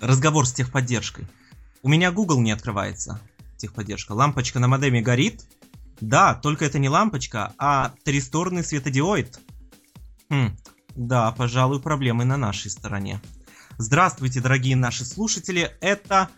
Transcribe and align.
разговор 0.00 0.46
с 0.46 0.52
техподдержкой. 0.52 1.26
У 1.82 1.88
меня 1.88 2.10
Google 2.10 2.40
не 2.40 2.52
открывается, 2.52 3.20
техподдержка. 3.56 4.12
Лампочка 4.12 4.58
на 4.58 4.68
модеме 4.68 5.00
горит. 5.00 5.44
Да, 6.00 6.34
только 6.34 6.64
это 6.64 6.78
не 6.78 6.88
лампочка, 6.88 7.52
а 7.58 7.92
тристорный 8.04 8.64
светодиоид. 8.64 9.38
Хм, 10.30 10.56
да, 10.94 11.32
пожалуй, 11.32 11.80
проблемы 11.80 12.24
на 12.24 12.36
нашей 12.36 12.70
стороне. 12.70 13.20
Здравствуйте, 13.78 14.40
дорогие 14.40 14.76
наши 14.76 15.04
слушатели. 15.04 15.76
Это 15.80 16.28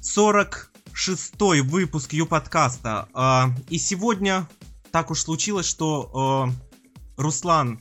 46-й 0.00 1.60
выпуск 1.60 2.12
Ю-подкаста. 2.12 3.08
А, 3.14 3.50
и 3.68 3.78
сегодня 3.78 4.48
так 4.92 5.10
уж 5.10 5.20
случилось, 5.20 5.66
что 5.66 6.10
а, 6.14 7.20
Руслан 7.20 7.80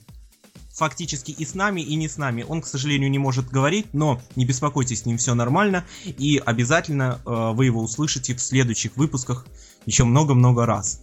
фактически 0.74 1.32
и 1.32 1.46
с 1.46 1.54
нами, 1.54 1.82
и 1.82 1.96
не 1.96 2.08
с 2.08 2.18
нами. 2.18 2.44
Он, 2.48 2.62
к 2.62 2.66
сожалению, 2.66 3.10
не 3.12 3.20
может 3.20 3.50
говорить, 3.50 3.94
но 3.94 4.22
не 4.36 4.46
беспокойтесь, 4.46 5.02
с 5.02 5.06
ним 5.06 5.18
все 5.18 5.36
нормально. 5.36 5.86
И 6.06 6.42
обязательно 6.44 7.22
э, 7.26 7.52
вы 7.54 7.66
его 7.66 7.82
услышите 7.82 8.36
в 8.36 8.42
следующих 8.42 8.98
выпусках 8.98 9.46
еще 9.86 10.04
много-много 10.04 10.66
раз. 10.66 11.02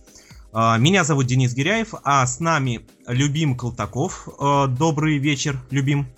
Э, 0.53 0.77
меня 0.79 1.05
зовут 1.05 1.27
Денис 1.27 1.55
Гиряев, 1.55 1.95
а 2.03 2.27
с 2.27 2.41
нами 2.41 2.81
Любим 3.07 3.57
Колтаков. 3.57 4.29
Э, 4.41 4.67
добрый 4.67 5.19
вечер, 5.19 5.61
Любим. 5.71 6.09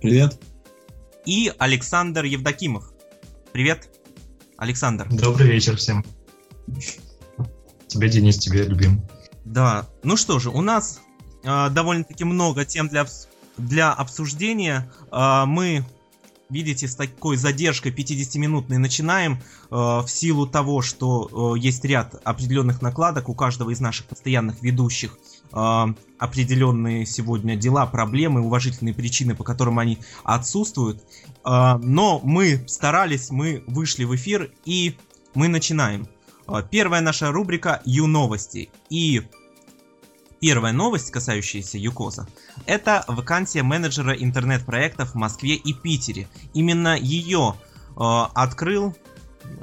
Привет. 0.00 0.40
И 1.26 1.52
Александр 1.58 2.24
Евдокимов. 2.24 2.92
Привет, 3.52 3.88
Александр. 4.56 5.08
Добрый 5.10 5.48
вечер 5.48 5.76
всем. 5.76 6.04
Тебе, 7.88 8.08
Денис, 8.08 8.38
тебе 8.38 8.64
любим. 8.64 9.02
Да, 9.44 9.88
ну 10.02 10.16
что 10.16 10.38
же, 10.38 10.50
у 10.50 10.60
нас 10.60 11.00
э, 11.42 11.70
довольно-таки 11.70 12.24
много 12.24 12.64
тем 12.64 12.88
для, 12.88 13.06
для 13.56 13.92
обсуждения. 13.92 14.90
Э, 15.10 15.44
мы, 15.46 15.84
видите, 16.50 16.88
с 16.88 16.94
такой 16.94 17.36
задержкой 17.36 17.92
50-минутной 17.92 18.78
начинаем 18.78 19.34
э, 19.34 19.74
в 19.74 20.06
силу 20.08 20.46
того, 20.46 20.82
что 20.82 21.56
есть 21.56 21.84
ряд 21.84 22.20
определенных 22.24 22.82
накладок 22.82 23.28
у 23.28 23.34
каждого 23.34 23.70
из 23.70 23.80
наших 23.80 24.06
постоянных 24.06 24.62
ведущих. 24.62 25.16
Определенные 25.50 27.06
сегодня 27.06 27.56
дела, 27.56 27.86
проблемы, 27.86 28.42
уважительные 28.42 28.92
причины, 28.92 29.34
по 29.34 29.44
которым 29.44 29.78
они 29.78 29.98
отсутствуют. 30.22 31.02
Но 31.42 32.20
мы 32.22 32.62
старались, 32.66 33.30
мы 33.30 33.64
вышли 33.66 34.04
в 34.04 34.14
эфир 34.14 34.50
и 34.66 34.98
мы 35.34 35.48
начинаем. 35.48 36.06
Первая 36.70 37.00
наша 37.00 37.32
рубрика 37.32 37.80
Ю-новости. 37.86 38.68
И 38.90 39.22
Первая 40.40 40.72
новость, 40.72 41.10
касающаяся 41.10 41.78
ЮКОСа, 41.78 42.28
это 42.64 43.04
вакансия 43.08 43.62
менеджера 43.62 44.12
интернет-проектов 44.12 45.12
в 45.12 45.14
Москве 45.16 45.54
и 45.54 45.72
Питере. 45.72 46.28
Именно 46.54 46.96
ее 46.96 47.54
э, 47.54 47.90
открыл, 47.96 48.94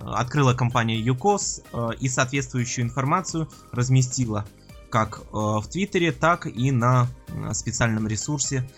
открыла 0.01 0.53
компания 0.53 0.99
ЮКОС 0.99 1.61
э, 1.71 1.89
и 1.99 2.09
соответствующую 2.09 2.85
информацию 2.85 3.49
разместила 3.71 4.45
как 4.89 5.19
э, 5.19 5.23
в 5.33 5.65
Твиттере, 5.69 6.11
так 6.11 6.45
и 6.45 6.71
на 6.71 7.07
э, 7.27 7.53
специальном 7.53 8.07
ресурсе 8.07 8.69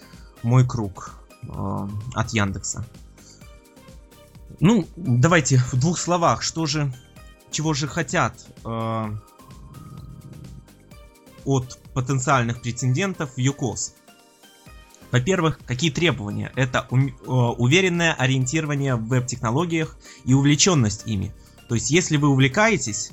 «Мой 0.43 0.67
круг» 0.67 1.19
э, 1.43 1.87
от 2.13 2.29
Яндекса. 2.31 2.85
Ну, 4.59 4.87
давайте 4.95 5.57
в 5.57 5.73
двух 5.75 5.99
словах, 5.99 6.41
что 6.41 6.65
же, 6.65 6.93
чего 7.51 7.73
же 7.73 7.87
хотят 7.87 8.33
э, 8.65 9.11
от 11.47 11.79
потенциальных 11.93 12.61
претендентов 12.61 13.31
в 13.35 13.39
ЮКОС. 13.39 13.95
Во-первых, 15.11 15.59
какие 15.65 15.89
требования? 15.89 16.51
Это 16.55 16.85
э, 16.91 16.95
уверенное 17.25 18.13
ориентирование 18.13 18.95
в 18.95 19.07
веб-технологиях 19.07 19.97
и 20.25 20.33
увлеченность 20.33 21.03
ими. 21.07 21.33
То 21.69 21.75
есть, 21.75 21.89
если 21.89 22.17
вы 22.17 22.27
увлекаетесь 22.27 23.11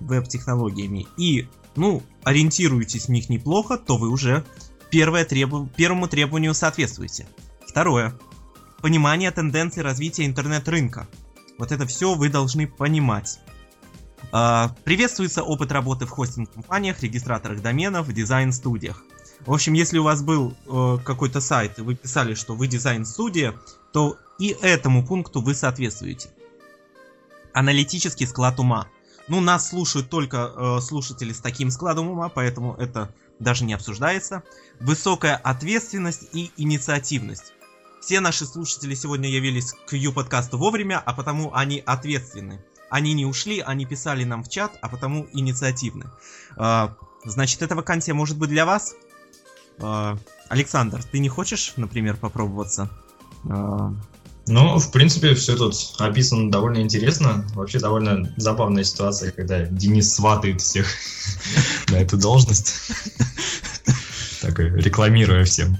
веб-технологиями 0.00 1.06
и, 1.16 1.48
ну, 1.76 2.02
ориентируетесь 2.24 3.06
в 3.06 3.10
них 3.10 3.28
неплохо, 3.28 3.78
то 3.78 3.96
вы 3.96 4.08
уже 4.08 4.44
первое 4.90 5.24
требу... 5.24 5.68
первому 5.76 6.08
требованию 6.08 6.54
соответствуете. 6.54 7.28
Второе. 7.64 8.18
Понимание 8.82 9.30
тенденций 9.30 9.84
развития 9.84 10.26
интернет-рынка. 10.26 11.06
Вот 11.56 11.70
это 11.70 11.86
все 11.86 12.14
вы 12.14 12.28
должны 12.28 12.66
понимать. 12.66 13.38
А, 14.30 14.74
приветствуется 14.84 15.42
опыт 15.42 15.72
работы 15.72 16.06
в 16.06 16.10
хостинг-компаниях, 16.10 17.02
регистраторах 17.02 17.62
доменов, 17.62 18.12
дизайн-студиях. 18.12 19.02
В 19.46 19.52
общем, 19.52 19.72
если 19.72 19.98
у 19.98 20.02
вас 20.02 20.22
был 20.22 20.56
э, 20.66 20.98
какой-то 21.04 21.40
сайт, 21.40 21.78
и 21.78 21.82
вы 21.82 21.94
писали, 21.94 22.34
что 22.34 22.54
вы 22.54 22.66
дизайн-студия, 22.66 23.54
то 23.92 24.16
и 24.38 24.56
этому 24.60 25.06
пункту 25.06 25.40
вы 25.40 25.54
соответствуете. 25.54 26.30
Аналитический 27.52 28.26
склад 28.26 28.58
ума. 28.58 28.88
Ну, 29.28 29.40
нас 29.40 29.68
слушают 29.68 30.10
только 30.10 30.52
э, 30.54 30.80
слушатели 30.80 31.32
с 31.32 31.40
таким 31.40 31.70
складом 31.70 32.10
ума, 32.10 32.28
поэтому 32.28 32.74
это 32.74 33.12
даже 33.38 33.64
не 33.64 33.74
обсуждается. 33.74 34.42
Высокая 34.80 35.36
ответственность 35.36 36.28
и 36.32 36.50
инициативность. 36.56 37.52
Все 38.00 38.20
наши 38.20 38.46
слушатели 38.46 38.94
сегодня 38.94 39.28
явились 39.28 39.72
к 39.72 39.92
Ю-подкасту 39.94 40.58
вовремя, 40.58 41.02
а 41.04 41.12
потому 41.12 41.54
они 41.54 41.82
ответственны. 41.84 42.64
Они 42.90 43.12
не 43.12 43.26
ушли, 43.26 43.60
они 43.60 43.84
писали 43.84 44.24
нам 44.24 44.42
в 44.42 44.48
чат, 44.48 44.72
а 44.80 44.88
потому 44.88 45.26
инициативны. 45.32 46.06
А, 46.56 46.94
значит, 47.24 47.62
эта 47.62 47.74
вакансия 47.74 48.14
может 48.14 48.38
быть 48.38 48.50
для 48.50 48.64
вас? 48.64 48.94
А, 49.80 50.16
Александр, 50.48 51.02
ты 51.02 51.18
не 51.18 51.28
хочешь, 51.28 51.74
например, 51.76 52.16
попробоваться? 52.16 52.90
А... 53.48 53.92
Ну, 54.50 54.78
в 54.78 54.90
принципе, 54.92 55.34
все 55.34 55.56
тут 55.56 55.74
описано 55.98 56.50
довольно 56.50 56.78
интересно. 56.78 57.44
Вообще 57.54 57.78
довольно 57.80 58.32
забавная 58.38 58.82
ситуация, 58.82 59.30
когда 59.30 59.66
Денис 59.66 60.14
сватает 60.14 60.62
всех 60.62 60.86
на 61.88 61.96
эту 61.96 62.16
должность. 62.16 62.74
Так, 64.40 64.60
рекламируя 64.60 65.44
всем. 65.44 65.76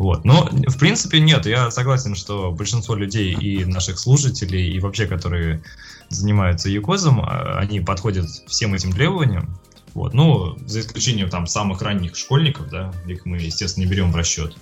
Вот. 0.00 0.24
Но, 0.24 0.48
в 0.50 0.78
принципе, 0.78 1.20
нет, 1.20 1.44
я 1.44 1.70
согласен, 1.70 2.14
что 2.14 2.52
большинство 2.52 2.94
людей 2.94 3.34
и 3.34 3.66
наших 3.66 3.98
слушателей, 3.98 4.72
и 4.72 4.80
вообще, 4.80 5.06
которые 5.06 5.62
занимаются 6.08 6.70
ЮКОЗом, 6.70 7.20
а, 7.20 7.58
они 7.58 7.80
подходят 7.80 8.26
всем 8.46 8.72
этим 8.72 8.94
требованиям. 8.94 9.60
Вот. 9.92 10.14
Ну, 10.14 10.56
за 10.66 10.80
исключением 10.80 11.28
там 11.28 11.46
самых 11.46 11.82
ранних 11.82 12.16
школьников, 12.16 12.70
да, 12.70 12.94
их 13.06 13.26
мы, 13.26 13.36
естественно, 13.36 13.84
не 13.84 13.90
берем 13.90 14.10
в 14.10 14.16
расчет. 14.16 14.56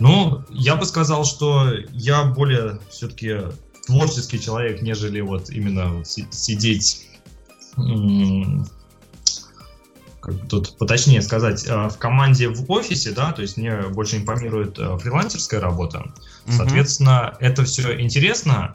Ну, 0.00 0.42
я 0.50 0.74
бы 0.74 0.86
сказал, 0.86 1.24
что 1.24 1.70
я 1.92 2.24
более 2.24 2.80
все-таки 2.90 3.42
творческий 3.86 4.40
человек, 4.40 4.82
нежели 4.82 5.20
вот 5.20 5.50
именно 5.50 6.04
сидеть 6.04 7.06
тут 10.48 10.76
поточнее 10.78 11.22
сказать, 11.22 11.66
э, 11.66 11.88
в 11.88 11.98
команде 11.98 12.48
в 12.48 12.70
офисе, 12.70 13.12
да, 13.12 13.32
то 13.32 13.42
есть 13.42 13.56
мне 13.56 13.82
больше 13.82 14.16
импонирует 14.16 14.78
э, 14.78 14.98
фрилансерская 14.98 15.60
работа. 15.60 16.12
Соответственно, 16.48 17.32
mm-hmm. 17.32 17.46
это 17.46 17.64
все 17.64 18.00
интересно, 18.00 18.74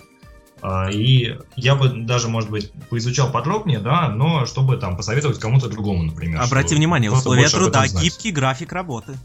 э, 0.62 0.92
и 0.92 1.38
я 1.56 1.76
бы 1.76 1.90
даже, 1.90 2.28
может 2.28 2.50
быть, 2.50 2.72
поизучал 2.90 3.32
подробнее, 3.32 3.80
да, 3.80 4.10
но 4.10 4.46
чтобы 4.46 4.78
там 4.78 4.98
посоветовать 4.98 5.40
кому-то 5.40 5.68
другому, 5.68 6.04
например. 6.04 6.42
Обратите 6.42 6.76
внимание, 6.76 7.12
условия 7.12 7.50
труда, 7.50 7.88
гибкий 7.88 8.32
график 8.32 8.72
работы. 8.72 9.18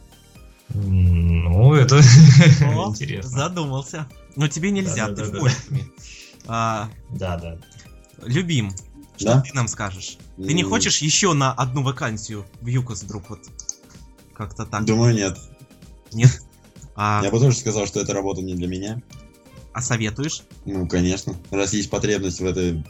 Ну, 0.75 1.75
это 1.75 1.97
интересно. 2.87 3.31
Задумался. 3.31 4.09
Но 4.35 4.49
тебе 4.49 4.71
нельзя, 4.71 5.09
ты 5.09 5.25
в 5.25 5.49
а, 6.47 6.89
Да, 7.11 7.37
да. 7.37 7.57
Любим, 8.25 8.73
что 9.17 9.35
да? 9.35 9.41
ты 9.43 9.55
нам 9.55 9.69
скажешь? 9.69 10.19
Ты 10.37 10.53
не 10.53 10.63
хочешь 10.63 10.99
еще 10.99 11.33
на 11.33 11.53
одну 11.53 11.83
вакансию 11.83 12.47
в 12.61 12.67
ЮКОС 12.67 13.03
вдруг 13.03 13.31
вот 13.31 13.41
как-то 14.35 14.67
так? 14.67 14.85
Думаю, 14.85 15.15
нет. 15.15 15.39
Нет? 16.13 16.43
А... 16.95 17.21
Я 17.25 17.31
бы 17.31 17.39
тоже 17.39 17.57
сказал, 17.57 17.87
что 17.87 18.01
эта 18.01 18.13
работа 18.13 18.43
не 18.43 18.55
для 18.55 18.67
меня. 18.67 19.03
А 19.73 19.83
советуешь? 19.83 20.43
Ну, 20.65 20.87
конечно. 20.87 21.37
Раз 21.51 21.73
есть 21.73 21.91
потребность 21.91 22.41
в 22.41 22.47
этой 22.47 22.85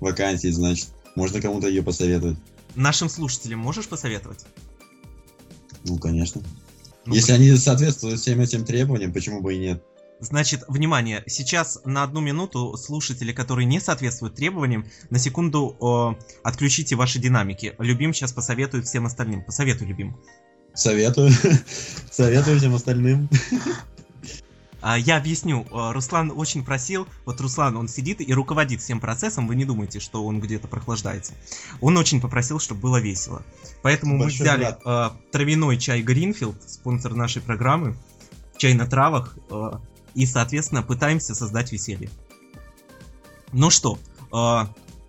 вакансии, 0.00 0.48
значит, 0.48 0.88
можно 1.14 1.40
кому-то 1.40 1.68
ее 1.68 1.82
посоветовать. 1.82 2.38
Нашим 2.74 3.08
слушателям 3.08 3.58
можешь 3.58 3.86
посоветовать? 3.86 4.46
Ну, 5.84 5.98
конечно. 5.98 6.42
Ну, 7.04 7.14
Если 7.14 7.32
они 7.32 7.54
соответствуют 7.56 8.20
всем 8.20 8.40
этим 8.40 8.64
требованиям, 8.64 9.12
почему 9.12 9.40
бы 9.40 9.54
и 9.54 9.58
нет? 9.58 9.84
Значит, 10.22 10.62
внимание, 10.68 11.24
сейчас 11.26 11.80
на 11.84 12.04
одну 12.04 12.20
минуту 12.20 12.76
слушатели, 12.76 13.32
которые 13.32 13.66
не 13.66 13.80
соответствуют 13.80 14.36
требованиям, 14.36 14.86
на 15.10 15.18
секунду 15.18 15.76
э, 15.80 16.24
отключите 16.44 16.94
ваши 16.94 17.18
динамики. 17.18 17.74
Любим 17.80 18.14
сейчас 18.14 18.32
посоветует 18.32 18.86
всем 18.86 19.04
остальным. 19.04 19.42
Посоветуй, 19.42 19.88
Любим. 19.88 20.16
Советую. 20.74 21.32
Советую 22.12 22.60
всем 22.60 22.72
остальным. 22.76 23.28
А, 24.80 24.96
я 24.96 25.16
объясню. 25.16 25.66
Руслан 25.72 26.32
очень 26.34 26.64
просил, 26.64 27.08
вот 27.24 27.40
Руслан, 27.40 27.76
он 27.76 27.88
сидит 27.88 28.20
и 28.20 28.32
руководит 28.32 28.80
всем 28.80 29.00
процессом, 29.00 29.48
вы 29.48 29.56
не 29.56 29.64
думайте, 29.64 29.98
что 29.98 30.24
он 30.24 30.40
где-то 30.40 30.68
прохлаждается. 30.68 31.32
Он 31.80 31.96
очень 31.96 32.20
попросил, 32.20 32.60
чтобы 32.60 32.80
было 32.80 33.00
весело. 33.00 33.42
Поэтому 33.82 34.20
Большой 34.20 34.46
мы 34.46 34.54
взяли 34.54 34.76
э, 34.84 35.10
травяной 35.32 35.78
чай 35.78 36.00
Гринфилд, 36.00 36.62
спонсор 36.70 37.14
нашей 37.14 37.42
программы, 37.42 37.96
чай 38.56 38.74
на 38.74 38.86
травах, 38.86 39.36
э, 39.50 39.72
и, 40.14 40.26
соответственно, 40.26 40.82
пытаемся 40.82 41.34
создать 41.34 41.72
веселье. 41.72 42.10
Ну 43.52 43.70
что, 43.70 43.98
э, 44.32 44.66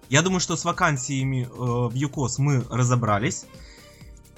я 0.09 0.21
думаю, 0.21 0.39
что 0.39 0.55
с 0.55 0.65
вакансиями 0.65 1.44
э, 1.44 1.47
в 1.50 1.94
ЮКОС 1.94 2.39
мы 2.39 2.63
разобрались. 2.69 3.45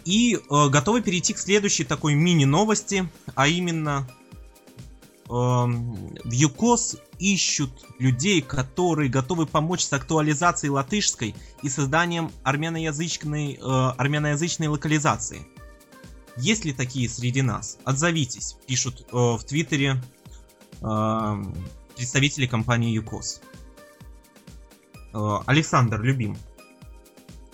И 0.06 0.36
э, 0.36 0.70
готовы 0.70 1.02
перейти 1.02 1.34
к 1.34 1.40
следующей 1.40 1.84
такой 1.84 2.14
мини-новости, 2.14 3.10
а 3.34 3.48
именно 3.48 4.08
э, 5.28 5.30
в 5.30 6.32
ЮКОС 6.32 6.98
ищут 7.18 7.72
людей, 7.98 8.42
которые 8.42 9.10
готовы 9.10 9.48
помочь 9.48 9.84
с 9.84 9.94
актуализацией 9.94 10.70
латышской 10.70 11.36
и 11.64 11.70
созданием 11.70 12.32
армяноязычной, 12.44 13.56
э, 13.56 13.92
армяноязычной 13.98 14.68
локализации. 14.68 15.48
Есть 16.38 16.66
ли 16.66 16.74
такие 16.74 17.10
среди 17.10 17.42
нас? 17.42 17.78
Отзовитесь, 17.86 18.58
пишут 18.68 19.08
э, 19.12 19.16
в 19.16 19.44
Твиттере 19.44 20.04
э, 20.86 21.44
представители 21.96 22.46
компании 22.46 22.94
ЮКОС. 22.94 23.42
Э, 25.16 25.40
Александр, 25.46 26.02
любим. 26.02 26.38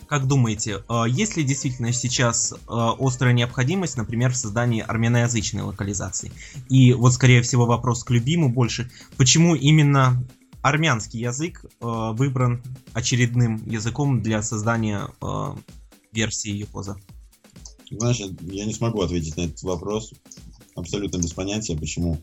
Как 0.08 0.28
думаете, 0.28 0.84
э, 0.90 1.04
есть 1.08 1.38
ли 1.38 1.44
действительно 1.44 1.94
сейчас 1.94 2.54
э, 2.54 2.56
острая 2.68 3.34
необходимость, 3.34 3.98
например, 3.98 4.32
в 4.34 4.36
создании 4.36 4.82
армяноязычной 4.82 5.62
локализации? 5.62 6.32
И 6.70 6.94
вот, 6.94 7.14
скорее 7.14 7.44
всего, 7.44 7.66
вопрос 7.66 8.04
к 8.04 8.10
любиму 8.10 8.50
больше. 8.50 8.90
Почему 9.16 9.56
именно 9.56 10.24
армянский 10.64 11.20
язык 11.20 11.66
выбран 11.80 12.62
очередным 12.94 13.64
языком 13.66 14.22
для 14.22 14.44
создания 14.44 15.08
версии 16.12 16.52
Юкоза? 16.52 16.98
Знаешь, 17.90 18.22
я 18.42 18.66
не 18.66 18.74
смогу 18.74 19.02
ответить 19.02 19.38
на 19.38 19.42
этот 19.42 19.64
вопрос. 19.64 20.14
Абсолютно 20.76 21.18
без 21.18 21.34
понятия, 21.34 21.76
почему. 21.76 22.20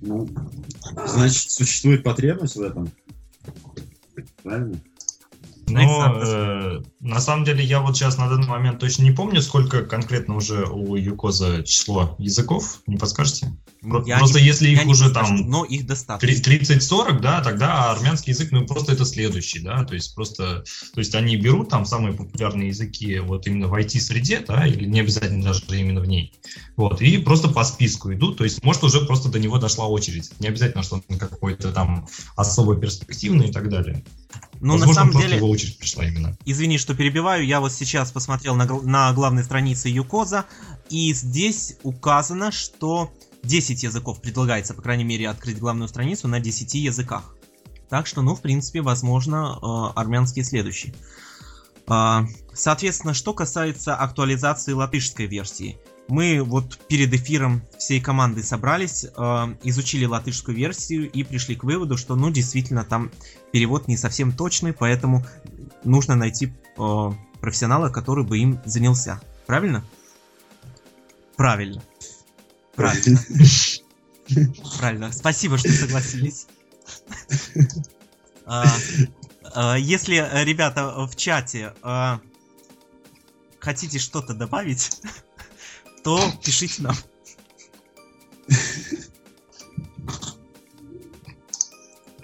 Ну, 0.00 0.28
значит, 1.06 1.50
существует 1.50 2.02
потребность 2.02 2.56
в 2.56 2.62
этом. 2.62 2.90
Правильно? 4.42 4.80
Но 5.70 6.20
э, 6.22 6.82
на 7.00 7.20
самом 7.20 7.44
деле 7.44 7.64
я 7.64 7.80
вот 7.80 7.96
сейчас 7.96 8.18
на 8.18 8.28
данный 8.28 8.48
момент 8.48 8.78
точно 8.78 9.02
не 9.04 9.10
помню, 9.10 9.40
сколько 9.42 9.82
конкретно 9.84 10.36
уже 10.36 10.64
у 10.64 10.96
Юкоза 10.96 11.62
число 11.62 12.14
языков, 12.18 12.80
не 12.86 12.96
подскажете? 12.96 13.52
Я 14.04 14.18
просто 14.18 14.40
не, 14.40 14.46
если 14.46 14.68
их 14.68 14.86
уже 14.86 15.10
там 15.10 15.48
но 15.48 15.64
их 15.64 15.86
достаточно. 15.86 16.50
30-40, 16.50 17.20
да, 17.20 17.40
тогда 17.42 17.90
армянский 17.92 18.32
язык, 18.32 18.52
ну 18.52 18.66
просто 18.66 18.92
это 18.92 19.04
следующий, 19.04 19.60
да, 19.60 19.84
то 19.84 19.94
есть 19.94 20.14
просто, 20.14 20.64
то 20.92 21.00
есть 21.00 21.14
они 21.14 21.36
берут 21.36 21.70
там 21.70 21.86
самые 21.86 22.12
популярные 22.12 22.68
языки 22.68 23.18
вот 23.20 23.46
именно 23.46 23.68
в 23.68 23.74
IT-среде, 23.74 24.44
да, 24.46 24.66
или 24.66 24.84
не 24.84 25.00
обязательно 25.00 25.44
даже 25.44 25.62
именно 25.70 26.00
в 26.00 26.06
ней, 26.06 26.34
вот, 26.76 27.00
и 27.00 27.18
просто 27.18 27.48
по 27.48 27.64
списку 27.64 28.12
идут, 28.12 28.36
то 28.36 28.44
есть 28.44 28.62
может 28.62 28.84
уже 28.84 29.00
просто 29.06 29.30
до 29.30 29.38
него 29.38 29.58
дошла 29.58 29.86
очередь, 29.86 30.30
не 30.40 30.48
обязательно, 30.48 30.82
что 30.82 31.02
он 31.08 31.18
какой-то 31.18 31.72
там 31.72 32.06
особо 32.36 32.76
перспективный 32.76 33.48
и 33.48 33.52
так 33.52 33.70
далее. 33.70 34.04
Ну, 34.60 34.76
на 34.76 34.92
самом 34.92 35.18
деле, 35.18 35.36
его 35.36 35.48
очередь 35.48 35.78
пришла 35.78 36.06
именно. 36.06 36.36
Извини, 36.44 36.76
что 36.76 36.94
перебиваю. 36.94 37.46
Я 37.46 37.60
вот 37.60 37.72
сейчас 37.72 38.12
посмотрел 38.12 38.54
на, 38.54 38.66
на 38.66 39.12
главной 39.14 39.42
странице 39.42 39.88
Юкоза, 39.88 40.44
и 40.90 41.12
здесь 41.14 41.76
указано, 41.82 42.52
что 42.52 43.10
10 43.42 43.82
языков 43.82 44.20
предлагается, 44.20 44.74
по 44.74 44.82
крайней 44.82 45.04
мере, 45.04 45.28
открыть 45.28 45.58
главную 45.58 45.88
страницу 45.88 46.28
на 46.28 46.40
10 46.40 46.74
языках. 46.74 47.34
Так 47.88 48.06
что, 48.06 48.22
ну, 48.22 48.34
в 48.34 48.42
принципе, 48.42 48.82
возможно, 48.82 49.58
э, 49.60 49.98
армянский 49.98 50.44
следующий. 50.44 50.94
Э, 51.88 52.20
соответственно, 52.52 53.14
что 53.14 53.32
касается 53.32 53.96
актуализации 53.96 54.72
латышской 54.72 55.26
версии. 55.26 55.78
Мы 56.10 56.42
вот 56.42 56.78
перед 56.88 57.14
эфиром 57.14 57.62
всей 57.78 58.00
командой 58.00 58.42
собрались, 58.42 59.04
э, 59.04 59.10
изучили 59.62 60.04
латышскую 60.04 60.56
версию 60.56 61.10
и 61.10 61.22
пришли 61.22 61.54
к 61.56 61.64
выводу, 61.64 61.96
что, 61.96 62.16
ну, 62.16 62.30
действительно, 62.30 62.84
там 62.84 63.10
перевод 63.52 63.88
не 63.88 63.96
совсем 63.96 64.32
точный, 64.32 64.72
поэтому 64.72 65.24
нужно 65.84 66.16
найти 66.16 66.52
э, 66.76 67.10
профессионала, 67.40 67.88
который 67.88 68.24
бы 68.24 68.38
им 68.38 68.60
занялся. 68.64 69.20
Правильно? 69.46 69.84
Правильно. 71.36 71.82
Правильно. 72.74 73.20
Правильно. 74.78 75.12
Спасибо, 75.12 75.58
что 75.58 75.70
согласились. 75.70 76.46
А, 78.46 78.64
а, 79.54 79.76
если, 79.76 80.14
ребята, 80.44 81.06
в 81.06 81.14
чате 81.14 81.72
а, 81.82 82.20
хотите 83.60 83.98
что-то 83.98 84.34
добавить, 84.34 84.90
то 86.02 86.32
пишите 86.44 86.82
нам. 86.82 86.96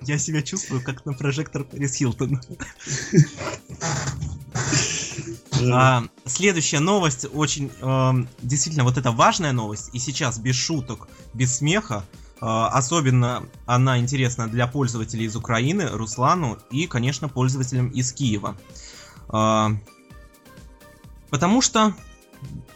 Я 0.02 0.18
себя 0.18 0.42
чувствую 0.42 0.82
как 0.82 1.04
на 1.04 1.14
прожектор 1.14 1.64
Пэрис 1.64 1.94
Хилтон. 1.94 2.40
А, 5.72 6.04
следующая 6.24 6.80
новость, 6.80 7.26
очень 7.32 7.72
э, 7.80 8.12
действительно 8.42 8.84
вот 8.84 8.98
это 8.98 9.10
важная 9.10 9.52
новость, 9.52 9.90
и 9.92 9.98
сейчас 9.98 10.38
без 10.38 10.54
шуток, 10.54 11.08
без 11.34 11.56
смеха, 11.56 12.04
э, 12.40 12.46
особенно 12.46 13.48
она 13.64 13.98
интересна 13.98 14.48
для 14.48 14.66
пользователей 14.66 15.24
из 15.24 15.34
Украины, 15.34 15.88
Руслану 15.88 16.58
и, 16.70 16.86
конечно, 16.86 17.28
пользователям 17.28 17.88
из 17.88 18.12
Киева. 18.12 18.56
Э, 19.32 19.68
потому 21.30 21.62
что 21.62 21.94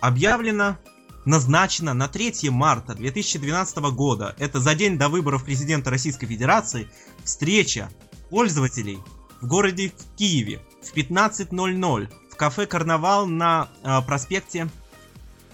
объявлено, 0.01 0.79
назначено 1.25 1.95
на 1.95 2.09
3 2.09 2.51
марта 2.51 2.95
2012 2.95 3.77
года, 3.93 4.35
это 4.39 4.61
за 4.61 4.75
день 4.75 4.99
до 4.99 5.09
выборов 5.09 5.45
президента 5.45 5.91
Российской 5.91 6.27
Федерации, 6.27 6.89
встреча 7.25 7.91
пользователей 8.31 8.99
в 9.41 9.47
городе 9.47 9.93
в 9.97 10.17
Киеве 10.17 10.61
в 10.83 10.97
15.00 10.97 12.09
кафе 12.41 12.65
«Карнавал» 12.65 13.27
на 13.27 13.69
э, 13.83 14.01
проспекте 14.01 14.71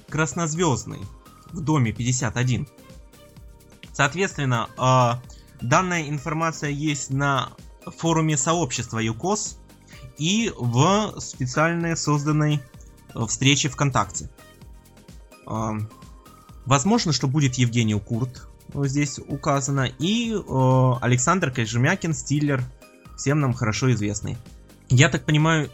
Краснозвездный 0.08 1.00
в 1.50 1.60
доме 1.60 1.92
51. 1.92 2.68
Соответственно, 3.92 4.68
э, 4.78 5.64
данная 5.66 6.08
информация 6.08 6.70
есть 6.70 7.10
на 7.10 7.54
форуме 7.86 8.36
сообщества 8.36 9.00
ЮКОС 9.00 9.58
и 10.16 10.52
в 10.56 11.16
специальной 11.18 11.96
созданной 11.96 12.62
э, 13.16 13.26
встрече 13.26 13.68
ВКонтакте. 13.68 14.30
Э, 15.46 15.72
возможно, 16.64 17.12
что 17.12 17.28
будет 17.28 17.54
Евгений 17.54 17.98
Курт, 17.98 18.48
здесь 18.74 19.18
указано, 19.18 19.90
и 19.98 20.34
э, 20.34 20.92
Александр 21.00 21.50
Кайжемякин, 21.50 22.14
стиллер, 22.14 22.62
всем 23.16 23.40
нам 23.40 23.54
хорошо 23.54 23.92
известный. 23.92 24.36
Я 24.88 25.08
так 25.08 25.24
понимаю, 25.24 25.70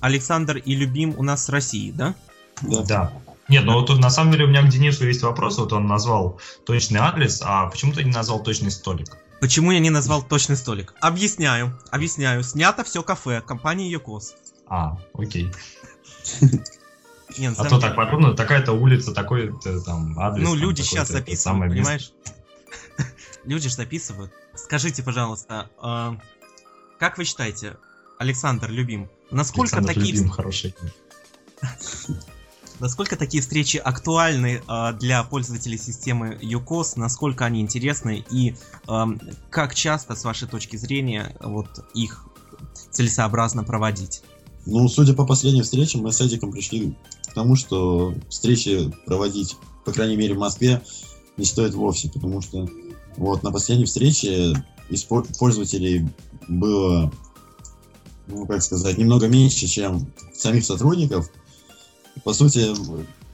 Александр 0.00 0.58
и 0.58 0.76
Любим 0.76 1.14
у 1.18 1.24
нас 1.24 1.46
с 1.46 1.48
России, 1.48 1.90
да? 1.90 2.14
Да. 2.62 2.82
да. 2.82 3.12
Нет, 3.48 3.64
ну 3.64 3.74
вот 3.74 3.96
на 3.98 4.10
самом 4.10 4.32
деле 4.32 4.44
у 4.44 4.48
меня 4.48 4.62
к 4.62 4.68
Денису 4.68 5.06
есть 5.06 5.22
вопрос. 5.22 5.58
Вот 5.58 5.72
он 5.72 5.86
назвал 5.86 6.40
точный 6.64 7.00
адрес, 7.00 7.42
а 7.44 7.66
почему 7.66 7.92
ты 7.92 8.02
не 8.02 8.12
назвал 8.12 8.42
точный 8.42 8.70
столик? 8.70 9.16
Почему 9.40 9.70
я 9.70 9.78
не 9.78 9.90
назвал 9.90 10.22
точный 10.22 10.56
столик? 10.56 10.94
Объясняю, 11.00 11.78
объясняю. 11.90 12.42
Снято 12.42 12.82
все 12.84 13.02
кафе 13.02 13.40
компании 13.40 13.88
Йокос. 13.88 14.34
А, 14.66 14.98
окей. 15.14 15.52
Нет, 17.38 17.54
а 17.58 17.64
то 17.64 17.78
так 17.78 17.96
подробно, 17.96 18.34
такая-то 18.34 18.72
улица, 18.72 19.12
такой-то 19.12 19.80
там 19.80 20.18
адрес. 20.18 20.44
Ну, 20.44 20.54
люди 20.54 20.82
сейчас 20.82 21.08
записывают, 21.08 21.72
понимаешь? 21.72 22.12
люди 23.44 23.68
же 23.68 23.74
записывают. 23.74 24.32
Скажите, 24.54 25.02
пожалуйста, 25.02 25.70
а, 25.78 26.16
как 26.98 27.18
вы 27.18 27.24
считаете, 27.24 27.76
Александр 28.18 28.70
Любим, 28.70 29.10
насколько 29.30 29.76
Александр 29.76 29.94
такие... 29.94 30.14
Любим, 30.14 30.30
хороший. 30.30 30.74
Насколько 32.78 33.16
такие 33.16 33.42
встречи 33.42 33.78
актуальны 33.78 34.60
э, 34.68 34.92
для 35.00 35.22
пользователей 35.22 35.78
системы 35.78 36.38
UCOS, 36.42 36.92
насколько 36.96 37.46
они 37.46 37.62
интересны 37.62 38.22
и 38.30 38.54
э, 38.86 39.04
как 39.48 39.74
часто, 39.74 40.14
с 40.14 40.24
вашей 40.24 40.46
точки 40.46 40.76
зрения, 40.76 41.34
вот 41.40 41.68
их 41.94 42.26
целесообразно 42.90 43.64
проводить? 43.64 44.22
Ну, 44.66 44.88
судя 44.88 45.14
по 45.14 45.24
последним 45.24 45.62
встречам, 45.62 46.02
мы 46.02 46.12
с 46.12 46.20
Эдиком 46.20 46.52
пришли 46.52 46.94
тому, 47.36 47.54
что 47.54 48.14
встречи 48.30 48.90
проводить, 49.04 49.56
по 49.84 49.92
крайней 49.92 50.16
мере, 50.16 50.34
в 50.34 50.38
Москве 50.38 50.82
не 51.36 51.44
стоит 51.44 51.74
вовсе, 51.74 52.08
потому 52.08 52.40
что 52.40 52.66
вот 53.18 53.42
на 53.42 53.52
последней 53.52 53.84
встрече 53.84 54.54
пользователей 55.38 56.08
было 56.48 57.12
ну, 58.26 58.46
как 58.46 58.62
сказать, 58.62 58.96
немного 58.96 59.28
меньше, 59.28 59.66
чем 59.66 60.10
самих 60.34 60.64
сотрудников. 60.64 61.30
По 62.24 62.32
сути, 62.32 62.74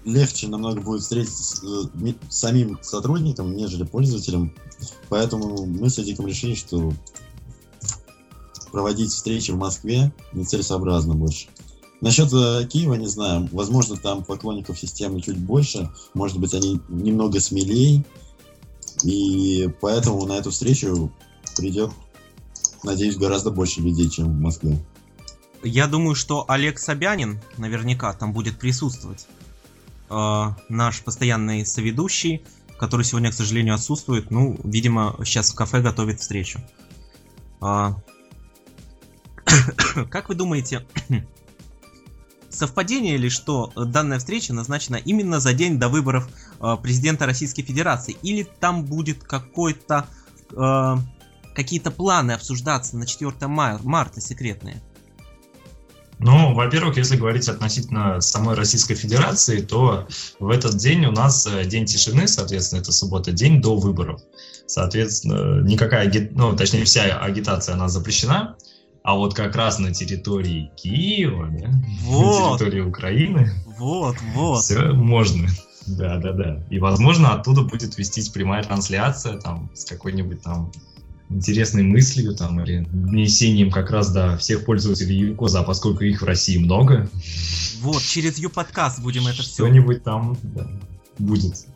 легче 0.05 0.49
намного 0.49 0.81
будет 0.81 1.03
встретиться 1.03 1.45
с, 1.45 1.61
с 1.61 2.37
самим 2.37 2.79
сотрудником, 2.83 3.57
нежели 3.57 3.85
пользователем. 3.85 4.53
Поэтому 5.09 5.65
мы 5.65 5.89
с 5.89 5.99
Эдиком 6.01 6.27
решили, 6.27 6.55
что 6.57 6.93
проводить 8.73 9.13
встречи 9.13 9.53
в 9.53 9.57
Москве 9.57 10.13
нецелесообразно 10.33 11.15
больше. 11.15 11.47
Насчет 12.03 12.33
э, 12.33 12.67
Киева 12.67 12.95
не 12.95 13.07
знаю. 13.07 13.49
Возможно, 13.53 13.97
там 13.97 14.25
поклонников 14.25 14.77
системы 14.77 15.23
чуть 15.23 15.39
больше. 15.39 15.89
Может 16.15 16.39
быть, 16.39 16.53
они 16.53 16.81
немного 16.89 17.39
смелее. 17.39 18.05
И 19.05 19.71
поэтому 19.81 20.27
на 20.27 20.33
эту 20.33 20.51
встречу 20.51 21.13
придет, 21.57 21.93
надеюсь, 22.83 23.17
гораздо 23.17 23.53
больше 23.53 23.81
людей, 23.81 24.11
чем 24.11 24.33
в 24.37 24.41
Москве. 24.41 24.85
Я 25.63 25.87
думаю, 25.87 26.17
что 26.17 26.45
Олег 26.49 26.81
Собянин 26.81 27.41
наверняка 27.57 28.13
там 28.15 28.33
будет 28.33 28.59
присутствовать. 28.59 29.29
Э, 30.11 30.55
наш 30.69 31.03
постоянный 31.03 31.65
соведущий, 31.65 32.43
который 32.79 33.05
сегодня, 33.05 33.31
к 33.31 33.35
сожалению, 33.35 33.77
отсутствует. 33.77 34.33
Ну, 34.33 34.59
видимо, 34.65 35.15
сейчас 35.25 35.53
в 35.53 35.55
кафе 35.55 35.81
готовит 35.81 36.19
встречу. 36.19 36.59
Э, 37.61 37.93
как 40.11 40.29
вы 40.29 40.35
думаете, 40.35 40.85
совпадение 42.53 43.17
ли, 43.17 43.29
что 43.29 43.73
данная 43.77 44.19
встреча 44.19 44.53
назначена 44.53 44.97
именно 44.97 45.41
за 45.41 45.53
день 45.53 45.79
до 45.79 45.89
выборов 45.89 46.29
э, 46.61 46.77
президента 46.83 47.27
Российской 47.27 47.63
Федерации? 47.63 48.17
Или 48.23 48.47
там 48.61 48.85
будет 48.85 49.23
какой-то 49.23 50.07
э, 50.51 50.97
какие-то 51.55 51.91
планы 51.91 52.33
обсуждаться 52.33 52.97
на 52.97 53.07
4 53.07 53.33
мая, 53.49 53.79
марта 53.83 54.21
секретные? 54.21 54.81
Ну, 56.19 56.55
во-первых, 56.55 56.97
если 56.99 57.17
говорить 57.17 57.49
относительно 57.49 58.21
самой 58.21 58.55
Российской 58.55 58.95
Федерации, 58.95 59.61
то 59.61 60.07
в 60.39 60.51
этот 60.51 60.77
день 60.77 61.05
у 61.07 61.11
нас 61.11 61.47
э, 61.47 61.65
день 61.65 61.85
тишины, 61.85 62.29
соответственно, 62.29 62.81
это 62.81 62.93
суббота, 62.93 63.33
день 63.33 63.61
до 63.61 63.77
выборов. 63.77 64.21
Соответственно, 64.67 65.63
никакая, 65.63 66.11
ну, 66.33 66.55
точнее, 66.55 66.85
вся 66.85 67.19
агитация, 67.19 67.75
она 67.75 67.89
запрещена. 67.89 68.57
А 69.03 69.17
вот 69.17 69.35
как 69.35 69.57
раз 69.57 69.79
на 69.79 69.93
территории 69.93 70.71
Киева, 70.77 71.49
да, 71.51 71.71
вот. 72.03 72.53
на 72.53 72.59
территории 72.59 72.81
Украины, 72.83 73.51
вот, 73.79 74.17
вот. 74.35 74.63
все 74.63 74.93
можно. 74.93 75.49
Да, 75.87 76.19
да, 76.19 76.33
да. 76.33 76.65
И, 76.71 76.79
возможно, 76.79 77.35
оттуда 77.35 77.63
будет 77.63 77.99
вестись 77.99 78.29
прямая 78.29 78.63
трансляция 78.63 79.39
там 79.39 79.71
с 79.75 79.85
какой-нибудь 79.85 80.43
там 80.43 80.71
интересной 81.29 81.83
мыслью 81.83 82.37
там 82.37 82.61
или 82.61 82.87
донесением 82.93 83.71
как 83.71 83.91
раз 83.91 84.13
до 84.13 84.37
всех 84.37 84.65
пользователей 84.65 85.17
Юкоза, 85.17 85.61
а 85.61 85.63
поскольку 85.65 86.05
их 86.05 86.23
в 86.23 86.25
России 86.25 86.59
много. 86.59 87.09
Вот, 87.81 88.03
через 88.03 88.39
Ю-подкаст 88.39 89.01
будем 89.01 89.27
это 89.27 89.43
все. 89.43 89.65
Что-нибудь 89.65 90.05
там 90.05 90.37
да, 90.43 90.69
будет. 91.19 91.67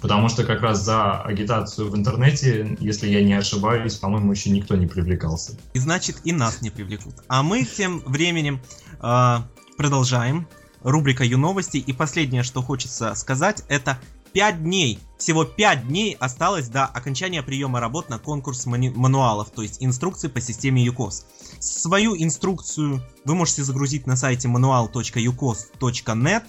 Потому 0.00 0.28
что 0.28 0.44
как 0.44 0.60
раз 0.60 0.82
за 0.84 1.20
агитацию 1.22 1.90
в 1.90 1.96
интернете, 1.96 2.76
если 2.80 3.08
я 3.08 3.22
не 3.24 3.34
ошибаюсь, 3.34 3.94
по-моему, 3.94 4.32
еще 4.32 4.50
никто 4.50 4.76
не 4.76 4.86
привлекался. 4.86 5.56
И 5.74 5.78
значит, 5.78 6.18
и 6.24 6.32
нас 6.32 6.62
не 6.62 6.70
привлекут. 6.70 7.14
А 7.28 7.42
мы 7.42 7.64
тем 7.64 8.02
временем 8.06 8.60
э, 9.02 9.36
продолжаем. 9.76 10.46
Рубрика 10.82 11.24
Ю-новости. 11.24 11.78
И 11.78 11.92
последнее, 11.92 12.44
что 12.44 12.62
хочется 12.62 13.14
сказать, 13.16 13.64
это 13.68 13.98
5 14.36 14.62
дней, 14.62 14.98
всего 15.18 15.44
5 15.44 15.88
дней 15.88 16.14
осталось 16.20 16.68
до 16.68 16.84
окончания 16.84 17.42
приема 17.42 17.80
работ 17.80 18.10
на 18.10 18.18
конкурс 18.18 18.66
мануалов, 18.66 19.50
то 19.50 19.62
есть 19.62 19.78
инструкций 19.82 20.28
по 20.28 20.42
системе 20.42 20.86
UCOS. 20.86 21.24
Свою 21.58 22.14
инструкцию 22.16 23.02
вы 23.24 23.34
можете 23.34 23.64
загрузить 23.64 24.06
на 24.06 24.14
сайте 24.14 24.46
manual.ucos.net 24.48 26.42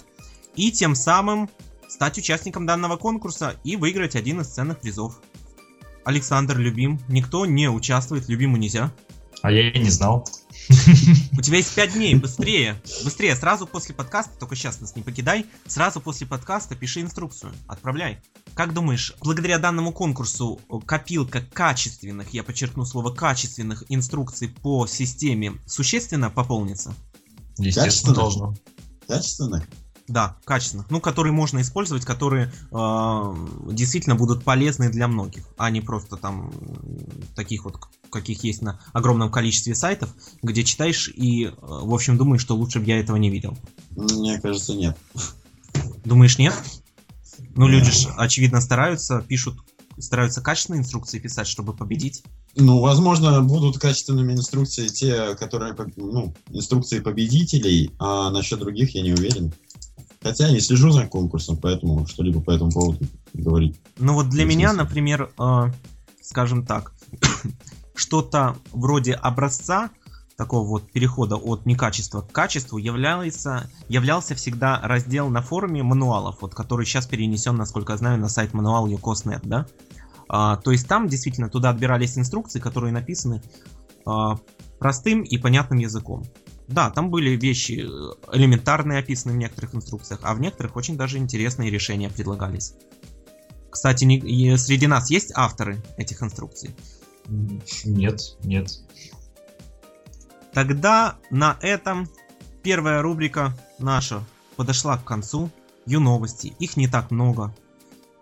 и 0.56 0.72
тем 0.72 0.96
самым 0.96 1.50
стать 1.88 2.18
участником 2.18 2.66
данного 2.66 2.98
конкурса 2.98 3.56
и 3.64 3.76
выиграть 3.76 4.16
один 4.16 4.42
из 4.42 4.48
ценных 4.48 4.80
призов. 4.80 5.22
Александр 6.06 6.58
Любим, 6.58 7.00
никто 7.08 7.46
не 7.46 7.70
участвует, 7.70 8.30
Любиму 8.30 8.58
нельзя. 8.58 8.94
А 9.42 9.52
я 9.52 9.70
и 9.70 9.80
не 9.80 9.90
знал. 9.90 10.28
У 11.38 11.42
тебя 11.42 11.58
есть 11.58 11.76
5 11.76 11.94
дней, 11.94 12.16
быстрее. 12.16 12.82
Быстрее, 13.04 13.36
сразу 13.36 13.68
после 13.68 13.94
подкаста, 13.94 14.38
только 14.40 14.56
сейчас 14.56 14.82
нас 14.82 14.96
не 14.96 15.04
покидай, 15.04 15.46
сразу 15.68 16.02
после 16.02 16.26
подкаста 16.26 16.76
пиши 16.76 17.02
инструкцию, 17.02 17.54
отправляй. 17.68 18.20
Как 18.56 18.74
думаешь, 18.74 19.14
благодаря 19.22 19.60
данному 19.60 19.94
конкурсу 19.94 20.60
копилка 20.86 21.42
качественных, 21.42 22.34
я 22.34 22.44
подчеркну 22.44 22.86
слово 22.86 23.14
качественных 23.14 23.84
инструкций 23.90 24.50
по 24.50 24.88
системе 24.88 25.54
существенно 25.68 26.30
пополнится? 26.30 26.96
Естественно, 27.58 28.16
должно. 28.16 28.56
Качественных? 29.08 29.68
Да, 30.08 30.38
качественных. 30.46 30.90
Ну, 30.90 31.02
которые 31.02 31.34
можно 31.34 31.60
использовать, 31.62 32.06
которые 32.06 32.52
э, 32.72 33.36
действительно 33.72 34.16
будут 34.16 34.46
полезны 34.46 34.90
для 34.90 35.08
многих, 35.10 35.44
а 35.58 35.70
не 35.70 35.82
просто 35.82 36.16
там 36.16 36.52
таких 37.36 37.66
вот, 37.66 37.78
каких 38.10 38.44
есть 38.46 38.62
на 38.62 38.80
огромном 38.94 39.30
количестве 39.30 39.76
сайтов, 39.76 40.14
где 40.42 40.64
читаешь 40.64 41.10
и, 41.10 41.48
э, 41.48 41.52
в 41.60 41.94
общем, 41.94 42.18
думаешь, 42.18 42.42
что 42.42 42.56
лучше 42.56 42.80
бы 42.80 42.86
я 42.86 43.00
этого 43.00 43.18
не 43.18 43.30
видел. 43.30 43.58
Мне 43.98 44.40
кажется, 44.40 44.76
нет. 44.76 44.98
Думаешь, 46.06 46.38
нет? 46.38 46.54
Ну, 47.56 47.68
люди 47.68 47.92
же, 47.92 48.10
очевидно, 48.16 48.62
стараются, 48.62 49.22
пишут, 49.28 49.58
стараются 50.00 50.42
качественные 50.42 50.82
инструкции 50.82 51.20
писать, 51.20 51.48
чтобы 51.48 51.74
победить. 51.74 52.24
Ну, 52.56 52.80
возможно, 52.80 53.42
будут 53.42 53.78
качественными 53.78 54.34
инструкции 54.34 54.88
те, 54.88 55.36
которые, 55.36 55.76
ну, 55.96 56.34
инструкции 56.50 57.00
победителей, 57.00 57.92
а 58.00 58.32
насчет 58.32 58.60
других 58.60 58.96
я 58.96 59.02
не 59.02 59.14
уверен. 59.14 59.54
Хотя 60.28 60.52
не 60.52 60.60
слежу 60.60 60.92
за 60.92 61.06
конкурсом, 61.06 61.58
поэтому 61.58 62.06
что-либо 62.08 62.42
по 62.42 62.52
этому 62.52 62.72
поводу 62.72 63.00
говорить. 63.34 63.80
Ну 63.98 64.14
вот 64.14 64.30
для 64.30 64.46
меня, 64.46 64.70
смысла. 64.70 64.84
например, 64.84 65.32
э, 65.40 65.72
скажем 66.22 66.66
так, 66.66 66.94
что-то 67.96 68.58
вроде 68.72 69.14
образца 69.14 69.90
такого 70.38 70.68
вот 70.68 70.92
перехода 70.92 71.36
от 71.36 71.66
некачества 71.66 72.22
к 72.22 72.32
качеству 72.32 72.78
является, 72.78 73.70
являлся 73.90 74.36
всегда 74.36 74.80
раздел 74.82 75.30
на 75.30 75.42
форуме 75.42 75.82
мануалов, 75.82 76.42
вот, 76.42 76.54
который 76.54 76.86
сейчас 76.86 77.08
перенесен, 77.08 77.56
насколько 77.56 77.94
я 77.94 77.98
знаю, 77.98 78.20
на 78.20 78.30
сайт 78.30 78.54
мануал 78.54 78.88
UCOS.net, 78.88 79.42
да? 79.44 79.66
А, 80.30 80.58
то 80.58 80.72
есть 80.72 80.88
там 80.88 81.08
действительно 81.08 81.50
туда 81.50 81.72
отбирались 81.72 82.18
инструкции, 82.18 82.60
которые 82.60 82.94
написаны 82.94 83.42
а, 84.06 84.38
простым 84.78 85.24
и 85.24 85.38
понятным 85.38 85.80
языком. 85.80 86.24
Да, 86.68 86.90
там 86.90 87.10
были 87.10 87.32
вещи 87.32 87.86
э, 87.86 88.36
элементарные 88.36 89.00
описаны 89.00 89.34
в 89.34 89.38
некоторых 89.38 89.74
инструкциях, 89.74 90.20
а 90.24 90.34
в 90.34 90.42
некоторых 90.42 90.76
очень 90.76 90.98
даже 90.98 91.18
интересные 91.18 91.72
решения 91.72 92.10
предлагались. 92.10 92.74
Кстати, 93.70 94.04
не, 94.04 94.58
среди 94.58 94.88
нас 94.88 95.10
есть 95.10 95.32
авторы 95.34 95.82
этих 95.98 96.22
инструкций? 96.22 96.76
Нет, 97.28 98.38
нет. 98.44 98.80
Тогда 100.54 101.18
на 101.30 101.58
этом 101.62 102.10
первая 102.64 103.02
рубрика 103.02 103.58
наша 103.80 104.26
подошла 104.56 104.98
к 104.98 105.04
концу. 105.04 105.50
Ю-новости, 105.86 106.54
их 106.60 106.76
не 106.76 106.90
так 106.90 107.12
много. 107.12 107.56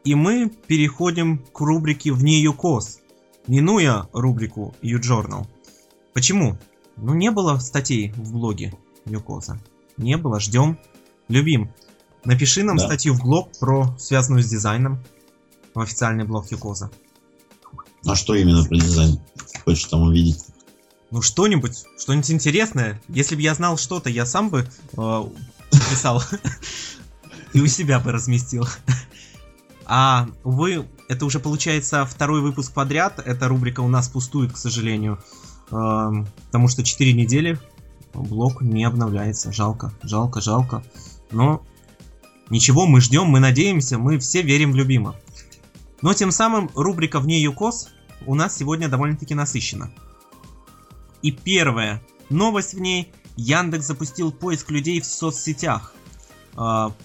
И 0.03 0.13
мы 0.13 0.49
переходим 0.49 1.39
к 1.39 1.61
рубрике 1.61 2.11
«Вне 2.11 2.39
ЮКОС», 2.41 2.99
минуя 3.47 4.07
рубрику 4.13 4.75
Ю-Journal. 4.83 5.47
Почему? 6.13 6.59
Ну, 6.97 7.13
не 7.13 7.31
было 7.31 7.57
статей 7.59 8.11
в 8.15 8.33
блоге 8.33 8.73
Юкоза. 9.05 9.59
Не 9.97 10.17
было, 10.17 10.39
ждем. 10.39 10.77
Любим. 11.27 11.71
Напиши 12.23 12.63
нам 12.63 12.77
да. 12.77 12.85
статью 12.85 13.13
в 13.13 13.21
блог 13.21 13.51
про 13.59 13.95
связанную 13.99 14.43
с 14.43 14.47
дизайном 14.47 15.03
в 15.73 15.79
официальный 15.79 16.23
блог 16.23 16.49
Юкоза. 16.51 16.91
А 18.05 18.15
что 18.15 18.35
именно 18.35 18.63
про 18.63 18.77
дизайн 18.77 19.19
хочешь 19.63 19.85
там 19.85 20.03
увидеть? 20.03 20.45
Ну 21.11 21.21
что-нибудь, 21.21 21.85
что-нибудь 21.97 22.31
интересное. 22.31 23.01
Если 23.07 23.35
бы 23.35 23.41
я 23.41 23.53
знал 23.55 23.77
что-то, 23.77 24.09
я 24.09 24.25
сам 24.25 24.49
бы 24.49 24.67
э, 24.97 25.23
писал 25.71 26.23
и 27.53 27.61
у 27.61 27.67
себя 27.67 27.99
бы 27.99 28.11
разместил. 28.11 28.67
А, 29.85 30.27
увы, 30.43 30.87
это 31.07 31.25
уже 31.25 31.39
получается 31.39 32.05
второй 32.05 32.41
выпуск 32.41 32.73
подряд. 32.73 33.21
Эта 33.23 33.47
рубрика 33.47 33.81
у 33.81 33.87
нас 33.87 34.09
пустует, 34.09 34.53
к 34.53 34.57
сожалению 34.57 35.19
потому 35.69 36.67
что 36.67 36.83
4 36.83 37.13
недели 37.13 37.59
блок 38.13 38.61
не 38.61 38.83
обновляется. 38.83 39.51
Жалко, 39.51 39.93
жалко, 40.03 40.41
жалко. 40.41 40.83
Но 41.31 41.63
ничего, 42.49 42.85
мы 42.85 43.01
ждем, 43.01 43.27
мы 43.27 43.39
надеемся, 43.39 43.97
мы 43.97 44.19
все 44.19 44.41
верим 44.41 44.71
в 44.71 44.75
любимо. 44.75 45.15
Но 46.01 46.13
тем 46.13 46.31
самым 46.31 46.69
рубрика 46.75 47.19
«Вне 47.19 47.41
ЮКОС» 47.41 47.89
у 48.25 48.35
нас 48.35 48.55
сегодня 48.55 48.87
довольно-таки 48.87 49.33
насыщена. 49.33 49.91
И 51.21 51.31
первая 51.31 52.01
новость 52.29 52.73
в 52.73 52.79
ней– 52.79 53.11
Яндекс 53.37 53.87
запустил 53.87 54.31
поиск 54.31 54.71
людей 54.71 55.01
в 55.01 55.05
соцсетях. 55.05 55.93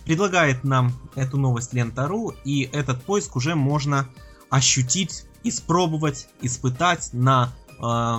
Предлагает 0.05 0.63
нам 0.63 0.93
эту 1.17 1.39
новость 1.39 1.75
Лента.ру, 1.75 2.35
и 2.45 2.71
этот 2.73 3.03
поиск 3.03 3.35
уже 3.35 3.57
можно 3.57 4.09
ощутить, 4.49 5.25
испробовать, 5.43 6.29
испытать 6.41 7.11
на 7.13 7.53
Э, 7.81 8.19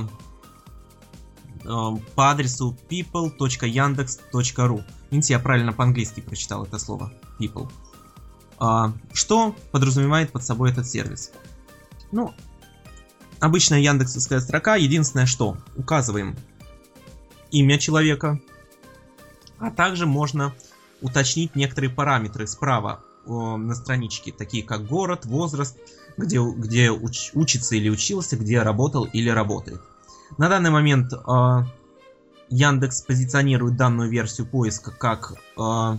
по 1.64 2.32
адресу 2.32 2.78
people.yandex.ru. 2.90 4.84
Видите, 5.12 5.34
я 5.34 5.40
правильно 5.40 5.74
по-английски 5.74 6.22
прочитал 6.22 6.64
это 6.66 6.80
слово. 6.80 7.12
People. 7.40 7.70
А, 8.60 8.94
что 9.14 9.56
подразумевает 9.72 10.32
под 10.32 10.44
собой 10.44 10.72
этот 10.72 10.88
сервис? 10.88 11.32
Ну, 12.12 12.34
обычная 13.40 13.80
яндексовская 13.80 14.40
строка, 14.40 14.76
единственное 14.76 15.26
что, 15.26 15.58
указываем 15.76 16.36
имя 17.52 17.78
человека, 17.78 18.40
а 19.58 19.72
также 19.72 20.06
можно 20.06 20.54
уточнить 21.02 21.56
некоторые 21.56 21.90
параметры 21.90 22.48
справа 22.48 23.02
э, 23.26 23.32
на 23.32 23.76
страничке, 23.76 24.32
такие 24.32 24.64
как 24.64 24.86
город, 24.86 25.26
возраст, 25.26 25.78
где, 26.18 26.40
где 26.40 26.92
уч, 26.92 27.32
учится 27.34 27.76
или 27.76 27.90
учился, 27.90 28.38
где 28.38 28.62
работал 28.62 29.06
или 29.06 29.30
работает. 29.30 29.82
На 30.38 30.50
данный 30.50 30.70
момент 30.70 31.14
э, 31.14 31.64
Яндекс 32.50 33.02
позиционирует 33.02 33.76
данную 33.76 34.10
версию 34.10 34.48
поиска 34.48 34.92
как 34.92 35.34
э, 35.58 35.98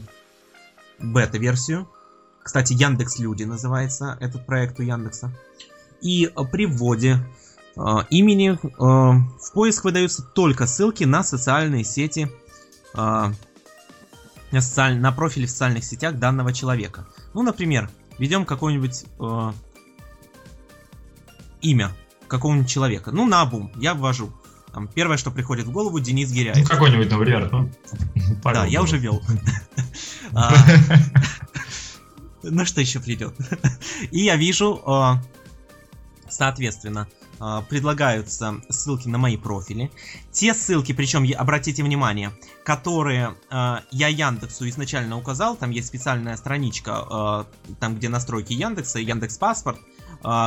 бета-версию. 0.99 1.89
Кстати, 2.43 2.73
Яндекс 2.73 3.19
Люди 3.19 3.45
называется 3.45 4.17
этот 4.21 4.45
проект 4.47 4.81
у 4.81 4.83
Яндекса. 4.83 5.33
И 6.01 6.31
при 6.51 6.67
вводе 6.67 7.19
э, 7.77 7.81
имени 8.11 8.53
э, 8.53 8.59
в 8.77 9.53
поиск 9.53 9.85
выдаются 9.85 10.23
только 10.23 10.67
ссылки 10.67 11.05
на 11.05 11.23
социальные 11.23 11.85
сети, 11.85 12.31
э, 12.95 12.97
на, 12.97 14.61
социаль... 14.61 14.99
на 14.99 15.13
профили 15.13 15.47
в 15.47 15.51
социальных 15.51 15.85
сетях 15.85 16.17
данного 16.17 16.53
человека. 16.53 17.07
Ну, 17.35 17.43
например, 17.43 17.91
ведем 18.19 18.45
какое-нибудь 18.45 19.05
э, 19.21 19.53
имя 21.61 21.93
какого-нибудь 22.33 22.69
человека. 22.69 23.11
Ну, 23.13 23.27
на 23.27 23.43
обум, 23.43 23.71
я 23.77 23.93
ввожу. 23.93 24.33
Там, 24.73 24.89
первое, 24.89 25.19
что 25.19 25.31
приходит 25.31 25.67
в 25.67 25.71
голову, 25.71 26.01
Денис 26.01 26.31
Гиряев. 26.31 26.57
Ну, 26.57 26.65
какой-нибудь, 26.65 27.11
например. 27.11 27.51
Ну, 27.53 27.71
да, 28.43 28.65
я 28.65 28.83
уже 28.83 28.99
вел. 28.99 29.23
А, 30.35 30.51
ну, 32.43 32.65
что 32.65 32.81
еще 32.81 32.99
придет? 33.01 33.35
И 34.11 34.21
я 34.21 34.37
вижу, 34.37 34.81
а, 34.87 35.23
соответственно, 36.27 37.07
а, 37.39 37.61
предлагаются 37.61 38.63
ссылки 38.71 39.09
на 39.09 39.19
мои 39.19 39.37
профили. 39.37 39.91
Те 40.31 40.55
ссылки, 40.55 40.93
причем, 40.93 41.27
обратите 41.37 41.83
внимание, 41.83 42.33
которые 42.65 43.35
я 43.51 44.09
Яндексу 44.09 44.67
изначально 44.71 45.19
указал, 45.19 45.55
там 45.57 45.71
есть 45.71 45.89
специальная 45.89 46.39
страничка, 46.39 47.45
там 47.79 47.97
где 47.97 48.09
настройки 48.09 48.55
Яндекса, 48.55 49.01
Яндекс 49.01 49.37
Паспорт, 49.37 49.79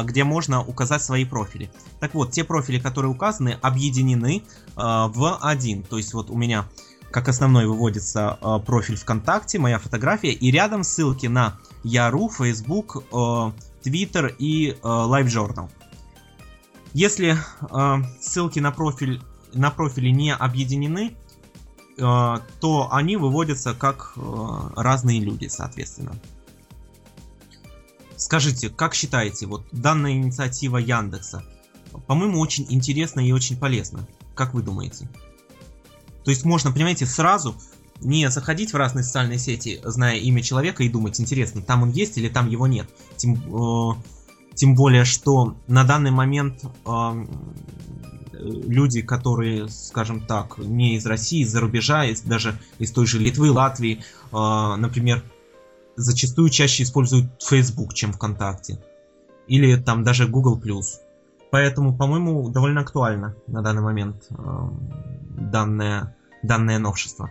где 0.05 0.23
можно 0.23 0.63
указать 0.63 1.01
свои 1.01 1.25
профили. 1.25 1.69
Так 1.99 2.13
вот, 2.13 2.31
те 2.31 2.43
профили, 2.43 2.79
которые 2.79 3.11
указаны, 3.11 3.57
объединены 3.61 4.43
а, 4.75 5.07
в 5.07 5.37
один. 5.41 5.83
То 5.83 5.97
есть 5.97 6.13
вот 6.13 6.29
у 6.29 6.37
меня 6.37 6.67
как 7.11 7.29
основной 7.29 7.67
выводится 7.67 8.37
а, 8.41 8.59
профиль 8.59 8.95
ВКонтакте, 8.95 9.59
моя 9.59 9.79
фотография, 9.79 10.31
и 10.31 10.51
рядом 10.51 10.83
ссылки 10.83 11.27
на 11.27 11.57
Яру, 11.83 12.29
Facebook, 12.29 13.03
Twitter 13.11 14.35
и 14.39 14.77
LiveJournal. 14.81 15.69
Если 16.93 17.37
ссылки 18.21 18.59
на 18.59 18.71
профиль 18.71 19.21
на 19.53 19.69
профили 19.69 20.09
не 20.09 20.33
объединены, 20.33 21.15
то 21.95 22.89
они 22.91 23.17
выводятся 23.17 23.73
как 23.73 24.13
разные 24.75 25.19
люди, 25.19 25.47
соответственно. 25.47 26.13
Скажите, 28.17 28.69
как 28.69 28.93
считаете, 28.93 29.45
вот 29.45 29.65
данная 29.71 30.13
инициатива 30.13 30.77
Яндекса, 30.77 31.43
по-моему, 32.07 32.39
очень 32.39 32.65
интересна 32.69 33.19
и 33.19 33.31
очень 33.31 33.57
полезна. 33.57 34.07
Как 34.33 34.53
вы 34.53 34.61
думаете? 34.61 35.09
То 36.23 36.31
есть 36.31 36.43
можно, 36.43 36.71
понимаете, 36.71 37.05
сразу 37.05 37.55
не 38.01 38.29
заходить 38.29 38.73
в 38.73 38.77
разные 38.77 39.03
социальные 39.03 39.39
сети, 39.39 39.79
зная 39.83 40.17
имя 40.17 40.41
человека 40.41 40.83
и 40.83 40.89
думать, 40.89 41.19
интересно, 41.19 41.61
там 41.61 41.83
он 41.83 41.91
есть 41.91 42.17
или 42.17 42.29
там 42.29 42.49
его 42.49 42.67
нет. 42.67 42.89
Тем, 43.15 43.35
э, 43.35 43.95
тем 44.53 44.75
более, 44.75 45.05
что 45.05 45.55
на 45.67 45.83
данный 45.83 46.11
момент 46.11 46.63
э, 46.85 47.25
люди, 48.33 49.01
которые, 49.01 49.69
скажем 49.69 50.21
так, 50.21 50.57
не 50.57 50.95
из 50.95 51.05
России, 51.05 51.41
из-за 51.41 51.61
рубежа, 51.61 52.05
из, 52.05 52.21
даже 52.21 52.59
из 52.79 52.91
той 52.91 53.05
же 53.05 53.19
Литвы, 53.19 53.51
Латвии, 53.51 54.03
э, 54.31 54.75
например, 54.77 55.23
зачастую 55.95 56.49
чаще 56.49 56.83
используют 56.83 57.27
Facebook, 57.41 57.93
чем 57.93 58.13
ВКонтакте. 58.13 58.79
Или 59.47 59.75
там 59.75 60.03
даже 60.03 60.27
Google+. 60.27 60.59
Поэтому, 61.51 61.95
по-моему, 61.95 62.49
довольно 62.49 62.81
актуально 62.81 63.35
на 63.47 63.61
данный 63.61 63.81
момент 63.81 64.25
э, 64.29 64.35
данное, 65.37 66.15
данное 66.43 66.79
новшество. 66.79 67.29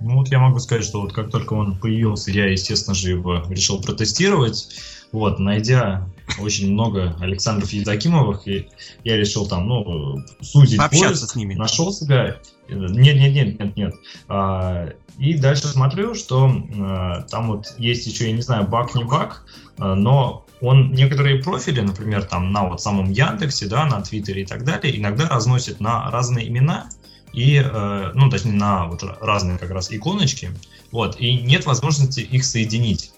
Ну 0.00 0.14
вот 0.14 0.28
я 0.28 0.38
могу 0.38 0.58
сказать, 0.60 0.84
что 0.84 1.00
вот 1.00 1.12
как 1.12 1.30
только 1.30 1.54
он 1.54 1.78
появился, 1.78 2.30
я, 2.30 2.46
естественно 2.46 2.94
же, 2.94 3.10
его 3.10 3.42
решил 3.48 3.82
протестировать. 3.82 4.70
Вот, 5.12 5.38
найдя 5.38 6.08
очень 6.38 6.72
много 6.72 7.16
Александров 7.20 7.70
Евдокимовых, 7.72 8.46
и 8.46 8.68
я 9.04 9.16
решил 9.16 9.46
там, 9.46 9.66
ну, 9.66 10.16
сузить 10.40 10.78
Пообщаться 10.78 11.08
поиск, 11.08 11.32
с 11.32 11.34
ними. 11.36 11.54
Нашел 11.54 11.92
себя. 11.92 12.36
Нет, 12.68 13.16
нет, 13.16 13.34
нет, 13.34 13.58
нет, 13.58 13.76
нет. 13.76 13.94
А, 14.28 14.90
и 15.18 15.34
дальше 15.34 15.68
смотрю, 15.68 16.14
что 16.14 16.52
а, 16.78 17.22
там 17.22 17.48
вот 17.48 17.74
есть 17.78 18.06
еще, 18.06 18.26
я 18.26 18.32
не 18.32 18.42
знаю, 18.42 18.68
баг 18.68 18.94
не 18.94 19.04
баг, 19.04 19.46
а, 19.78 19.94
но 19.94 20.46
он 20.60 20.92
некоторые 20.92 21.42
профили, 21.42 21.80
например, 21.80 22.24
там 22.24 22.52
на 22.52 22.68
вот 22.68 22.82
самом 22.82 23.10
Яндексе, 23.10 23.66
да, 23.66 23.86
на 23.86 24.02
Твиттере 24.02 24.42
и 24.42 24.46
так 24.46 24.64
далее, 24.64 24.98
иногда 24.98 25.28
разносит 25.28 25.80
на 25.80 26.10
разные 26.10 26.48
имена, 26.48 26.88
и, 27.32 27.62
э, 27.64 28.10
ну, 28.14 28.30
точнее, 28.30 28.54
на 28.54 28.86
вот 28.86 29.02
разные 29.20 29.58
как 29.58 29.70
раз 29.70 29.92
иконочки, 29.92 30.50
вот, 30.90 31.20
и 31.20 31.34
нет 31.40 31.66
возможности 31.66 32.20
их 32.20 32.44
соединить. 32.44 33.12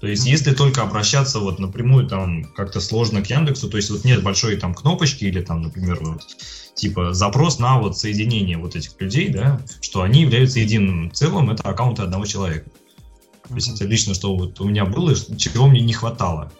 То 0.00 0.06
есть, 0.06 0.26
если 0.26 0.54
только 0.54 0.82
обращаться 0.82 1.40
вот 1.40 1.58
напрямую 1.58 2.06
там 2.06 2.44
как-то 2.44 2.80
сложно 2.80 3.22
к 3.22 3.28
Яндексу, 3.28 3.68
то 3.68 3.76
есть 3.76 3.90
вот 3.90 4.04
нет 4.04 4.22
большой 4.22 4.56
там 4.56 4.74
кнопочки 4.74 5.24
или 5.24 5.42
там, 5.42 5.60
например, 5.62 5.98
вот 6.00 6.22
типа 6.74 7.12
запрос 7.12 7.58
на 7.58 7.78
вот 7.78 7.98
соединение 7.98 8.56
вот 8.56 8.76
этих 8.76 8.98
людей, 8.98 9.28
да, 9.28 9.60
что 9.82 10.00
они 10.00 10.22
являются 10.22 10.60
единым 10.60 11.12
целым, 11.12 11.50
это 11.50 11.68
аккаунты 11.68 12.02
одного 12.02 12.24
человека. 12.24 12.70
То 13.46 13.54
есть 13.54 13.68
это 13.68 13.84
лично, 13.84 14.14
что 14.14 14.34
вот 14.34 14.58
у 14.60 14.64
меня 14.64 14.86
было, 14.86 15.14
чего 15.14 15.66
мне 15.66 15.82
не 15.82 15.92
хватало. 15.92 16.50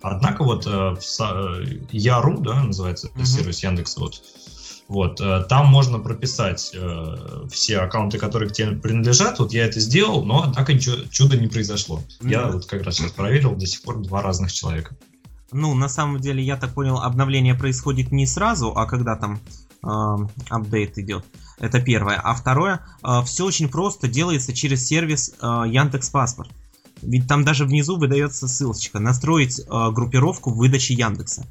Однако 0.00 0.42
вот 0.42 0.66
э, 0.66 0.70
в 0.70 1.20
э, 1.20 1.80
Яру, 1.92 2.38
да, 2.38 2.62
называется 2.62 3.08
mm-hmm. 3.08 3.24
сервис 3.24 3.62
Яндекса, 3.62 4.00
вот 4.00 4.22
вот, 4.88 5.20
э, 5.20 5.44
там 5.48 5.66
можно 5.66 5.98
прописать 5.98 6.72
э, 6.74 7.46
все 7.50 7.80
аккаунты, 7.80 8.16
которые 8.18 8.48
к 8.48 8.54
тебе 8.54 8.72
принадлежат. 8.72 9.38
Вот 9.38 9.52
я 9.52 9.66
это 9.66 9.80
сделал, 9.80 10.24
но 10.24 10.44
однако 10.44 10.72
ничего 10.72 10.96
чуда 11.10 11.36
не 11.36 11.46
произошло. 11.46 12.00
Mm-hmm. 12.20 12.30
Я 12.30 12.46
вот 12.46 12.64
как 12.64 12.82
раз 12.82 12.96
сейчас 12.96 13.12
проверил, 13.12 13.54
до 13.54 13.66
сих 13.66 13.82
пор 13.82 14.00
два 14.00 14.22
разных 14.22 14.50
человека. 14.50 14.96
Ну, 15.52 15.74
на 15.74 15.90
самом 15.90 16.20
деле, 16.20 16.42
я 16.42 16.56
так 16.56 16.72
понял, 16.72 16.98
обновление 16.98 17.54
происходит 17.54 18.12
не 18.12 18.26
сразу, 18.26 18.72
а 18.74 18.86
когда 18.86 19.14
там 19.16 19.40
э, 19.82 20.16
апдейт 20.48 20.96
идет. 20.96 21.24
Это 21.58 21.80
первое. 21.80 22.16
А 22.16 22.34
второе, 22.34 22.80
э, 23.02 23.22
все 23.26 23.44
очень 23.44 23.68
просто 23.68 24.08
делается 24.08 24.54
через 24.54 24.86
сервис 24.86 25.34
э, 25.40 25.46
Яндекс 25.66 26.08
Паспорт. 26.08 26.50
Ведь 27.02 27.28
там 27.28 27.44
даже 27.44 27.64
внизу 27.64 27.98
выдается 27.98 28.48
ссылочка 28.48 29.00
«Настроить 29.00 29.60
э, 29.60 29.64
группировку 29.92 30.50
выдачи 30.50 30.92
Яндекса». 30.92 31.46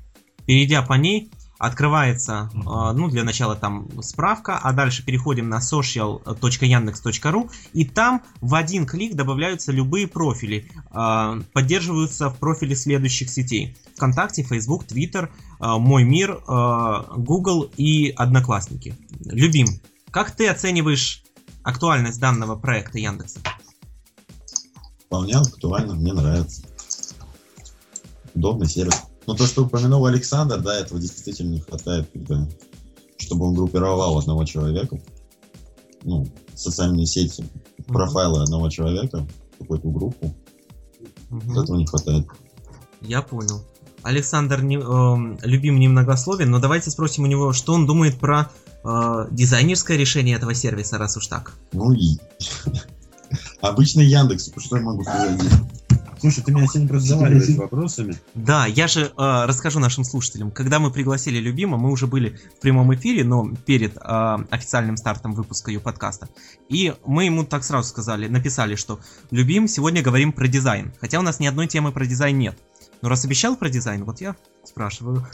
Перейдя 0.45 0.82
по 0.82 0.93
ней, 0.93 1.30
открывается, 1.58 2.50
э, 2.54 2.58
ну, 2.58 3.10
для 3.10 3.24
начала 3.24 3.56
там 3.56 3.88
справка, 4.02 4.58
а 4.58 4.74
дальше 4.74 5.04
переходим 5.04 5.50
на 5.50 5.60
social.yandex.ru, 5.60 7.50
и 7.74 7.86
там 7.86 8.24
в 8.41 8.56
один 8.56 8.86
клик 8.86 9.15
добавляются 9.15 9.72
любые 9.72 10.08
профили, 10.08 10.70
э, 10.91 11.41
поддерживаются 11.54 12.30
в 12.30 12.38
профиле 12.38 12.76
следующих 12.76 13.30
сетей. 13.30 13.78
ВКонтакте, 13.96 14.43
Facebook, 14.43 14.86
Twitter, 14.86 15.30
э, 15.60 15.78
Мой 15.78 16.04
Мир, 16.04 16.41
Google 16.48 17.72
и 17.78 18.13
Одноклассники. 18.15 18.96
Любим, 19.26 19.67
как 20.12 20.32
ты 20.32 20.48
оцениваешь 20.48 21.24
актуальность 21.63 22.20
данного 22.20 22.56
проекта 22.56 23.00
Яндекса? 23.00 23.39
Вполне 25.06 25.36
актуально, 25.36 25.96
мне 25.96 26.13
нравится. 26.13 26.63
Удобный 28.34 28.67
сервис. 28.67 29.07
Но 29.27 29.35
то, 29.35 29.45
что 29.45 29.65
упомянул 29.65 30.05
Александр, 30.05 30.59
да, 30.61 30.79
этого 30.79 31.01
действительно 31.01 31.51
не 31.51 31.59
хватает, 31.59 32.09
когда, 32.13 32.47
чтобы 33.17 33.45
он 33.45 33.55
группировал 33.55 34.17
одного 34.17 34.45
человека, 34.45 34.99
ну, 36.03 36.25
социальные 36.55 37.05
сети, 37.07 37.41
mm-hmm. 37.41 37.93
профайлы 37.93 38.41
одного 38.41 38.69
человека, 38.69 39.27
какую-то 39.59 39.89
группу. 39.89 40.33
Mm-hmm. 41.29 41.61
Этого 41.61 41.75
не 41.75 41.85
хватает. 41.85 42.25
Я 43.01 43.21
понял. 43.21 43.61
Александр 44.01 44.61
не, 44.61 44.77
э, 44.77 45.37
любим 45.45 45.77
немногословен, 45.77 46.49
но 46.49 46.59
давайте 46.59 46.89
спросим 46.89 47.25
у 47.25 47.27
него, 47.27 47.51
что 47.51 47.73
он 47.73 47.85
думает 47.85 48.17
про 48.17 48.49
э, 48.85 49.27
дизайнерское 49.31 49.97
решение 49.97 50.37
этого 50.37 50.53
сервиса, 50.53 50.97
раз 50.97 51.17
уж 51.17 51.27
так. 51.27 51.53
Ну 51.73 51.91
и 51.91 52.17
обычный 53.61 54.05
Яндекс, 54.05 54.51
что 54.55 54.77
я 54.77 54.83
могу 54.83 55.03
сказать? 55.03 55.41
Слушай, 56.19 56.43
ты 56.43 56.51
меня 56.51 56.67
сегодня 56.67 56.88
просто 56.88 57.10
заваливаешь 57.10 57.56
вопросами. 57.56 58.17
Да, 58.34 58.65
я 58.65 58.88
же 58.88 59.01
э, 59.06 59.45
расскажу 59.45 59.80
нашим 59.80 60.03
слушателям. 60.03 60.51
Когда 60.51 60.80
мы 60.80 60.91
пригласили 60.91 61.38
Любима, 61.38 61.77
мы 61.77 61.91
уже 61.91 62.08
были 62.08 62.39
в 62.58 62.62
прямом 62.62 62.93
эфире, 62.95 63.23
но 63.23 63.51
перед 63.65 63.97
э, 63.97 64.38
официальным 64.49 64.97
стартом 64.97 65.34
выпуска 65.34 65.71
ее 65.71 65.80
подкаста. 65.80 66.30
И 66.69 66.93
мы 67.06 67.25
ему 67.25 67.43
так 67.43 67.63
сразу 67.63 67.89
сказали, 67.89 68.27
написали, 68.27 68.75
что 68.75 68.99
Любим, 69.32 69.67
сегодня 69.67 70.01
говорим 70.01 70.32
про 70.32 70.47
дизайн. 70.47 70.93
Хотя 70.99 71.19
у 71.19 71.21
нас 71.21 71.39
ни 71.39 71.47
одной 71.47 71.67
темы 71.67 71.91
про 71.91 72.06
дизайн 72.06 72.38
нет. 72.38 72.58
Но 73.01 73.10
раз 73.10 73.25
обещал 73.25 73.56
про 73.56 73.69
дизайн, 73.69 74.03
вот 74.03 74.21
я 74.21 74.36
спрашиваю. 74.63 75.25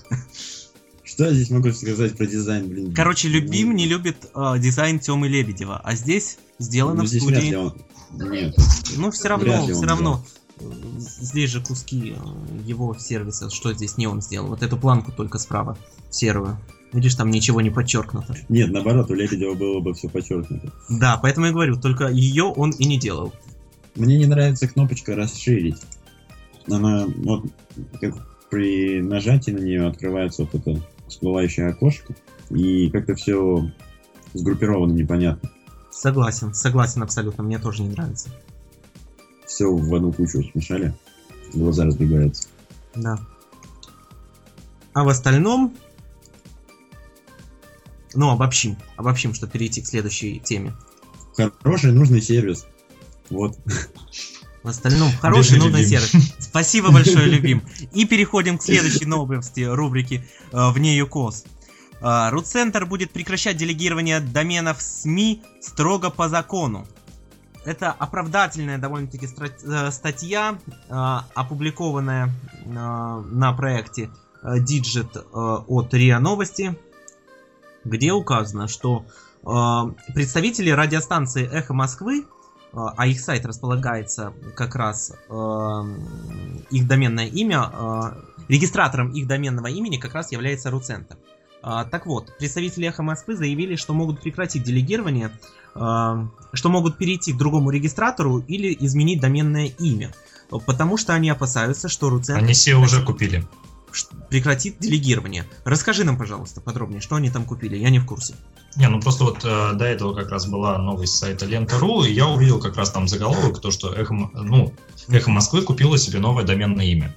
Что 1.04 1.26
я 1.26 1.34
здесь 1.34 1.50
могу 1.50 1.72
сказать 1.72 2.16
про 2.18 2.26
дизайн, 2.26 2.68
блин? 2.68 2.94
Короче, 2.94 3.28
Любим 3.28 3.70
ну, 3.70 3.74
не 3.76 3.86
любит 3.88 4.30
э, 4.34 4.56
дизайн 4.58 5.00
Тёмы 5.00 5.28
Лебедева, 5.28 5.82
а 5.84 5.96
здесь 5.96 6.38
сделано 6.60 7.02
ну, 7.02 7.06
здесь 7.06 7.24
в 7.24 7.26
студии. 7.26 7.54
Он... 7.54 7.74
Нет. 8.12 8.56
Ну, 8.96 9.12
все 9.12 9.28
равно, 9.28 9.68
все 9.68 9.86
равно. 9.86 10.24
э, 10.26 10.43
здесь 10.98 11.50
же 11.50 11.62
куски 11.62 12.16
э, 12.16 12.62
его 12.66 12.96
сервиса, 12.98 13.50
что 13.50 13.74
здесь 13.74 13.98
не 13.98 14.08
он 14.08 14.22
сделал. 14.22 14.50
Вот 14.50 14.64
эту 14.64 14.78
планку 14.78 15.12
только 15.12 15.38
справа, 15.40 15.78
серую. 16.10 16.58
Видишь, 16.92 17.16
там 17.16 17.32
ничего 17.32 17.62
не 17.62 17.72
подчеркнуто. 17.72 18.36
Нет, 18.50 18.72
наоборот, 18.72 19.10
у 19.10 19.16
Лебедева 19.16 19.56
было 19.56 19.80
бы 19.80 19.94
все 19.94 20.10
подчеркнуто. 20.10 20.72
Да, 20.90 21.18
поэтому 21.18 21.48
я 21.48 21.52
говорю, 21.52 21.80
только 21.80 22.08
ее 22.08 22.44
он 22.44 22.72
и 22.72 22.86
не 22.86 23.00
делал. 23.00 23.34
Мне 23.96 24.18
не 24.18 24.28
нравится 24.28 24.68
кнопочка 24.68 25.16
расширить. 25.16 25.82
Она 26.70 27.06
вот 27.08 27.46
как 28.00 28.14
при 28.50 29.02
нажатии 29.02 29.52
на 29.52 29.60
нее 29.60 29.88
открывается 29.88 30.44
вот 30.44 30.54
это 30.54 30.80
всплывающее 31.08 31.68
окошко, 31.68 32.16
и 32.50 32.90
как-то 32.92 33.16
все 33.16 33.70
сгруппировано 34.34 34.94
непонятно. 34.94 35.50
Согласен, 35.92 36.54
согласен 36.54 37.04
абсолютно, 37.04 37.44
мне 37.44 37.60
тоже 37.60 37.84
не 37.84 37.90
нравится. 37.90 38.30
Все 39.54 39.72
в 39.72 39.94
одну 39.94 40.12
кучу 40.12 40.44
смешали, 40.52 40.96
глаза 41.54 41.86
разбегаются. 41.86 42.48
Да. 42.96 43.20
А 44.94 45.04
в 45.04 45.10
остальном, 45.10 45.76
ну, 48.16 48.32
обобщим, 48.32 48.78
обобщим, 48.98 49.36
чтобы 49.36 49.52
перейти 49.52 49.82
к 49.82 49.86
следующей 49.86 50.40
теме. 50.40 50.74
Хороший, 51.62 51.92
нужный 51.92 52.20
сервис. 52.20 52.66
Вот. 53.30 53.56
В 54.64 54.70
остальном 54.70 55.12
хороший, 55.22 55.58
Бежи, 55.58 55.66
нужный 55.66 55.84
любим. 55.84 56.00
сервис. 56.00 56.34
Спасибо 56.40 56.92
большое, 56.92 57.28
любим. 57.28 57.62
И 57.92 58.06
переходим 58.06 58.58
к 58.58 58.64
следующей 58.64 59.06
новости 59.06 59.62
рубрики 59.62 60.26
э, 60.52 60.72
«Вне 60.72 60.98
ЮКОС». 60.98 61.46
Э, 62.02 62.30
Рутцентр 62.32 62.88
будет 62.88 63.12
прекращать 63.12 63.58
делегирование 63.58 64.20
доменов 64.20 64.82
СМИ 64.82 65.44
строго 65.62 66.10
по 66.10 66.28
закону. 66.28 66.88
Это 67.66 67.92
оправдательная 67.92 68.78
довольно-таки 68.78 69.28
э, 69.28 69.92
статья, 69.92 70.58
э, 70.68 71.18
опубликованная 71.34 72.28
э, 72.28 72.70
на 72.70 73.54
проекте 73.54 74.10
Digit 74.44 75.18
от 75.32 75.94
РИА 75.94 76.20
Новости, 76.20 76.78
где 77.86 78.12
указано, 78.12 78.68
что 78.68 79.06
представители 79.42 80.70
радиостанции 80.70 81.50
«Эхо 81.50 81.74
Москвы» 81.74 82.26
а 82.74 83.08
их 83.08 83.22
сайт 83.22 83.46
располагается 83.46 84.34
как 84.56 84.76
раз 84.76 85.14
их 85.30 86.88
доменное 86.88 87.28
имя, 87.28 87.72
регистратором 88.50 89.12
их 89.14 89.28
доменного 89.28 89.68
имени 89.68 89.96
как 89.96 90.14
раз 90.14 90.34
является 90.34 90.72
Руцентр. 90.72 91.16
А, 91.66 91.86
так 91.86 92.06
вот, 92.06 92.38
представители 92.38 92.88
Эхо 92.90 93.04
Москвы 93.04 93.38
заявили, 93.38 93.78
что 93.78 93.94
могут 93.94 94.20
прекратить 94.20 94.64
делегирование, 94.64 95.32
э, 95.74 96.28
что 96.52 96.70
могут 96.70 96.98
перейти 96.98 97.32
к 97.32 97.38
другому 97.38 97.70
регистратору 97.70 98.40
или 98.40 98.76
изменить 98.82 99.22
доменное 99.22 99.68
имя, 99.68 100.12
потому 100.66 100.98
что 100.98 101.14
они 101.14 101.30
опасаются, 101.30 101.88
что 101.88 102.10
Руцентр 102.10 102.44
Они 102.44 102.52
все 102.52 102.76
уже 102.76 103.02
купили. 103.02 103.48
прекратит 104.30 104.78
делегирование. 104.80 105.46
Расскажи 105.64 106.04
нам, 106.04 106.18
пожалуйста, 106.18 106.60
подробнее, 106.60 107.00
что 107.00 107.16
они 107.16 107.30
там 107.30 107.46
купили, 107.46 107.78
я 107.78 107.90
не 107.92 108.00
в 108.00 108.06
курсе. 108.06 108.36
Не, 108.76 108.90
ну 108.90 109.00
просто 109.00 109.24
вот 109.24 109.46
э, 109.46 109.72
до 109.74 109.86
этого 109.86 110.14
как 110.14 110.32
раз 110.32 110.48
была 110.48 110.78
новость 110.80 111.14
с 111.16 111.20
сайта 111.20 111.46
Лента.ру, 111.46 112.04
и 112.04 112.12
я 112.12 112.28
увидел 112.28 112.60
как 112.60 112.76
раз 112.76 112.90
там 112.92 113.08
заголовок, 113.08 113.62
то, 113.62 113.72
что 113.72 113.94
Эхо, 113.94 114.14
ну, 114.16 114.74
Эхо 115.08 115.30
Москвы 115.30 115.62
купила 115.62 115.98
себе 115.98 116.20
новое 116.20 116.44
доменное 116.44 116.86
имя. 116.86 117.16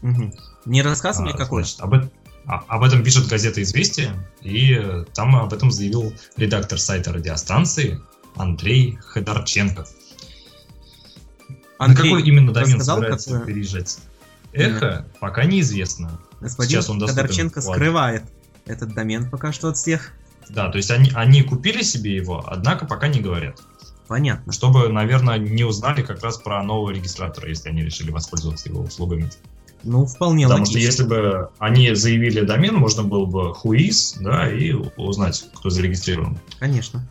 Мгм. 0.00 0.32
Не 0.64 0.80
рассказывай 0.80 1.24
мне 1.26 1.34
А, 1.34 1.36
какое. 1.36 1.64
значит, 1.64 1.80
об, 1.80 1.94
а- 1.94 2.08
об 2.46 2.82
этом 2.82 3.02
пишет 3.02 3.26
газета 3.26 3.62
«Известия», 3.62 4.12
и 4.40 4.74
э, 4.74 5.04
там 5.14 5.34
об 5.36 5.52
этом 5.52 5.70
заявил 5.70 6.14
редактор 6.36 6.78
сайта 6.78 7.12
радиостанции 7.12 8.00
Андрей 8.36 8.98
Ходорченко. 9.00 9.86
Андрей, 11.78 12.10
На 12.10 12.16
какой 12.16 12.28
именно 12.28 12.52
домен 12.52 12.74
рассказал, 12.74 12.96
собирается 12.96 13.30
какое? 13.30 13.46
переезжать? 13.46 13.98
Эхо 14.52 15.06
пока 15.20 15.44
неизвестно. 15.44 16.20
Господин 16.40 16.70
Сейчас 16.70 16.88
он 16.88 16.98
доступен 16.98 17.22
Ходорченко 17.22 17.58
Ладе. 17.60 17.72
скрывает 17.72 18.22
этот 18.66 18.94
домен 18.94 19.28
пока 19.28 19.52
что 19.52 19.68
от 19.68 19.76
всех. 19.76 20.12
Да, 20.48 20.70
то 20.70 20.76
есть 20.76 20.90
они, 20.90 21.10
они 21.14 21.42
купили 21.42 21.82
себе 21.82 22.14
его, 22.14 22.44
однако 22.46 22.86
пока 22.86 23.08
не 23.08 23.20
говорят. 23.20 23.60
Понятно. 24.06 24.52
Чтобы, 24.52 24.88
наверное, 24.88 25.38
не 25.38 25.64
узнали 25.64 26.02
как 26.02 26.22
раз 26.22 26.36
про 26.36 26.62
нового 26.62 26.90
регистратора, 26.90 27.48
если 27.48 27.70
они 27.70 27.82
решили 27.82 28.10
воспользоваться 28.10 28.68
его 28.68 28.82
услугами. 28.82 29.30
Ну, 29.84 30.06
вполне 30.06 30.46
Потому 30.46 30.64
что 30.64 30.74
логично. 30.74 30.90
если 30.90 31.04
бы 31.04 31.50
они 31.58 31.94
заявили 31.94 32.40
домен, 32.40 32.74
можно 32.76 33.02
было 33.02 33.26
бы 33.26 33.52
whois, 33.52 34.16
да, 34.20 34.50
и 34.50 34.72
узнать, 34.72 35.44
кто 35.54 35.70
зарегистрирован. 35.70 36.38
Конечно. 36.58 37.06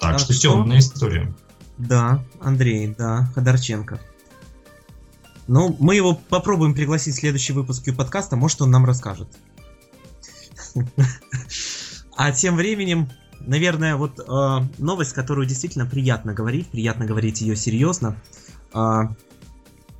Так 0.00 0.16
А 0.16 0.18
что 0.18 0.32
что? 0.32 0.42
темная 0.42 0.78
история. 0.78 1.32
Да, 1.78 2.24
Андрей, 2.40 2.94
да, 2.96 3.30
Ходорченко. 3.34 4.00
Ну, 5.46 5.76
мы 5.78 5.94
его 5.94 6.14
попробуем 6.14 6.74
пригласить 6.74 7.14
в 7.14 7.20
следующий 7.20 7.52
выпуск 7.52 7.84
подкаста, 7.94 8.36
может 8.36 8.62
он 8.62 8.70
нам 8.70 8.84
расскажет. 8.84 9.28
А 12.18 12.32
тем 12.32 12.56
временем, 12.56 13.10
наверное, 13.40 13.96
вот 13.96 14.18
э, 14.18 14.58
новость, 14.78 15.12
которую 15.12 15.46
действительно 15.46 15.84
приятно 15.84 16.32
говорить, 16.32 16.66
приятно 16.68 17.04
говорить 17.04 17.42
ее 17.42 17.56
серьезно. 17.56 18.16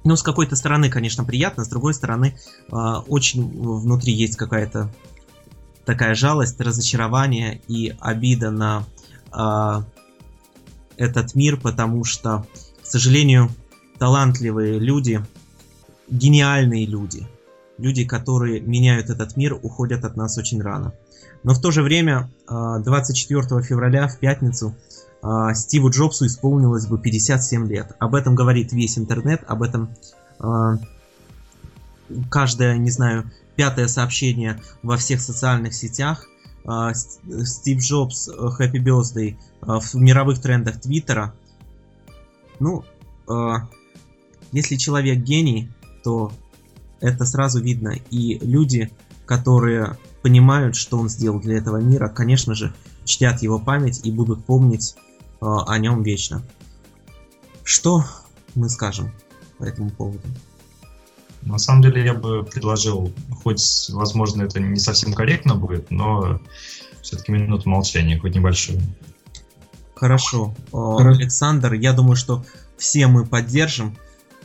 Ну, 0.06 0.14
с 0.14 0.22
какой-то 0.22 0.54
стороны, 0.54 0.88
конечно, 0.88 1.24
приятно, 1.24 1.64
с 1.64 1.68
другой 1.68 1.92
стороны, 1.92 2.38
э, 2.70 2.76
очень 3.08 3.42
внутри 3.44 4.12
есть 4.12 4.36
какая-то 4.36 4.88
такая 5.84 6.14
жалость, 6.14 6.60
разочарование 6.60 7.60
и 7.66 7.92
обида 7.98 8.52
на 8.52 8.84
э, 9.36 9.82
этот 10.96 11.34
мир, 11.34 11.56
потому 11.60 12.04
что, 12.04 12.46
к 12.84 12.86
сожалению, 12.86 13.50
талантливые 13.98 14.78
люди, 14.78 15.26
гениальные 16.08 16.86
люди, 16.86 17.26
люди, 17.76 18.04
которые 18.04 18.60
меняют 18.60 19.10
этот 19.10 19.36
мир, 19.36 19.58
уходят 19.60 20.04
от 20.04 20.16
нас 20.16 20.38
очень 20.38 20.62
рано. 20.62 20.94
Но 21.42 21.52
в 21.52 21.60
то 21.60 21.72
же 21.72 21.82
время, 21.82 22.30
э, 22.48 22.76
24 22.84 23.60
февраля 23.60 24.06
в 24.06 24.20
пятницу 24.20 24.76
э, 25.22 25.54
Стиву 25.54 25.90
Джобсу 25.90 26.26
исполнилось 26.26 26.86
бы 26.86 26.98
57 26.98 27.68
лет. 27.68 27.94
Об 27.98 28.14
этом 28.14 28.34
говорит 28.34 28.72
весь 28.72 28.98
интернет, 28.98 29.42
об 29.46 29.62
этом 29.62 29.90
э, 30.40 30.76
каждое, 32.30 32.76
не 32.78 32.90
знаю, 32.90 33.30
пятое 33.56 33.88
сообщение 33.88 34.60
во 34.82 34.96
всех 34.96 35.20
социальных 35.20 35.74
сетях. 35.74 36.26
С- 36.64 37.20
Стив 37.44 37.80
Джобс, 37.80 38.28
Happy 38.28 38.82
Birthday 38.82 39.36
в 39.62 39.94
мировых 39.94 40.40
трендах 40.40 40.80
Твиттера. 40.80 41.32
Ну, 42.58 42.84
если 44.52 44.76
человек 44.76 45.18
гений, 45.18 45.70
то 46.02 46.32
это 47.00 47.24
сразу 47.24 47.60
видно. 47.60 47.94
И 48.10 48.38
люди, 48.44 48.90
которые 49.26 49.96
понимают, 50.22 50.74
что 50.76 50.98
он 50.98 51.08
сделал 51.08 51.40
для 51.40 51.58
этого 51.58 51.76
мира, 51.78 52.08
конечно 52.08 52.54
же, 52.54 52.74
чтят 53.04 53.42
его 53.42 53.58
память 53.58 54.00
и 54.04 54.10
будут 54.10 54.44
помнить 54.44 54.96
о 55.40 55.78
нем 55.78 56.02
вечно. 56.02 56.42
Что 57.64 58.04
мы 58.54 58.68
скажем 58.68 59.12
по 59.58 59.64
этому 59.64 59.90
поводу? 59.90 60.26
На 61.42 61.58
самом 61.58 61.82
деле 61.82 62.04
я 62.04 62.14
бы 62.14 62.42
предложил, 62.44 63.12
хоть, 63.42 63.88
возможно, 63.90 64.42
это 64.42 64.58
не 64.58 64.80
совсем 64.80 65.12
корректно 65.12 65.54
будет, 65.54 65.90
но 65.90 66.40
все-таки 67.02 67.30
минуту 67.30 67.68
молчания, 67.68 68.18
хоть 68.18 68.34
небольшую. 68.34 68.80
Хорошо. 69.94 70.54
Э, 70.68 70.70
Хорошо. 70.72 71.20
Александр, 71.20 71.72
я 71.74 71.92
думаю, 71.92 72.16
что 72.16 72.44
все 72.76 73.06
мы 73.06 73.24
поддержим, 73.24 73.96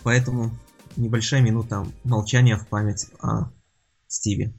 поэтому 0.03 0.51
небольшая 0.95 1.41
минута 1.41 1.87
молчания 2.03 2.55
в 2.55 2.67
память 2.67 3.07
о 3.19 3.49
Стиве. 4.07 4.53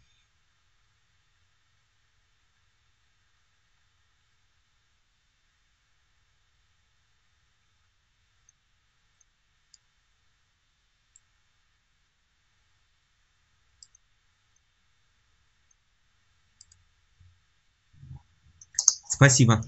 Спасибо. 19.23 19.63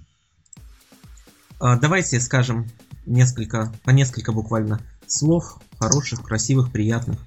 А, 1.60 1.76
Давайте 1.76 2.18
скажем 2.18 2.68
несколько, 3.06 3.72
по 3.84 3.90
несколько 3.90 4.32
буквально 4.32 4.80
слов, 5.06 5.60
хороших, 5.78 6.24
красивых, 6.24 6.72
приятных 6.72 7.20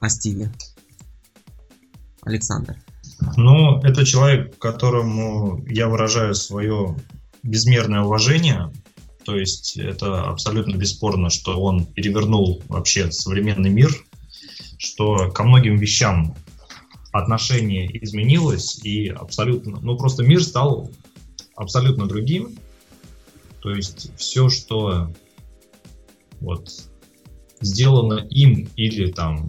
о 0.00 0.08
Стиве. 0.08 0.50
Александр. 2.22 2.74
Ну, 3.36 3.78
это 3.82 4.04
человек, 4.04 4.58
которому 4.58 5.64
я 5.68 5.86
выражаю 5.86 6.34
свое 6.34 6.96
безмерное 7.44 8.00
уважение. 8.00 8.72
То 9.24 9.36
есть 9.36 9.76
это 9.76 10.24
абсолютно 10.24 10.74
бесспорно, 10.74 11.30
что 11.30 11.62
он 11.62 11.86
перевернул 11.86 12.64
вообще 12.66 13.12
современный 13.12 13.70
мир, 13.70 13.92
что 14.76 15.30
ко 15.30 15.44
многим 15.44 15.76
вещам 15.76 16.34
отношение 17.12 17.86
изменилось 18.04 18.80
и 18.82 19.06
абсолютно, 19.06 19.78
ну 19.80 19.96
просто 19.96 20.24
мир 20.24 20.42
стал 20.42 20.90
абсолютно 21.56 22.06
другим. 22.06 22.56
То 23.60 23.70
есть 23.70 24.10
все, 24.16 24.48
что 24.48 25.10
вот 26.40 26.70
сделано 27.60 28.26
им 28.30 28.68
или 28.76 29.10
там, 29.10 29.48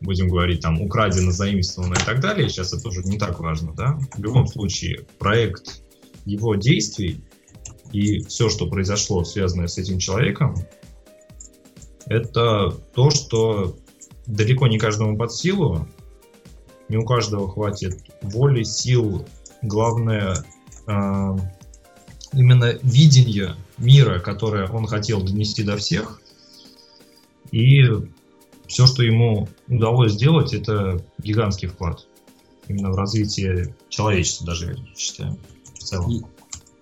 будем 0.00 0.28
говорить, 0.28 0.60
там 0.60 0.80
украдено, 0.80 1.30
заимствовано 1.30 1.94
и 1.94 2.04
так 2.04 2.20
далее, 2.20 2.48
сейчас 2.48 2.72
это 2.72 2.88
уже 2.88 3.02
не 3.02 3.18
так 3.18 3.38
важно, 3.40 3.72
да? 3.74 3.98
В 4.14 4.22
любом 4.22 4.46
случае, 4.46 5.06
проект 5.18 5.82
его 6.24 6.56
действий 6.56 7.22
и 7.92 8.20
все, 8.20 8.48
что 8.48 8.66
произошло, 8.66 9.22
связанное 9.24 9.68
с 9.68 9.78
этим 9.78 9.98
человеком, 9.98 10.56
это 12.06 12.70
то, 12.94 13.10
что 13.10 13.76
далеко 14.26 14.66
не 14.66 14.78
каждому 14.78 15.16
под 15.16 15.32
силу, 15.32 15.86
не 16.88 16.96
у 16.96 17.04
каждого 17.04 17.48
хватит 17.48 18.02
воли, 18.22 18.62
сил, 18.64 19.26
главное, 19.62 20.44
именно 20.86 22.72
видение 22.82 23.56
мира, 23.78 24.18
которое 24.18 24.68
он 24.68 24.86
хотел 24.86 25.22
донести 25.22 25.62
до 25.62 25.76
всех. 25.76 26.20
И 27.50 27.82
все, 28.66 28.86
что 28.86 29.02
ему 29.02 29.48
удалось 29.68 30.12
сделать, 30.12 30.54
это 30.54 31.04
гигантский 31.18 31.68
вклад 31.68 32.06
именно 32.68 32.90
в 32.90 32.96
развитие 32.96 33.74
человечества, 33.88 34.46
даже 34.46 34.72
я 34.72 34.96
считаю, 34.96 35.38
в 35.74 35.78
целом. 35.78 36.26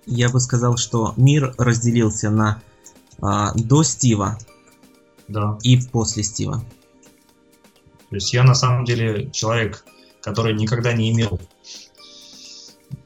Я 0.07 0.29
бы 0.29 0.41
сказал, 0.41 0.77
что 0.77 1.15
мир 1.17 1.55
разделился 1.59 2.31
на 2.31 2.63
а, 3.21 3.53
до 3.55 3.83
Стива 3.83 4.39
да. 5.29 5.59
и 5.63 5.79
после 5.79 6.23
Стива. 6.23 6.65
То 8.09 8.17
есть 8.17 8.33
я 8.33 8.43
на 8.43 8.55
самом 8.55 8.85
деле 8.85 9.31
человек, 9.31 9.85
который 10.21 10.55
никогда 10.55 10.93
не 10.93 11.11
имел, 11.11 11.41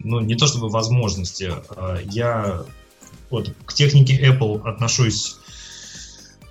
ну 0.05 0.21
не 0.21 0.37
то 0.37 0.47
чтобы 0.47 0.69
возможности, 0.69 1.53
а 1.71 1.99
я 2.05 2.65
вот 3.31 3.53
к 3.67 3.75
технике 3.75 4.21
Apple 4.21 4.63
отношусь 4.67 5.39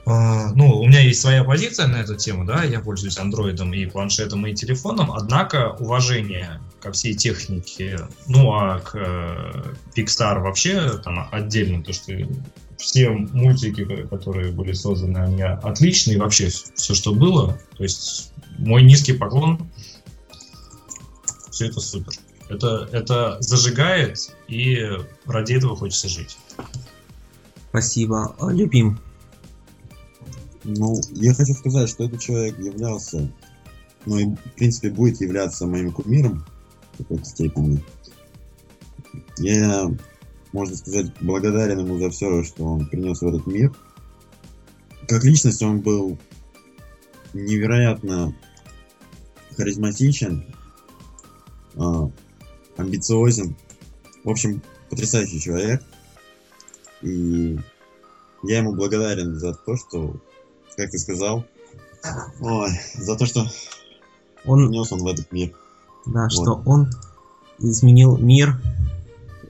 а, 0.06 0.52
ну, 0.54 0.80
у 0.80 0.86
меня 0.86 1.00
есть 1.00 1.22
своя 1.22 1.46
позиция 1.46 1.88
на 1.88 1.98
эту 1.98 2.16
тему, 2.16 2.44
да, 2.44 2.64
я 2.64 2.82
пользуюсь 2.82 3.18
андроидом 3.18 3.74
и 3.74 3.86
планшетом 3.86 4.46
и 4.46 4.54
телефоном, 4.54 5.14
однако 5.14 5.78
уважение 5.80 6.60
ко 6.82 6.92
всей 6.92 7.14
технике, 7.14 7.98
ну, 8.28 8.52
а 8.52 8.80
к 8.80 8.96
э, 8.96 9.74
Pixar 9.96 10.42
вообще 10.42 10.98
там 10.98 11.30
отдельно, 11.32 11.82
то, 11.84 11.94
что 11.94 12.12
все 12.78 13.12
мультики, 13.12 13.86
которые 14.10 14.52
были 14.52 14.74
созданы, 14.74 15.20
они 15.20 15.42
отличные, 15.42 16.20
вообще 16.20 16.50
все, 16.50 16.94
что 16.94 17.14
было, 17.14 17.58
то 17.78 17.84
есть 17.84 18.34
мой 18.58 18.84
низкий 18.84 19.14
поклон, 19.14 19.72
все 21.50 21.68
это 21.68 21.80
супер. 21.80 22.14
Это, 22.50 22.90
это 22.92 23.38
зажигает, 23.40 24.36
и 24.48 24.80
ради 25.26 25.54
этого 25.54 25.76
хочется 25.76 26.08
жить. 26.08 26.38
Спасибо. 27.70 28.36
Любим. 28.52 29.00
Ну, 30.64 31.02
я 31.12 31.34
хочу 31.34 31.54
сказать, 31.54 31.90
что 31.90 32.06
этот 32.06 32.22
человек 32.22 32.58
являлся, 32.60 33.32
ну 34.06 34.18
и, 34.18 34.26
в 34.26 34.54
принципе, 34.56 34.90
будет 34.90 35.20
являться 35.22 35.68
моим 35.68 35.92
кумиром 35.92 36.46
в 36.94 36.98
какой-то 37.00 37.26
степени. 37.26 37.84
Я, 39.38 39.92
можно 40.52 40.76
сказать, 40.76 41.12
благодарен 41.20 41.80
ему 41.80 41.98
за 41.98 42.10
все, 42.12 42.44
что 42.44 42.64
он 42.64 42.86
принес 42.86 43.22
в 43.22 43.28
этот 43.28 43.48
мир. 43.48 43.74
Как 45.08 45.24
личность 45.24 45.62
он 45.62 45.82
был 45.82 46.18
невероятно 47.34 48.34
харизматичен, 49.58 50.46
а, 51.76 52.10
амбициозен. 52.78 53.56
В 54.24 54.30
общем, 54.30 54.62
потрясающий 54.90 55.40
человек. 55.40 55.84
И 57.02 57.58
я 58.44 58.58
ему 58.58 58.74
благодарен 58.74 59.36
за 59.36 59.54
то, 59.54 59.76
что 59.76 60.16
как 60.76 60.92
ты 60.92 60.98
сказал, 60.98 61.46
ой, 62.40 62.70
за 62.96 63.16
то, 63.16 63.26
что 63.26 63.46
он 64.46 64.68
внес 64.68 64.92
он 64.92 65.00
в 65.00 65.08
этот 65.08 65.32
мир. 65.32 65.54
Да, 66.06 66.24
вот. 66.24 66.32
что 66.32 66.62
он 66.66 66.90
изменил 67.60 68.18
мир, 68.18 68.60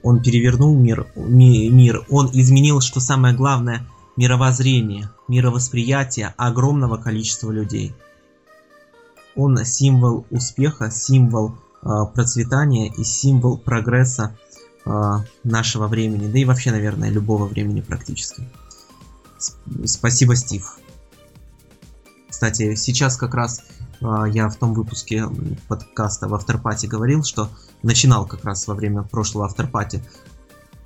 он 0.02 0.22
перевернул 0.22 0.76
мир, 0.76 1.06
ми, 1.16 1.68
мир, 1.70 2.04
он 2.10 2.30
изменил, 2.32 2.80
что 2.80 3.00
самое 3.00 3.34
главное, 3.34 3.86
мировоззрение, 4.16 5.10
мировосприятие 5.28 6.34
огромного 6.36 6.96
количества 6.96 7.50
людей. 7.50 7.92
Он 9.34 9.64
символ 9.64 10.26
успеха, 10.30 10.90
символ 10.90 11.54
процветания 12.14 12.88
и 12.88 13.04
символ 13.04 13.58
прогресса 13.58 14.36
э, 14.84 14.90
нашего 15.44 15.86
времени, 15.86 16.30
да 16.30 16.38
и 16.38 16.44
вообще, 16.44 16.70
наверное, 16.70 17.10
любого 17.10 17.46
времени 17.46 17.80
практически. 17.80 18.48
Спасибо, 19.84 20.36
Стив. 20.36 20.78
Кстати, 22.28 22.74
сейчас 22.74 23.16
как 23.16 23.34
раз 23.34 23.62
э, 24.00 24.24
я 24.32 24.48
в 24.48 24.56
том 24.56 24.74
выпуске 24.74 25.28
подкаста 25.68 26.28
в 26.28 26.34
Авторпате 26.34 26.88
говорил, 26.88 27.22
что 27.22 27.48
начинал 27.82 28.26
как 28.26 28.44
раз 28.44 28.66
во 28.66 28.74
время 28.74 29.02
прошлого 29.02 29.46
Авторпати, 29.46 30.02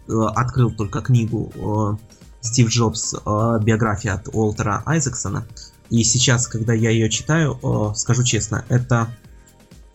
э, 0.09 0.13
открыл 0.35 0.71
только 0.71 1.01
книгу 1.01 1.53
э, 1.55 2.19
Стив 2.41 2.69
Джобс 2.69 3.15
э, 3.15 3.59
биография 3.63 4.15
от 4.15 4.29
Уолтера 4.29 4.83
Айзексона. 4.87 5.47
И 5.91 6.05
сейчас, 6.05 6.47
когда 6.47 6.75
я 6.75 6.91
ее 6.91 7.09
читаю, 7.09 7.59
э, 7.63 7.95
скажу 7.95 8.23
честно, 8.25 8.65
это 8.69 9.09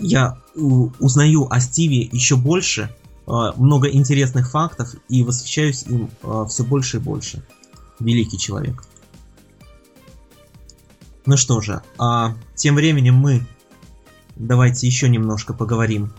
я 0.04 0.38
узнаю 0.56 1.48
о 1.50 1.60
Стиве 1.60 2.02
еще 2.12 2.36
больше, 2.36 2.94
э, 3.26 3.32
много 3.56 3.90
интересных 3.90 4.52
фактов 4.52 4.96
и 5.10 5.24
восхищаюсь 5.24 5.84
им 5.84 6.10
э, 6.22 6.46
все 6.50 6.64
больше 6.64 6.98
и 6.98 7.00
больше. 7.00 7.44
Великий 8.00 8.38
человек. 8.38 8.84
Ну 11.26 11.38
что 11.38 11.62
же, 11.62 11.82
а, 11.98 12.36
тем 12.56 12.76
временем 12.76 13.16
мы 13.16 13.48
давайте 14.36 14.88
еще 14.88 15.08
немножко 15.08 15.54
поговорим 15.54 16.12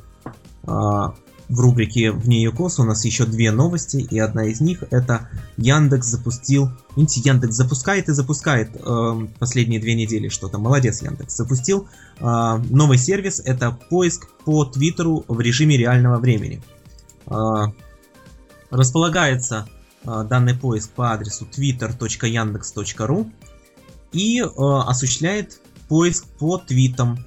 а, 0.62 1.14
в 1.48 1.60
рубрике 1.60 2.10
«Вне 2.10 2.42
ЮКОС» 2.42 2.78
у 2.78 2.84
нас 2.84 3.04
еще 3.04 3.26
две 3.26 3.50
новости, 3.50 3.96
и 3.98 4.18
одна 4.18 4.46
из 4.46 4.60
них 4.60 4.84
это 4.90 5.28
Яндекс 5.56 6.06
запустил... 6.06 6.70
Видите, 6.96 7.20
Яндекс 7.20 7.54
запускает 7.54 8.08
и 8.08 8.12
запускает 8.12 8.70
э, 8.74 9.26
последние 9.38 9.80
две 9.80 9.94
недели 9.94 10.28
что-то. 10.28 10.58
Молодец, 10.58 11.02
Яндекс. 11.02 11.36
Запустил 11.36 11.88
э, 12.18 12.24
новый 12.70 12.98
сервис, 12.98 13.42
это 13.44 13.70
поиск 13.90 14.28
по 14.44 14.64
Твиттеру 14.64 15.24
в 15.28 15.40
режиме 15.40 15.76
реального 15.76 16.18
времени. 16.18 16.62
Э, 17.26 17.66
располагается 18.70 19.68
э, 20.04 20.24
данный 20.28 20.54
поиск 20.54 20.90
по 20.90 21.12
адресу 21.12 21.46
twitter.yandex.ru 21.46 23.30
и 24.12 24.40
э, 24.40 24.46
осуществляет 24.46 25.60
поиск 25.88 26.26
по 26.38 26.58
твитам. 26.58 27.24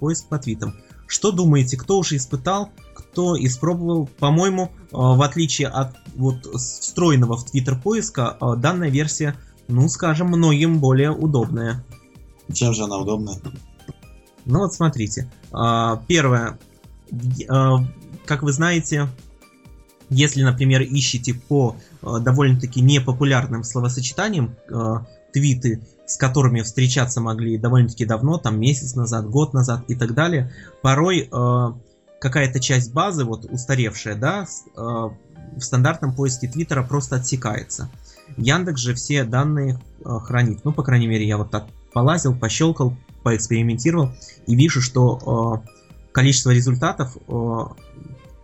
Поиск 0.00 0.26
по 0.26 0.38
твитам. 0.38 0.74
Что 1.06 1.32
думаете, 1.32 1.76
кто 1.76 1.98
уже 1.98 2.16
испытал, 2.16 2.70
кто 3.12 3.36
испробовал? 3.36 4.08
По-моему, 4.18 4.64
э, 4.64 4.86
в 4.92 5.22
отличие 5.22 5.68
от 5.68 5.96
вот 6.14 6.46
встроенного 6.46 7.36
в 7.36 7.44
Твиттер 7.44 7.78
поиска, 7.78 8.36
э, 8.40 8.54
данная 8.56 8.90
версия, 8.90 9.36
ну, 9.68 9.88
скажем, 9.88 10.28
многим 10.28 10.78
более 10.78 11.10
удобная. 11.10 11.84
Чем 12.52 12.72
же 12.74 12.84
она 12.84 12.98
удобная? 12.98 13.36
Ну 14.44 14.60
вот 14.60 14.74
смотрите. 14.74 15.30
Э, 15.52 15.96
первое. 16.06 16.58
Э, 17.10 17.72
как 18.26 18.42
вы 18.42 18.52
знаете, 18.52 19.08
если, 20.08 20.42
например, 20.42 20.82
ищете 20.82 21.34
по 21.34 21.76
э, 22.02 22.18
довольно-таки 22.20 22.80
непопулярным 22.80 23.64
словосочетаниям, 23.64 24.56
твиты, 25.32 25.86
с 26.06 26.16
которыми 26.16 26.62
встречаться 26.62 27.20
могли 27.20 27.56
довольно-таки 27.56 28.04
давно, 28.04 28.38
там 28.38 28.58
месяц 28.58 28.96
назад, 28.96 29.30
год 29.30 29.54
назад 29.54 29.84
и 29.86 29.94
так 29.94 30.14
далее, 30.14 30.52
порой 30.82 31.30
какая-то 32.20 32.60
часть 32.60 32.92
базы, 32.92 33.24
вот 33.24 33.46
устаревшая, 33.46 34.14
да, 34.14 34.44
э, 34.44 34.80
в 34.80 35.60
стандартном 35.60 36.14
поиске 36.14 36.48
Твиттера 36.48 36.82
просто 36.82 37.16
отсекается. 37.16 37.90
Яндекс 38.36 38.80
же 38.80 38.94
все 38.94 39.24
данные 39.24 39.80
э, 40.04 40.18
хранит. 40.22 40.60
Ну, 40.64 40.72
по 40.72 40.82
крайней 40.82 41.06
мере, 41.06 41.26
я 41.26 41.38
вот 41.38 41.50
так 41.50 41.66
полазил, 41.92 42.34
пощелкал, 42.36 42.96
поэкспериментировал 43.24 44.12
и 44.46 44.54
вижу, 44.54 44.80
что 44.80 45.62
э, 45.64 46.12
количество 46.12 46.50
результатов 46.50 47.16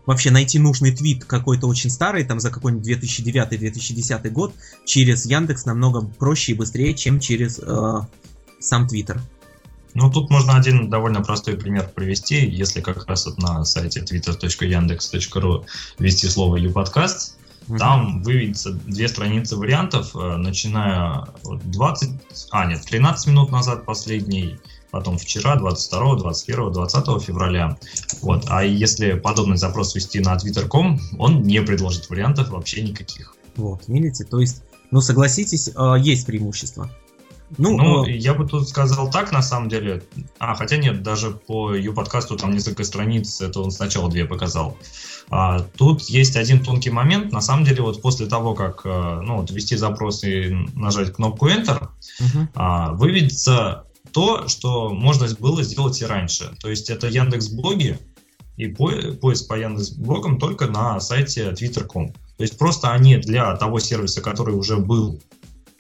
вообще 0.07 0.31
найти 0.31 0.59
нужный 0.59 0.95
твит 0.95 1.25
какой-то 1.25 1.67
очень 1.67 1.91
старый, 1.91 2.25
там 2.25 2.41
за 2.41 2.51
какой-нибудь 2.51 2.89
2009-2010 2.89 4.31
год, 4.31 4.55
через 4.85 5.27
Яндекс 5.27 5.67
намного 5.67 6.01
проще 6.01 6.53
и 6.53 6.55
быстрее, 6.55 6.95
чем 6.95 7.21
через 7.21 7.59
э, 7.59 8.01
сам 8.61 8.87
Твиттер. 8.87 9.21
Ну, 9.97 10.11
тут 10.11 10.29
можно 10.29 10.57
один 10.57 10.91
довольно 10.91 11.23
простой 11.23 11.57
пример 11.57 11.89
привести. 11.89 12.47
Если 12.47 12.83
как 12.83 13.07
раз 13.07 13.25
вот 13.25 13.39
на 13.39 13.65
сайте 13.65 14.01
twitter.yandex.ru 14.01 15.65
ввести 15.99 16.29
слово 16.29 16.57
«Юподкаст», 16.57 17.39
Угу. 17.69 17.79
Там 17.79 18.23
выведется 18.23 18.71
две 18.71 19.09
страницы 19.09 19.57
вариантов, 19.57 20.15
э, 20.15 20.37
начиная 20.37 21.27
от 21.43 21.69
20, 21.69 22.11
а 22.53 22.65
нет, 22.65 22.83
13 22.83 23.27
минут 23.27 23.51
назад 23.51 23.85
последний, 23.85 24.61
потом 24.93 25.19
вчера, 25.19 25.57
22, 25.57 26.15
21, 26.15 26.73
20 26.73 27.23
февраля. 27.25 27.77
Вот. 28.23 28.45
А 28.51 28.63
если 28.63 29.15
подобный 29.15 29.57
запрос 29.57 29.97
вести 29.97 30.21
на 30.21 30.37
twitter.com, 30.37 31.01
он 31.19 31.43
не 31.43 31.61
предложит 31.61 32.09
вариантов 32.09 32.51
вообще 32.51 32.83
никаких. 32.83 33.35
Вот, 33.57 33.89
видите, 33.89 34.23
то 34.23 34.39
есть, 34.39 34.63
ну 34.93 35.01
согласитесь, 35.01 35.69
э, 35.75 35.95
есть 35.99 36.25
преимущество. 36.25 36.89
Ну, 37.59 37.77
ну 37.77 38.05
э... 38.05 38.13
я 38.13 38.35
бы 38.35 38.47
тут 38.47 38.69
сказал 38.69 39.11
так, 39.11 39.33
на 39.33 39.43
самом 39.43 39.69
деле. 39.69 40.03
А, 40.39 40.55
хотя 40.55 40.77
нет, 40.77 41.03
даже 41.03 41.31
по 41.31 41.75
ее 41.75 41.93
подкасту 41.93 42.37
там 42.37 42.53
несколько 42.53 42.85
страниц, 42.85 43.41
это 43.41 43.61
он 43.61 43.71
сначала 43.71 44.11
две 44.11 44.25
показал. 44.25 44.77
А, 45.31 45.61
тут 45.61 46.03
есть 46.03 46.37
один 46.37 46.63
тонкий 46.63 46.91
момент. 46.91 47.33
На 47.33 47.41
самом 47.41 47.65
деле, 47.65 47.83
вот 47.83 48.03
после 48.03 48.27
того, 48.27 48.55
как 48.55 48.83
э, 48.85 49.21
ну, 49.23 49.39
вот, 49.39 49.51
ввести 49.51 49.77
запрос 49.77 50.25
и 50.25 50.51
нажать 50.75 51.13
кнопку 51.13 51.49
Enter, 51.49 51.89
uh-huh. 52.21 52.49
а, 52.55 52.93
выведется 52.93 53.85
то, 54.13 54.49
что 54.49 54.91
можно 54.91 55.29
было 55.39 55.63
сделать 55.63 56.01
и 56.01 56.07
раньше. 56.07 56.57
То 56.61 56.71
есть 56.71 56.91
это 56.91 57.09
Яндекс 57.09 57.49
Блоги 57.49 57.99
и 58.57 58.69
поиск 58.69 59.49
по 59.49 59.55
Яндекс 59.55 59.91
Блогам 59.91 60.39
только 60.39 60.67
на 60.67 61.01
сайте 61.01 61.51
twitter.com. 61.51 62.13
То 62.37 62.43
есть 62.43 62.59
просто 62.59 62.93
они 62.93 63.17
для 63.17 63.55
того 63.57 63.79
сервиса, 63.79 64.21
который 64.21 64.55
уже 64.55 64.77
был 64.77 65.21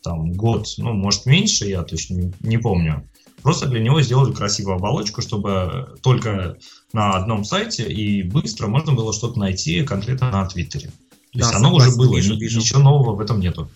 там 0.07 0.33
год, 0.33 0.69
ну, 0.79 0.92
может, 0.92 1.27
меньше, 1.27 1.66
я 1.66 1.83
точно 1.83 2.14
не, 2.14 2.33
не 2.40 2.59
помню. 2.59 3.09
Просто 3.42 3.66
для 3.66 3.81
него 3.81 4.01
сделали 4.03 4.33
красивую 4.33 4.77
оболочку, 4.77 5.21
чтобы 5.21 5.97
только 6.01 6.57
на 6.92 7.16
одном 7.16 7.45
сайте 7.45 7.85
и 7.85 8.23
быстро 8.23 8.69
можно 8.69 8.92
было 8.92 9.12
что-то 9.12 9.38
найти 9.38 9.83
конкретно 9.83 10.31
на 10.31 10.47
Твиттере. 10.47 10.90
То 11.33 11.40
да, 11.40 11.47
есть 11.47 11.55
оно 11.55 11.75
уже 11.75 11.90
было, 11.97 12.16
вижу, 12.16 12.37
вижу. 12.37 12.61
ничего 12.61 12.81
нового 12.81 13.16
в 13.16 13.21
этом 13.21 13.40
нету. 13.40 13.69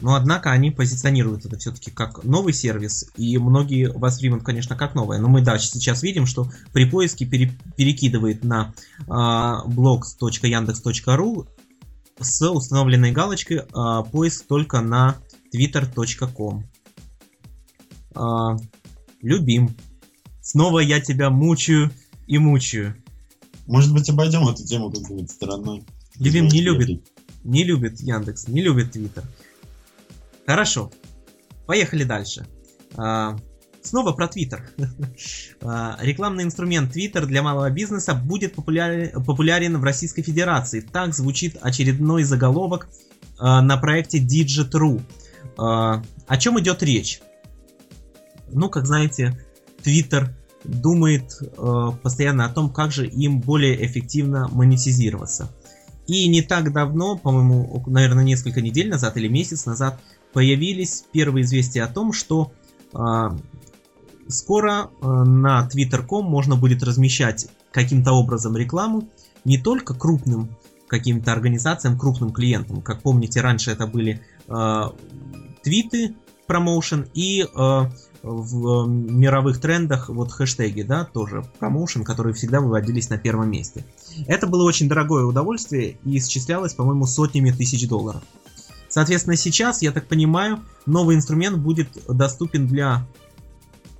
Но 0.00 0.14
однако 0.14 0.50
они 0.50 0.70
позиционируют 0.70 1.44
это 1.44 1.58
все-таки 1.58 1.90
как 1.90 2.24
новый 2.24 2.52
сервис, 2.52 3.10
и 3.16 3.36
многие 3.38 3.92
воспримут, 3.92 4.42
конечно, 4.42 4.74
как 4.74 4.94
новое. 4.94 5.18
Но 5.18 5.28
мы, 5.28 5.42
да, 5.42 5.58
сейчас 5.58 6.02
видим, 6.02 6.26
что 6.26 6.50
при 6.72 6.84
поиске 6.84 7.26
пере, 7.26 7.52
перекидывает 7.76 8.42
на 8.42 8.74
э, 9.00 9.02
blogs.yandex.ru 9.02 11.48
с 12.18 12.50
установленной 12.50 13.12
галочкой 13.12 13.58
э, 13.58 13.64
поиск 14.10 14.46
только 14.46 14.80
на 14.80 15.16
twitter.com. 15.52 16.64
А, 18.14 18.56
любим. 19.22 19.76
Снова 20.40 20.80
я 20.80 21.00
тебя 21.00 21.30
мучаю 21.30 21.90
и 22.26 22.38
мучаю. 22.38 22.96
Может 23.66 23.92
быть, 23.92 24.08
обойдем 24.10 24.48
эту 24.48 24.64
тему 24.64 24.90
как-нибудь 24.90 25.30
стороной. 25.30 25.84
Любим 26.18 26.48
не 26.48 26.60
любит. 26.60 27.02
Не 27.44 27.64
любит 27.64 28.00
Яндекс, 28.00 28.48
не 28.48 28.62
любит 28.62 28.92
Твиттер. 28.92 29.24
Хорошо. 30.46 30.90
Поехали 31.66 32.04
дальше. 32.04 32.46
А, 32.96 33.36
снова 33.82 34.12
про 34.12 34.28
Твиттер. 34.28 34.68
а, 35.62 35.96
рекламный 36.00 36.44
инструмент 36.44 36.92
Твиттер 36.92 37.26
для 37.26 37.42
малого 37.42 37.70
бизнеса 37.70 38.14
будет 38.14 38.54
популярен, 38.54 39.22
популярен 39.24 39.78
в 39.78 39.84
Российской 39.84 40.22
Федерации. 40.22 40.80
Так 40.80 41.14
звучит 41.14 41.56
очередной 41.60 42.24
заголовок 42.24 42.88
а, 43.38 43.62
на 43.62 43.76
проекте 43.76 44.18
Digit.ru. 44.18 45.00
А, 45.60 46.02
о 46.26 46.36
чем 46.38 46.58
идет 46.58 46.82
речь? 46.82 47.20
Ну, 48.50 48.70
как 48.70 48.86
знаете, 48.86 49.38
Twitter 49.84 50.30
думает 50.64 51.38
э, 51.40 51.86
постоянно 52.02 52.46
о 52.46 52.48
том, 52.48 52.70
как 52.70 52.92
же 52.92 53.06
им 53.06 53.40
более 53.40 53.84
эффективно 53.84 54.48
монетизироваться. 54.48 55.50
И 56.06 56.26
не 56.28 56.42
так 56.42 56.72
давно, 56.72 57.16
по-моему, 57.16 57.82
наверное, 57.86 58.24
несколько 58.24 58.60
недель 58.62 58.88
назад 58.88 59.16
или 59.16 59.28
месяц 59.28 59.66
назад 59.66 60.00
появились 60.32 61.04
первые 61.12 61.44
известия 61.44 61.84
о 61.84 61.92
том, 61.92 62.12
что 62.12 62.52
э, 62.94 63.28
скоро 64.28 64.90
э, 65.02 65.06
на 65.06 65.68
Twitter.com 65.68 66.24
можно 66.24 66.56
будет 66.56 66.82
размещать 66.82 67.48
каким-то 67.70 68.12
образом 68.12 68.56
рекламу 68.56 69.08
не 69.44 69.58
только 69.58 69.94
крупным 69.94 70.56
каким-то 70.88 71.32
организациям, 71.32 71.98
крупным 71.98 72.32
клиентам. 72.32 72.82
Как 72.82 73.02
помните, 73.02 73.40
раньше 73.40 73.70
это 73.70 73.86
были 73.86 74.20
э, 74.48 74.82
твиты, 75.62 76.14
промоушен 76.46 77.08
и 77.14 77.42
э, 77.42 77.84
в 78.22 78.88
мировых 78.88 79.60
трендах 79.60 80.08
вот 80.08 80.32
хэштеги, 80.32 80.82
да, 80.82 81.04
тоже 81.04 81.44
промоушен, 81.58 82.04
которые 82.04 82.34
всегда 82.34 82.60
выводились 82.60 83.08
на 83.08 83.18
первом 83.18 83.50
месте. 83.50 83.84
Это 84.26 84.46
было 84.46 84.64
очень 84.64 84.88
дорогое 84.88 85.24
удовольствие 85.24 85.96
и 86.04 86.18
исчислялось, 86.18 86.74
по-моему, 86.74 87.06
сотнями 87.06 87.50
тысяч 87.50 87.88
долларов. 87.88 88.22
Соответственно, 88.88 89.36
сейчас, 89.36 89.82
я 89.82 89.92
так 89.92 90.06
понимаю, 90.08 90.60
новый 90.84 91.14
инструмент 91.14 91.58
будет 91.58 91.88
доступен 92.08 92.66
для 92.66 93.06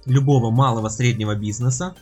любого 0.04 0.50
малого 0.50 0.88
среднего 0.88 1.36
бизнеса. 1.36 1.94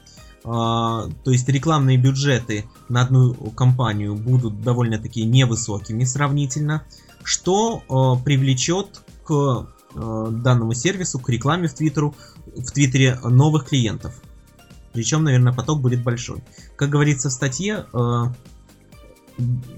А, 0.44 1.08
то 1.24 1.30
есть 1.30 1.46
рекламные 1.48 1.98
бюджеты 1.98 2.64
на 2.88 3.02
одну 3.02 3.34
компанию 3.50 4.14
будут 4.14 4.62
довольно-таки 4.62 5.24
невысокими 5.24 6.04
сравнительно, 6.04 6.84
что 7.22 7.82
а, 7.88 8.16
привлечет 8.16 9.02
к 9.28 9.66
э, 9.94 10.28
данному 10.30 10.72
сервису, 10.72 11.18
к 11.18 11.28
рекламе 11.28 11.68
в, 11.68 11.74
Твиттеру, 11.74 12.14
в 12.46 12.70
Твиттере 12.70 13.20
новых 13.22 13.66
клиентов. 13.66 14.14
Причем, 14.94 15.24
наверное, 15.24 15.52
поток 15.52 15.82
будет 15.82 16.02
большой. 16.02 16.42
Как 16.76 16.88
говорится 16.88 17.28
в 17.28 17.32
статье, 17.32 17.84
э, 17.92 18.24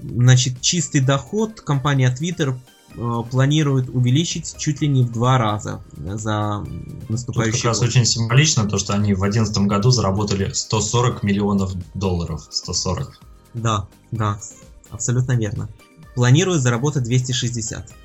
значит, 0.01 0.61
чистый 0.61 1.01
доход 1.01 1.59
компания 1.59 2.15
Twitter 2.17 2.55
э, 2.95 3.29
планирует 3.29 3.89
увеличить 3.89 4.55
чуть 4.57 4.79
ли 4.79 4.87
не 4.87 5.03
в 5.03 5.11
два 5.11 5.37
раза 5.37 5.83
за 5.97 6.65
наступающий 7.09 7.51
Тут 7.51 7.61
как 7.61 7.73
год. 7.73 7.81
раз 7.81 7.81
очень 7.81 8.05
символично 8.05 8.69
то, 8.69 8.77
что 8.77 8.93
они 8.93 9.13
в 9.13 9.19
2011 9.19 9.67
году 9.67 9.91
заработали 9.91 10.53
140 10.53 11.23
миллионов 11.23 11.73
долларов. 11.93 12.47
140. 12.49 13.19
Да, 13.53 13.89
да, 14.11 14.39
абсолютно 14.91 15.33
верно. 15.33 15.67
Планируют 16.15 16.61
заработать 16.61 17.03
260 17.03 18.00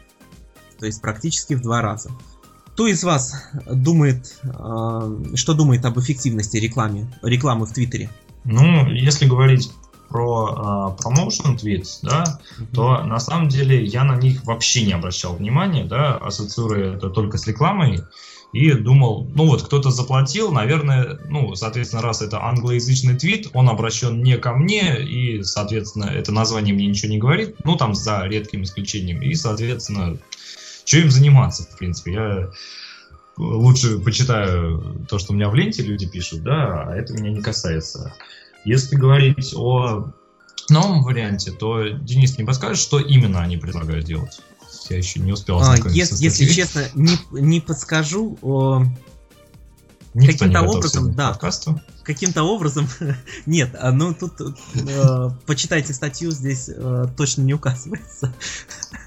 то 0.78 0.86
есть 0.86 1.00
практически 1.00 1.54
в 1.54 1.62
два 1.62 1.82
раза. 1.82 2.10
Кто 2.74 2.86
из 2.86 3.02
вас 3.04 3.34
думает, 3.70 4.38
э, 4.42 5.34
что 5.34 5.54
думает 5.54 5.84
об 5.84 5.98
эффективности 5.98 6.58
рекламы, 6.58 7.06
рекламы 7.22 7.66
в 7.66 7.72
Твиттере? 7.72 8.10
Ну, 8.44 8.86
если 8.90 9.26
говорить 9.26 9.72
про 10.08 10.94
э, 10.98 11.02
промоушен 11.02 11.56
твит, 11.56 11.86
да, 12.02 12.24
mm-hmm. 12.24 12.66
то 12.74 13.02
на 13.02 13.18
самом 13.18 13.48
деле 13.48 13.84
я 13.84 14.04
на 14.04 14.16
них 14.16 14.44
вообще 14.44 14.84
не 14.84 14.92
обращал 14.92 15.36
внимания, 15.36 15.84
да, 15.84 16.16
ассоциируя 16.16 16.96
это 16.96 17.10
только 17.10 17.38
с 17.38 17.46
рекламой 17.46 18.02
и 18.52 18.72
думал, 18.72 19.28
ну 19.34 19.46
вот 19.46 19.62
кто-то 19.62 19.90
заплатил, 19.90 20.52
наверное, 20.52 21.18
ну, 21.28 21.54
соответственно, 21.54 22.02
раз 22.02 22.22
это 22.22 22.42
англоязычный 22.42 23.16
твит, 23.16 23.48
он 23.52 23.68
обращен 23.68 24.22
не 24.22 24.38
ко 24.38 24.52
мне, 24.52 25.02
и, 25.02 25.42
соответственно, 25.42 26.06
это 26.06 26.32
название 26.32 26.74
мне 26.74 26.86
ничего 26.86 27.10
не 27.10 27.18
говорит, 27.18 27.56
ну, 27.64 27.76
там, 27.76 27.94
за 27.94 28.24
редким 28.24 28.62
исключением, 28.62 29.20
и, 29.20 29.34
соответственно, 29.34 30.18
что 30.86 30.98
им 30.98 31.10
заниматься, 31.10 31.64
в 31.64 31.76
принципе? 31.76 32.12
Я 32.12 32.50
лучше 33.36 33.98
почитаю 33.98 35.04
то, 35.08 35.18
что 35.18 35.32
у 35.32 35.36
меня 35.36 35.50
в 35.50 35.54
ленте 35.54 35.82
люди 35.82 36.08
пишут, 36.08 36.42
да, 36.42 36.84
а 36.84 36.94
это 36.94 37.12
меня 37.12 37.30
не 37.30 37.42
касается. 37.42 38.14
Если 38.64 38.96
говорить 38.96 39.52
о 39.54 40.12
новом 40.70 41.02
варианте, 41.02 41.52
то, 41.52 41.88
Денис, 41.88 42.38
не 42.38 42.44
подскажешь, 42.44 42.82
что 42.82 42.98
именно 42.98 43.40
они 43.42 43.56
предлагают 43.56 44.04
делать? 44.04 44.40
Я 44.88 44.96
еще 44.98 45.20
не 45.20 45.32
успел 45.32 45.60
а, 45.60 45.76
если, 45.88 46.22
если 46.22 46.46
честно, 46.46 46.84
не, 46.94 47.18
не 47.32 47.60
подскажу. 47.60 48.38
О... 48.42 48.84
Каким-то 50.14 50.62
образом, 50.62 51.14
да, 51.14 51.38
каким-то 52.04 52.44
образом, 52.44 52.88
нет, 53.46 53.76
а, 53.78 53.92
ну 53.92 54.14
тут 54.14 54.40
э, 54.40 55.30
почитайте 55.44 55.92
статью, 55.92 56.30
здесь 56.30 56.70
э, 56.74 57.06
точно 57.16 57.42
не 57.42 57.52
указывается 57.52 58.32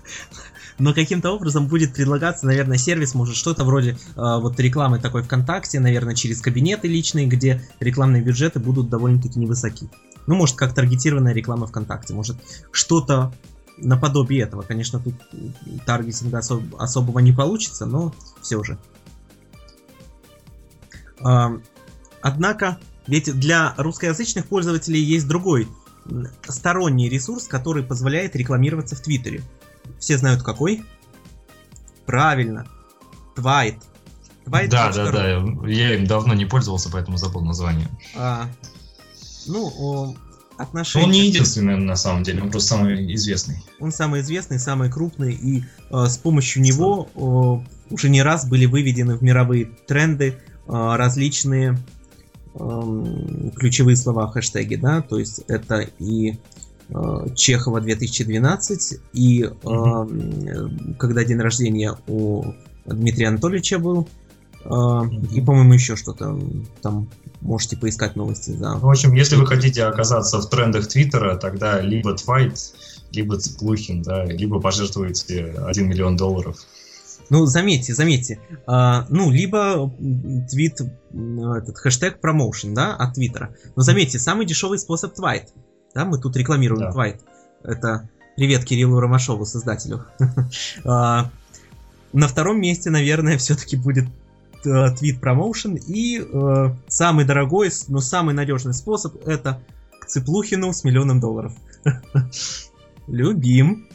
но 0.80 0.94
каким-то 0.94 1.32
образом 1.32 1.68
будет 1.68 1.94
предлагаться, 1.94 2.46
наверное, 2.46 2.78
сервис, 2.78 3.13
может, 3.13 3.36
что-то 3.36 3.65
вроде 3.65 3.92
э, 3.92 3.96
вот 4.15 4.60
рекламы 4.60 5.00
такой 5.00 5.24
ВКонтакте, 5.24 5.80
наверное, 5.80 6.15
через 6.15 6.42
кабинеты 6.42 6.88
личные, 6.88 7.28
где 7.28 7.62
рекламные 7.80 8.22
бюджеты 8.22 8.60
будут 8.60 8.89
довольно-таки 8.89 9.39
невысоки. 9.39 9.89
Ну, 10.26 10.36
может, 10.36 10.56
как 10.56 10.74
таргетированная 10.74 11.34
реклама 11.34 11.68
ВКонтакте, 11.68 12.13
может, 12.13 12.38
что-то 12.72 13.34
наподобие 13.78 14.43
этого. 14.43 14.62
Конечно, 14.62 14.99
тут 14.99 15.16
таргетинга 15.86 16.39
особ 16.39 16.64
особого 16.78 17.20
не 17.20 17.34
получится, 17.34 17.86
но 17.86 18.14
все 18.41 18.64
же. 18.64 18.78
Э, 21.20 21.60
однако, 22.22 22.80
ведь 23.06 23.38
для 23.38 23.74
русскоязычных 23.78 24.47
пользователей 24.47 25.01
есть 25.01 25.28
другой 25.28 25.68
сторонний 26.47 27.10
ресурс, 27.10 27.47
который 27.47 27.84
позволяет 27.84 28.36
рекламироваться 28.36 28.95
в 28.95 29.01
Твиттере. 29.01 29.43
Все 29.99 30.17
знают 30.17 30.43
какой? 30.43 30.84
Правильно. 32.05 32.67
Твайт. 33.36 33.75
Твайт. 34.45 34.69
Да, 34.69 34.91
да, 34.91 35.11
да. 35.11 35.67
Я 35.67 35.95
им 35.95 36.05
давно 36.07 36.34
не 36.34 36.45
пользовался, 36.45 36.89
поэтому 36.89 37.17
забыл 37.17 37.41
название. 37.41 37.88
А, 38.15 38.47
ну, 39.47 39.71
о, 39.77 40.15
отношения... 40.57 41.05
Он 41.05 41.11
не 41.11 41.27
единственный, 41.27 41.77
на 41.77 41.95
самом 41.95 42.23
деле, 42.23 42.41
он 42.41 42.51
просто 42.51 42.69
самый 42.69 43.13
известный. 43.15 43.63
Он 43.80 43.91
самый 43.91 44.21
известный, 44.21 44.59
самый 44.59 44.91
крупный, 44.91 45.34
и 45.34 45.63
э, 45.89 46.05
с 46.05 46.17
помощью 46.17 46.61
него 46.61 47.09
э, 47.15 47.93
уже 47.93 48.09
не 48.09 48.21
раз 48.21 48.47
были 48.47 48.65
выведены 48.65 49.15
в 49.15 49.23
мировые 49.23 49.65
тренды 49.65 50.36
э, 50.36 50.36
различные 50.67 51.77
э, 52.55 53.49
ключевые 53.55 53.95
слова, 53.95 54.27
хэштеги, 54.27 54.75
да, 54.75 55.01
то 55.01 55.17
есть 55.17 55.39
это 55.47 55.88
и 55.99 56.38
Чехова 57.36 57.82
2012, 57.82 59.00
и 59.14 59.44
mm-hmm. 59.44 60.96
когда 60.96 61.24
день 61.24 61.40
рождения 61.40 61.96
у 62.08 62.54
Дмитрия 62.86 63.28
Анатольевича 63.28 63.80
был, 63.80 64.08
А, 64.66 65.04
и, 65.32 65.42
по-моему, 65.42 65.74
еще 65.74 65.96
что-то. 65.96 66.40
Там 66.82 67.10
можете 67.42 67.78
поискать 67.78 68.16
новости. 68.16 68.52
Да. 68.52 68.76
В 68.76 68.90
общем, 68.90 69.14
если 69.14 69.36
вы 69.36 69.46
хотите 69.48 69.84
оказаться 69.84 70.40
в 70.40 70.50
трендах 70.50 70.88
Твиттера, 70.88 71.38
тогда 71.38 71.80
либо 71.82 72.14
Твайт, 72.14 72.58
либо 73.12 73.38
Цыплухин, 73.38 74.02
да, 74.02 74.26
либо 74.26 74.60
пожертвуете 74.60 75.56
1 75.66 75.88
миллион 75.88 76.18
долларов. 76.18 76.58
Ну, 77.30 77.46
заметьте, 77.46 77.94
заметьте. 77.94 78.40
А, 78.66 79.06
ну, 79.10 79.30
либо 79.32 79.94
твит, 80.50 80.82
этот 80.82 81.78
хэштег 81.78 82.20
промоушен, 82.20 82.74
да, 82.74 82.96
от 82.96 83.14
Твиттера. 83.14 83.56
Но 83.76 83.84
заметьте, 83.84 84.18
самый 84.18 84.46
дешевый 84.46 84.80
способ 84.80 85.14
Твайт. 85.14 85.54
Да, 85.94 86.06
мы 86.06 86.20
тут 86.20 86.36
рекламируем 86.36 86.82
да. 86.82 86.92
Твайт. 86.92 87.22
Это 87.64 88.08
привет 88.36 88.64
Кириллу 88.66 89.00
Ромашову, 89.00 89.46
создателю. 89.46 90.06
а, 90.86 91.30
на 92.14 92.28
втором 92.28 92.62
месте, 92.62 92.90
наверное, 92.90 93.38
все-таки 93.38 93.76
будет 93.76 94.06
э, 94.66 94.92
твит 94.98 95.20
промоушен. 95.20 95.76
И 95.76 96.22
э, 96.22 96.76
самый 96.88 97.26
дорогой, 97.26 97.72
но 97.88 98.00
самый 98.00 98.34
надежный 98.34 98.74
способ 98.74 99.16
это 99.28 99.62
к 100.00 100.06
Цыплухину 100.06 100.74
с 100.74 100.84
миллионом 100.84 101.20
долларов. 101.20 101.54
Любим. 103.08 103.88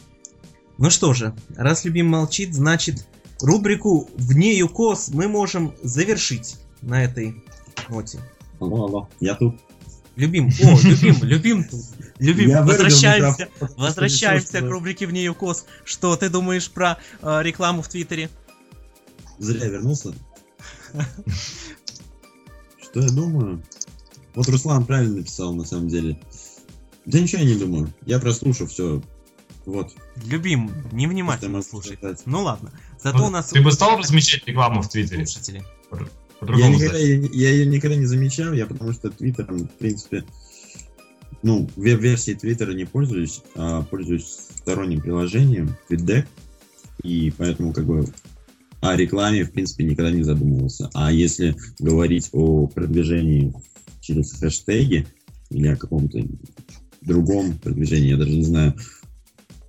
Ну 0.77 0.89
что 0.89 1.13
же, 1.13 1.33
раз 1.55 1.85
Любим 1.85 2.07
молчит, 2.07 2.53
значит 2.53 3.07
рубрику 3.41 4.09
«Вне 4.17 4.57
ЮКОС» 4.57 5.09
мы 5.09 5.27
можем 5.27 5.73
завершить 5.81 6.57
на 6.81 7.03
этой 7.03 7.43
ноте. 7.89 8.19
Алло, 8.59 8.85
алло, 8.85 9.09
я 9.19 9.35
тут. 9.35 9.55
Любим, 10.15 10.49
о, 10.63 10.79
любим, 10.81 11.23
любим 11.23 11.63
тут. 11.65 11.81
Любим, 12.19 12.49
я 12.49 12.63
возвращаемся, 12.63 13.49
возвращаемся 13.77 14.61
к 14.61 14.69
рубрике 14.69 15.07
«Вне 15.07 15.25
ЮКОС». 15.25 15.65
Что 15.83 16.15
ты 16.15 16.29
думаешь 16.29 16.69
про 16.69 16.97
э, 17.21 17.41
рекламу 17.43 17.81
в 17.81 17.89
Твиттере? 17.89 18.29
Зря 19.37 19.67
вернулся. 19.67 20.15
Что 22.81 23.01
я 23.01 23.09
думаю? 23.09 23.61
Вот 24.33 24.47
Руслан 24.47 24.85
правильно 24.85 25.17
написал, 25.17 25.53
на 25.53 25.65
самом 25.65 25.89
деле. 25.89 26.17
Да 27.05 27.19
ничего 27.19 27.41
я 27.41 27.47
не 27.47 27.55
думаю. 27.55 27.93
Я 28.05 28.19
прослушал 28.19 28.67
все. 28.67 29.01
Вот. 29.65 29.93
Любим, 30.23 30.71
невнимательно 30.91 31.61
слушай. 31.61 31.99
Ну 32.25 32.43
ладно. 32.43 32.71
Зато 33.03 33.25
у 33.25 33.29
нас... 33.29 33.49
Ты 33.49 33.61
бы 33.61 33.71
стал 33.71 33.97
размещать 33.97 34.45
рекламу 34.47 34.81
в 34.81 34.89
Твиттере? 34.89 35.25
Слушатели. 35.25 35.63
Я 36.41 36.69
никогда, 36.69 36.97
я, 36.97 37.15
я 37.15 37.49
ее 37.51 37.65
никогда 37.65 37.95
не 37.95 38.05
замечал, 38.05 38.53
я 38.53 38.65
потому 38.65 38.91
что 38.93 39.09
Твиттером, 39.09 39.67
в 39.67 39.71
принципе, 39.71 40.25
ну, 41.43 41.69
веб-версии 41.75 42.33
Твиттера 42.33 42.73
не 42.73 42.85
пользуюсь, 42.85 43.41
а 43.55 43.83
пользуюсь 43.83 44.25
сторонним 44.57 45.01
приложением, 45.01 45.75
TweetDeck, 45.89 46.25
и 47.03 47.33
поэтому 47.37 47.71
как 47.71 47.85
бы 47.85 48.05
о 48.81 48.95
рекламе, 48.95 49.43
в 49.43 49.51
принципе, 49.51 49.83
никогда 49.83 50.11
не 50.11 50.23
задумывался. 50.23 50.89
А 50.93 51.11
если 51.11 51.55
говорить 51.79 52.29
о 52.31 52.67
продвижении 52.67 53.53
через 54.01 54.33
хэштеги 54.33 55.07
или 55.49 55.67
о 55.67 55.75
каком-то 55.75 56.19
другом 57.01 57.57
продвижении, 57.57 58.09
я 58.09 58.17
даже 58.17 58.31
не 58.31 58.43
знаю, 58.43 58.75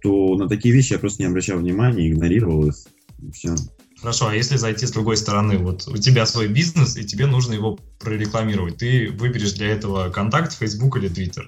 то 0.03 0.37
на 0.37 0.49
такие 0.49 0.75
вещи 0.75 0.93
я 0.93 0.99
просто 0.99 1.23
не 1.23 1.29
обращал 1.29 1.59
внимания, 1.59 2.09
игнорировал 2.09 2.69
их, 2.69 2.75
и 3.23 3.31
все. 3.31 3.55
Хорошо, 4.01 4.29
а 4.29 4.35
если 4.35 4.57
зайти 4.57 4.87
с 4.87 4.91
другой 4.91 5.17
стороны, 5.17 5.59
вот 5.59 5.89
у 5.89 5.97
тебя 5.97 6.27
свой 6.27 6.49
бизнес, 6.49 6.97
и 6.97 7.05
тебе 7.05 7.27
нужно 7.27 7.55
его 7.55 7.79
прорекламировать, 7.99 8.79
ты 8.79 9.11
выберешь 9.11 9.53
для 9.55 9.69
этого 9.69 10.11
контакт, 10.11 10.53
Facebook 10.53 10.97
или 10.97 11.11
Twitter? 11.11 11.45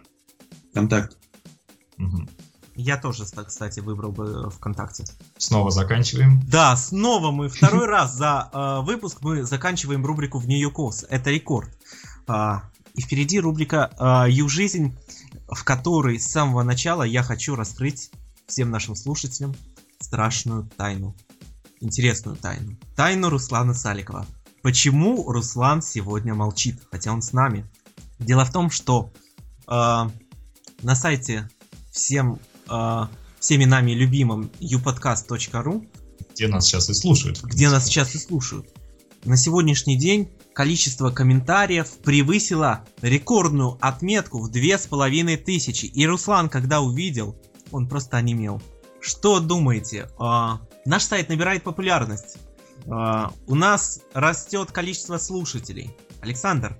Контакт. 0.72 1.16
Угу. 1.98 2.28
Я 2.80 2.96
тоже, 2.96 3.24
кстати, 3.24 3.80
выбрал 3.80 4.12
бы 4.12 4.50
ВКонтакте. 4.50 5.04
Снова 5.36 5.72
заканчиваем. 5.72 6.40
Да, 6.48 6.76
снова 6.76 7.32
мы 7.32 7.48
второй 7.48 7.86
раз 7.88 8.14
за 8.14 8.48
э, 8.52 8.84
выпуск 8.84 9.18
мы 9.20 9.42
заканчиваем 9.42 10.06
рубрику 10.06 10.38
в 10.38 10.46
нее 10.46 10.70
кос. 10.70 11.04
Это 11.10 11.30
рекорд. 11.30 11.68
А, 12.28 12.62
и 12.94 13.00
впереди 13.00 13.40
рубрика 13.40 13.90
э, 13.98 14.30
Ю-жизнь, 14.30 14.96
в 15.48 15.64
которой 15.64 16.20
с 16.20 16.30
самого 16.30 16.62
начала 16.62 17.02
я 17.02 17.24
хочу 17.24 17.56
раскрыть 17.56 18.10
всем 18.46 18.70
нашим 18.70 18.94
слушателям 18.94 19.56
страшную 19.98 20.70
тайну. 20.76 21.16
Интересную 21.80 22.36
тайну. 22.36 22.76
Тайну 22.96 23.28
Руслана 23.30 23.74
Саликова. 23.74 24.26
Почему 24.62 25.30
Руслан 25.30 25.82
сегодня 25.82 26.34
молчит, 26.34 26.80
хотя 26.90 27.12
он 27.12 27.22
с 27.22 27.32
нами? 27.32 27.64
Дело 28.18 28.44
в 28.44 28.52
том, 28.52 28.70
что 28.70 29.12
э, 29.66 29.70
на 29.70 30.94
сайте 30.94 31.48
всем 31.92 32.40
э, 32.68 33.06
всеми 33.38 33.64
нами 33.64 33.92
любимым 33.92 34.50
youpodcast.ru 34.60 35.86
где 36.38 36.46
нас 36.46 36.66
сейчас 36.66 36.88
и 36.88 36.94
слушают. 36.94 37.42
Где 37.42 37.68
нас 37.68 37.86
сейчас 37.86 38.14
и 38.14 38.18
слушают. 38.18 38.68
На 39.24 39.36
сегодняшний 39.36 39.98
день 39.98 40.30
количество 40.54 41.10
комментариев 41.10 41.90
превысило 42.04 42.84
рекордную 43.02 43.76
отметку 43.80 44.40
в 44.40 44.48
две 44.48 44.78
с 44.78 44.86
половиной 44.86 45.36
тысячи. 45.36 45.86
И 45.86 46.06
Руслан, 46.06 46.48
когда 46.48 46.80
увидел, 46.80 47.36
он 47.72 47.88
просто 47.88 48.18
онемел. 48.18 48.62
Что 49.00 49.40
думаете? 49.40 50.10
А, 50.20 50.60
наш 50.88 51.02
сайт 51.04 51.28
набирает 51.28 51.62
популярность. 51.62 52.38
А, 52.90 53.32
у 53.46 53.54
нас 53.54 54.00
растет 54.14 54.72
количество 54.72 55.18
слушателей. 55.18 55.94
Александр. 56.20 56.76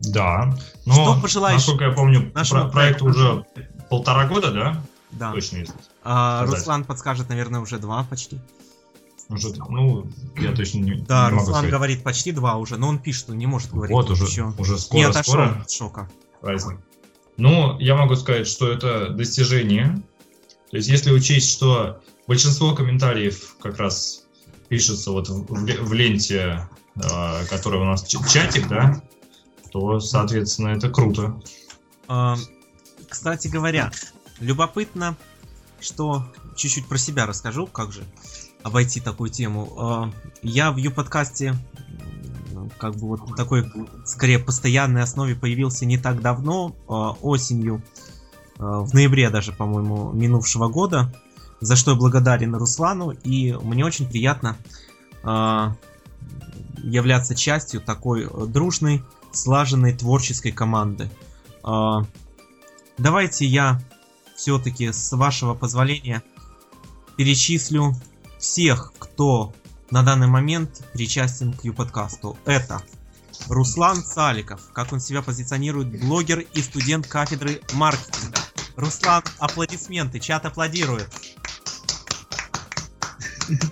Да. 0.00 0.54
Но, 0.86 0.92
что 0.92 1.20
пожелаешь? 1.20 1.56
Насколько 1.56 1.84
я 1.84 1.92
помню, 1.92 2.30
про- 2.32 2.68
проект 2.68 3.02
уже 3.02 3.44
полтора 3.90 4.26
года, 4.26 4.52
да? 4.52 4.82
Да. 5.10 5.32
Точно 5.32 5.58
есть. 5.58 5.72
А, 6.04 6.44
Руслан 6.46 6.84
подскажет, 6.84 7.28
наверное, 7.28 7.60
уже 7.60 7.78
два 7.78 8.04
почти. 8.04 8.38
Уже, 9.28 9.48
ну, 9.68 10.06
я 10.36 10.52
точно 10.52 10.78
не, 10.78 10.94
да, 10.94 11.26
не 11.30 11.34
Руслан 11.36 11.54
сказать. 11.56 11.70
говорит 11.70 12.02
почти 12.02 12.32
два 12.32 12.56
уже, 12.56 12.78
но 12.78 12.88
он 12.88 12.98
пишет, 12.98 13.28
он 13.28 13.36
не 13.36 13.46
может 13.46 13.70
говорить 13.70 13.92
вот 13.94 14.08
уже, 14.10 14.24
еще. 14.24 14.54
уже 14.56 14.78
скоро, 14.78 14.98
не 14.98 15.04
отошел 15.04 15.34
скоро. 15.34 15.60
от 15.60 15.70
шока. 15.70 16.10
Праздник. 16.40 16.78
Ну, 17.36 17.78
я 17.78 17.94
могу 17.94 18.16
сказать, 18.16 18.46
что 18.46 18.70
это 18.70 19.10
достижение. 19.10 20.00
То 20.70 20.76
есть, 20.78 20.88
если 20.88 21.12
учесть, 21.12 21.50
что 21.50 22.00
большинство 22.28 22.74
комментариев 22.74 23.56
как 23.60 23.78
раз 23.78 24.26
пишется 24.68 25.10
вот 25.10 25.28
в, 25.28 25.44
в 25.50 25.92
ленте, 25.92 26.68
э, 26.94 27.46
которая 27.46 27.80
у 27.80 27.84
нас 27.84 28.06
чатик, 28.06 28.68
да, 28.68 29.02
то, 29.72 29.98
соответственно, 29.98 30.68
это 30.68 30.88
круто. 30.88 31.40
А, 32.06 32.36
кстати 33.08 33.48
говоря, 33.48 33.90
Любопытно, 34.40 35.16
что 35.80 36.24
чуть-чуть 36.56 36.86
про 36.86 36.96
себя 36.96 37.26
расскажу, 37.26 37.66
как 37.66 37.92
же 37.92 38.04
обойти 38.62 39.00
такую 39.00 39.30
тему. 39.30 39.72
А, 39.76 40.12
я 40.42 40.70
в 40.70 40.76
Ю-подкасте 40.76 41.54
как 42.78 42.96
бы 42.96 43.08
вот 43.08 43.36
такой, 43.36 43.70
скорее, 44.04 44.38
постоянной 44.38 45.02
основе 45.02 45.34
появился 45.34 45.86
не 45.86 45.98
так 45.98 46.20
давно, 46.20 46.76
а, 46.88 47.12
осенью, 47.22 47.82
в 48.56 48.92
ноябре 48.92 49.30
даже, 49.30 49.52
по-моему, 49.52 50.10
минувшего 50.10 50.66
года, 50.66 51.14
за 51.60 51.76
что 51.76 51.92
я 51.92 51.96
благодарен 51.96 52.54
Руслану, 52.54 53.10
и 53.10 53.52
мне 53.52 53.84
очень 53.84 54.08
приятно 54.08 54.56
являться 56.82 57.34
частью 57.34 57.80
такой 57.80 58.28
дружной, 58.48 59.02
слаженной 59.32 59.92
творческой 59.92 60.52
команды. 60.52 61.10
Давайте 62.96 63.46
я 63.46 63.80
все-таки, 64.36 64.92
с 64.92 65.12
вашего 65.12 65.54
позволения, 65.54 66.22
перечислю 67.16 67.94
всех, 68.38 68.92
кто 68.98 69.52
на 69.90 70.02
данный 70.02 70.28
момент 70.28 70.84
причастен 70.92 71.52
к 71.52 71.64
Ю-подкасту. 71.64 72.38
Это 72.44 72.82
Руслан 73.48 73.96
Саликов, 73.96 74.60
как 74.72 74.92
он 74.92 75.00
себя 75.00 75.22
позиционирует, 75.22 76.00
блогер 76.00 76.40
и 76.40 76.62
студент 76.62 77.06
кафедры 77.06 77.60
маркетинга. 77.72 78.38
Руслан, 78.76 79.24
аплодисменты, 79.38 80.20
чат 80.20 80.46
аплодирует. 80.46 81.08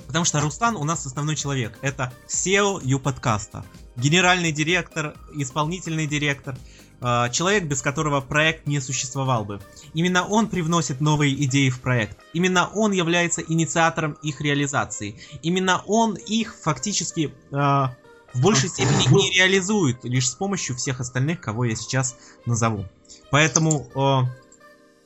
Потому 0.07 0.25
что 0.25 0.41
Руслан 0.41 0.77
у 0.77 0.85
нас 0.85 1.07
основной 1.07 1.37
человек. 1.37 1.79
Это 1.83 2.13
SEO 2.29 2.81
Ю-подкаста. 2.83 3.65
Генеральный 3.97 4.53
директор, 4.53 5.15
исполнительный 5.35 6.07
директор. 6.07 6.57
А, 7.01 7.29
человек, 7.29 7.65
без 7.65 7.83
которого 7.83 8.21
проект 8.21 8.67
не 8.67 8.81
существовал 8.81 9.45
бы. 9.45 9.61
Именно 9.93 10.27
он 10.27 10.49
привносит 10.49 11.01
новые 11.01 11.35
идеи 11.45 11.69
в 11.69 11.81
проект. 11.81 12.17
Именно 12.33 12.69
он 12.69 12.93
является 12.93 13.43
инициатором 13.43 14.13
их 14.23 14.41
реализации. 14.41 15.19
Именно 15.43 15.83
он 15.87 16.15
их 16.15 16.55
фактически 16.55 17.35
э, 17.51 17.57
в 17.57 18.41
большей 18.41 18.69
степени 18.71 19.15
не 19.15 19.31
реализует 19.31 20.05
лишь 20.05 20.31
с 20.31 20.35
помощью 20.35 20.77
всех 20.77 21.01
остальных, 21.01 21.41
кого 21.41 21.65
я 21.65 21.77
сейчас 21.77 22.17
назову. 22.47 22.87
Поэтому 23.31 23.89
э, 23.95 24.23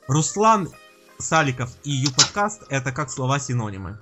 Руслан 0.07 0.69
Саликов 1.17 1.71
и 1.83 1.91
Ю-подкаст 1.91 2.63
это 2.69 2.91
как 2.91 3.11
слова-синонимы. 3.11 3.99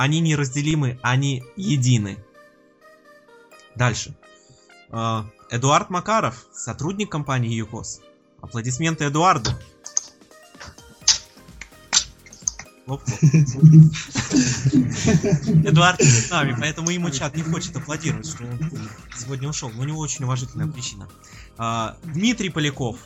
Они 0.00 0.20
неразделимы, 0.20 0.98
они 1.02 1.44
едины. 1.56 2.16
Дальше. 3.74 4.16
Э, 4.88 5.24
Эдуард 5.50 5.90
Макаров, 5.90 6.46
сотрудник 6.54 7.10
компании 7.10 7.54
ЮКОС. 7.54 8.00
Аплодисменты 8.40 9.04
Эдуарду. 9.04 9.50
Хлоп-хлоп. 12.86 13.04
Эдуард 15.66 16.00
не 16.00 16.06
с 16.06 16.30
нами, 16.30 16.56
поэтому 16.58 16.88
ему 16.88 17.10
чат 17.10 17.36
не 17.36 17.42
хочет 17.42 17.76
аплодировать, 17.76 18.26
что 18.26 18.44
он 18.44 18.58
сегодня 19.18 19.50
ушел. 19.50 19.68
Но 19.68 19.82
у 19.82 19.84
него 19.84 19.98
очень 19.98 20.24
уважительная 20.24 20.66
причина. 20.66 21.10
А, 21.58 21.98
Дмитрий 22.04 22.48
Поляков, 22.48 22.96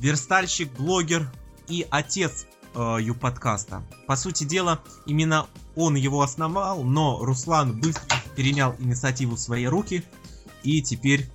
верстальщик, 0.00 0.72
блогер 0.72 1.30
и 1.68 1.86
отец 1.88 2.46
э, 2.74 2.98
Ю-подкаста. 3.00 3.84
По 4.08 4.16
сути 4.16 4.42
дела, 4.42 4.80
именно 5.06 5.46
он 5.76 5.94
его 5.94 6.22
основал, 6.22 6.82
но 6.82 7.24
Руслан 7.24 7.78
быстро 7.78 8.16
перенял 8.34 8.74
инициативу 8.78 9.36
в 9.36 9.40
свои 9.40 9.66
руки, 9.66 10.02
и 10.62 10.82
теперь 10.82 11.30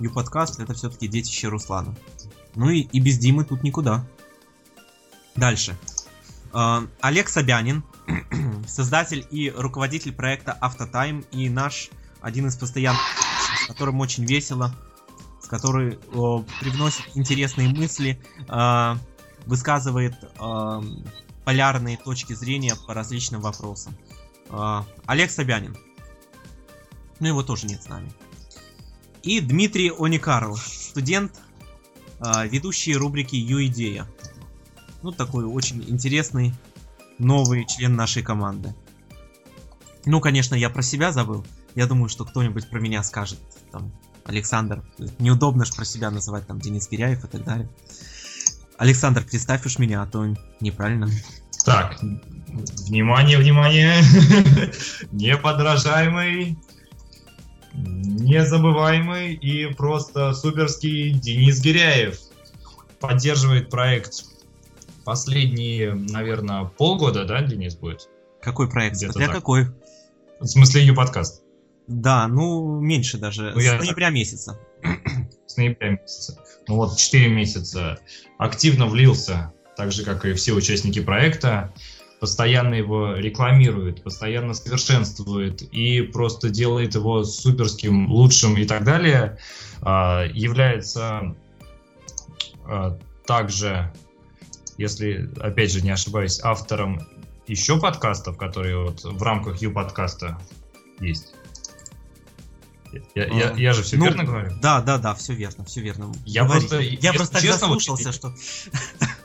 Ю-подкаст 0.00 0.58
это 0.58 0.74
все-таки 0.74 1.06
детище 1.06 1.48
Руслана. 1.48 1.94
Ну 2.56 2.70
и, 2.70 2.80
и 2.80 3.00
без 3.00 3.18
Димы 3.18 3.44
тут 3.44 3.62
никуда. 3.62 4.04
Дальше. 5.36 5.76
Э, 6.52 6.86
Олег 7.00 7.28
Собянин, 7.28 7.84
создатель 8.66 9.26
и 9.30 9.50
руководитель 9.50 10.12
проекта 10.12 10.56
Автотайм 10.60 11.24
и 11.30 11.48
наш 11.48 11.90
один 12.20 12.46
из 12.46 12.56
постоянных, 12.56 13.02
с 13.62 13.66
которым 13.66 14.00
очень 14.00 14.24
весело, 14.24 14.74
с 15.42 15.46
который 15.46 15.94
э, 15.94 15.98
привносит 16.60 17.04
интересные 17.14 17.68
мысли, 17.68 18.20
э, 18.48 18.96
высказывает 19.46 20.14
э, 20.40 20.80
полярные 21.44 21.96
точки 21.96 22.32
зрения 22.32 22.74
по 22.86 22.94
различным 22.94 23.40
вопросам. 23.40 23.96
Э, 24.50 24.82
Олег 25.06 25.30
Собянин. 25.30 25.76
Ну 27.20 27.28
его 27.28 27.42
тоже 27.42 27.66
нет 27.66 27.82
с 27.82 27.88
нами. 27.88 28.12
И 29.22 29.40
Дмитрий 29.40 29.90
Оникарл, 29.90 30.56
студент, 30.56 31.40
э, 32.20 32.48
ведущий 32.48 32.94
рубрики 32.94 33.36
Ю-идея. 33.36 34.06
Ну, 35.02 35.12
такой 35.12 35.44
очень 35.44 35.84
интересный 35.88 36.54
новый 37.18 37.66
член 37.66 37.94
нашей 37.94 38.22
команды. 38.22 38.74
Ну, 40.06 40.20
конечно, 40.20 40.54
я 40.54 40.70
про 40.70 40.82
себя 40.82 41.12
забыл. 41.12 41.44
Я 41.74 41.86
думаю, 41.86 42.08
что 42.08 42.24
кто-нибудь 42.24 42.68
про 42.68 42.80
меня 42.80 43.02
скажет. 43.02 43.38
Там, 43.72 43.92
Александр. 44.24 44.82
Неудобно 45.18 45.64
же 45.64 45.72
про 45.72 45.84
себя 45.84 46.10
называть, 46.10 46.46
там, 46.46 46.58
Денис 46.58 46.86
Киряев 46.86 47.24
и 47.24 47.28
так 47.28 47.44
далее. 47.44 47.68
Александр, 48.78 49.24
представь 49.24 49.64
уж 49.66 49.78
меня, 49.78 50.02
а 50.02 50.06
то 50.06 50.26
неправильно. 50.60 51.08
Так, 51.64 51.98
внимание, 52.86 53.38
внимание. 53.38 53.94
Неподражаемый, 55.12 56.58
незабываемый 57.72 59.34
и 59.34 59.72
просто 59.72 60.34
суперский 60.34 61.10
Денис 61.10 61.60
Гиряев 61.60 62.18
поддерживает 63.00 63.70
проект 63.70 64.24
последние, 65.04 65.94
наверное, 65.94 66.64
полгода, 66.64 67.24
да, 67.24 67.42
Денис, 67.42 67.76
будет? 67.76 68.08
Какой 68.40 68.68
проект? 68.68 68.96
Смотря 68.96 69.26
так. 69.26 69.36
какой. 69.36 69.66
В 70.40 70.46
смысле, 70.46 70.82
ее 70.82 70.94
подкаст. 70.94 71.42
Да, 71.86 72.28
ну, 72.28 72.80
меньше 72.80 73.18
даже. 73.18 73.52
Ну, 73.54 73.60
С 73.60 73.64
я- 73.64 73.78
ноября 73.78 74.10
месяца. 74.10 74.58
С 75.54 75.56
ноября 75.56 75.90
месяца. 75.90 76.36
Ну 76.66 76.74
вот 76.74 76.96
4 76.96 77.28
месяца 77.28 78.00
активно 78.38 78.86
влился, 78.86 79.52
так 79.76 79.92
же, 79.92 80.04
как 80.04 80.24
и 80.24 80.32
все 80.32 80.52
участники 80.52 81.00
проекта. 81.00 81.72
Постоянно 82.18 82.74
его 82.74 83.14
рекламирует, 83.14 84.02
постоянно 84.02 84.54
совершенствует 84.54 85.62
и 85.62 86.02
просто 86.02 86.50
делает 86.50 86.96
его 86.96 87.22
суперским, 87.22 88.10
лучшим 88.10 88.56
и 88.56 88.64
так 88.64 88.82
далее. 88.82 89.38
А, 89.80 90.24
является 90.26 91.36
а, 92.64 92.98
также, 93.24 93.92
если 94.76 95.30
опять 95.38 95.70
же 95.70 95.82
не 95.82 95.90
ошибаюсь, 95.90 96.40
автором 96.42 97.06
еще 97.46 97.78
подкастов, 97.78 98.36
которые 98.38 98.82
вот 98.82 99.04
в 99.04 99.22
рамках 99.22 99.62
Ю 99.62 99.70
подкаста 99.70 100.36
есть. 100.98 101.33
Я, 103.14 103.24
я- 103.26 103.50
А, 103.50 103.54
я 103.56 103.72
же 103.72 103.82
все 103.82 103.96
ну, 103.96 104.04
верно 104.04 104.24
говорю? 104.24 104.52
Да, 104.60 104.80
да, 104.80 104.98
да, 104.98 105.14
все 105.14 105.32
верно, 105.34 105.64
все 105.64 105.80
верно. 105.80 106.12
Я 106.24 106.44
Говори. 106.44 106.60
просто, 106.60 106.80
я 106.80 107.12
просто 107.12 107.40
честно, 107.40 107.68
вот 107.68 107.78
заслушался, 107.80 108.08
я- 108.08 108.12
что... 108.12 108.34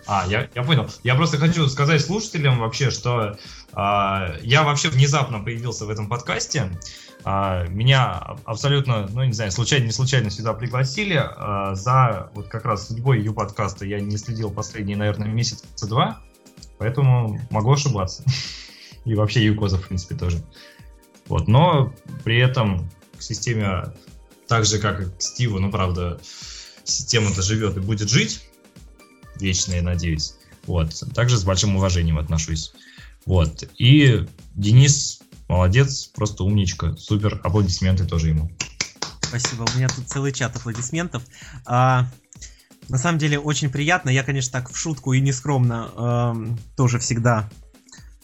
А, 0.08 0.26
я, 0.28 0.50
я 0.56 0.64
понял. 0.64 0.90
Я 1.04 1.16
просто 1.16 1.38
хочу 1.38 1.68
сказать 1.68 2.02
слушателям 2.04 2.60
вообще, 2.60 2.90
что 2.90 3.38
а, 3.74 4.36
я 4.42 4.64
вообще 4.64 4.90
внезапно 4.90 5.40
появился 5.40 5.86
в 5.86 5.90
этом 5.90 6.08
подкасте. 6.10 6.72
А, 7.24 7.66
меня 7.68 8.14
аб- 8.14 8.40
абсолютно, 8.46 9.08
ну 9.12 9.24
не 9.24 9.34
знаю, 9.34 9.52
случайно, 9.52 9.86
не 9.86 9.92
случайно 9.92 10.32
сюда 10.32 10.54
пригласили. 10.54 11.22
А, 11.22 11.76
за 11.76 12.32
вот 12.34 12.48
как 12.48 12.66
раз 12.66 12.88
судьбой 12.88 13.22
Ю 13.22 13.34
подкаста 13.34 13.86
я 13.86 14.00
не 14.00 14.18
следил 14.18 14.50
последние, 14.50 14.98
наверное, 14.98 15.28
месяца 15.28 15.66
два, 15.88 16.20
поэтому 16.78 17.40
могу 17.52 17.72
ошибаться. 17.74 18.24
И 19.06 19.16
вообще 19.16 19.44
Юкоза, 19.46 19.78
в 19.78 19.88
принципе, 19.88 20.16
тоже. 20.16 20.44
Вот, 21.28 21.48
но 21.48 21.94
при 22.24 22.40
этом 22.40 22.90
к 23.20 23.22
системе, 23.22 23.94
так 24.48 24.66
же 24.66 24.80
как 24.80 25.02
и 25.02 25.06
к 25.06 25.22
Стиву, 25.22 25.60
ну 25.60 25.72
правда, 25.72 26.20
система-то 26.84 27.42
живет 27.42 27.78
и 27.78 27.82
будет 27.82 28.10
жить 28.10 28.42
вечно, 29.40 29.74
я 29.74 29.82
надеюсь. 29.82 30.36
Вот. 30.66 31.04
Также 31.14 31.38
с 31.38 31.44
большим 31.44 31.76
уважением 31.76 32.20
отношусь. 32.20 32.74
Вот. 33.26 33.64
И 33.78 34.26
Денис 34.56 35.20
молодец, 35.48 36.06
просто 36.08 36.44
умничка. 36.44 36.96
Супер. 36.98 37.40
Аплодисменты 37.44 38.06
тоже 38.06 38.30
ему. 38.30 38.52
Спасибо, 39.22 39.68
у 39.72 39.78
меня 39.78 39.88
тут 39.88 40.08
целый 40.08 40.32
чат 40.32 40.56
аплодисментов. 40.56 41.24
А, 41.66 42.08
на 42.88 42.98
самом 42.98 43.20
деле 43.20 43.40
очень 43.40 43.70
приятно. 43.70 44.10
Я, 44.10 44.24
конечно, 44.24 44.52
так 44.52 44.72
в 44.72 44.78
шутку 44.78 45.14
и 45.14 45.20
нескромно 45.20 45.92
эм, 45.96 46.60
тоже 46.76 47.00
всегда 47.00 47.50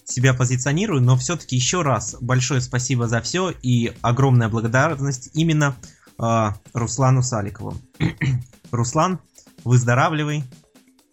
себя 0.05 0.33
позиционирую, 0.33 1.01
но 1.01 1.17
все-таки 1.17 1.55
еще 1.55 1.81
раз 1.81 2.15
большое 2.21 2.61
спасибо 2.61 3.07
за 3.07 3.21
все 3.21 3.49
и 3.49 3.91
огромная 4.01 4.49
благодарность 4.49 5.31
именно 5.33 5.75
э, 6.19 6.49
Руслану 6.73 7.23
Саликову. 7.23 7.77
Руслан, 8.71 9.19
выздоравливай 9.63 10.43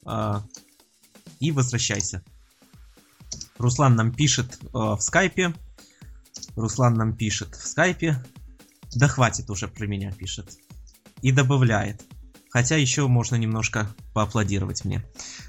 э, 0.07 0.35
и 1.41 1.53
возвращайся. 1.53 2.23
Руслан 3.59 3.97
нам 3.97 4.13
пишет 4.13 4.59
э, 4.63 4.69
в 4.73 4.99
скайпе. 5.01 5.55
Руслан 6.55 6.95
нам 6.95 7.17
пишет 7.17 7.55
в 7.55 7.67
скайпе. 7.67 8.23
Да 8.95 9.09
хватит 9.09 9.49
уже 9.49 9.69
про 9.69 9.87
меня, 9.87 10.13
пишет. 10.13 10.59
И 11.23 11.33
добавляет. 11.33 12.03
Хотя 12.51 12.77
еще 12.77 13.09
можно 13.09 13.37
немножко 13.37 13.89
поаплодировать 14.13 14.85
мне. 14.85 15.03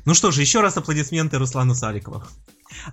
Ну 0.05 0.13
что 0.13 0.31
же, 0.31 0.39
еще 0.39 0.61
раз 0.61 0.77
аплодисменты 0.77 1.37
Руслану 1.37 1.75
Саликову. 1.75 2.23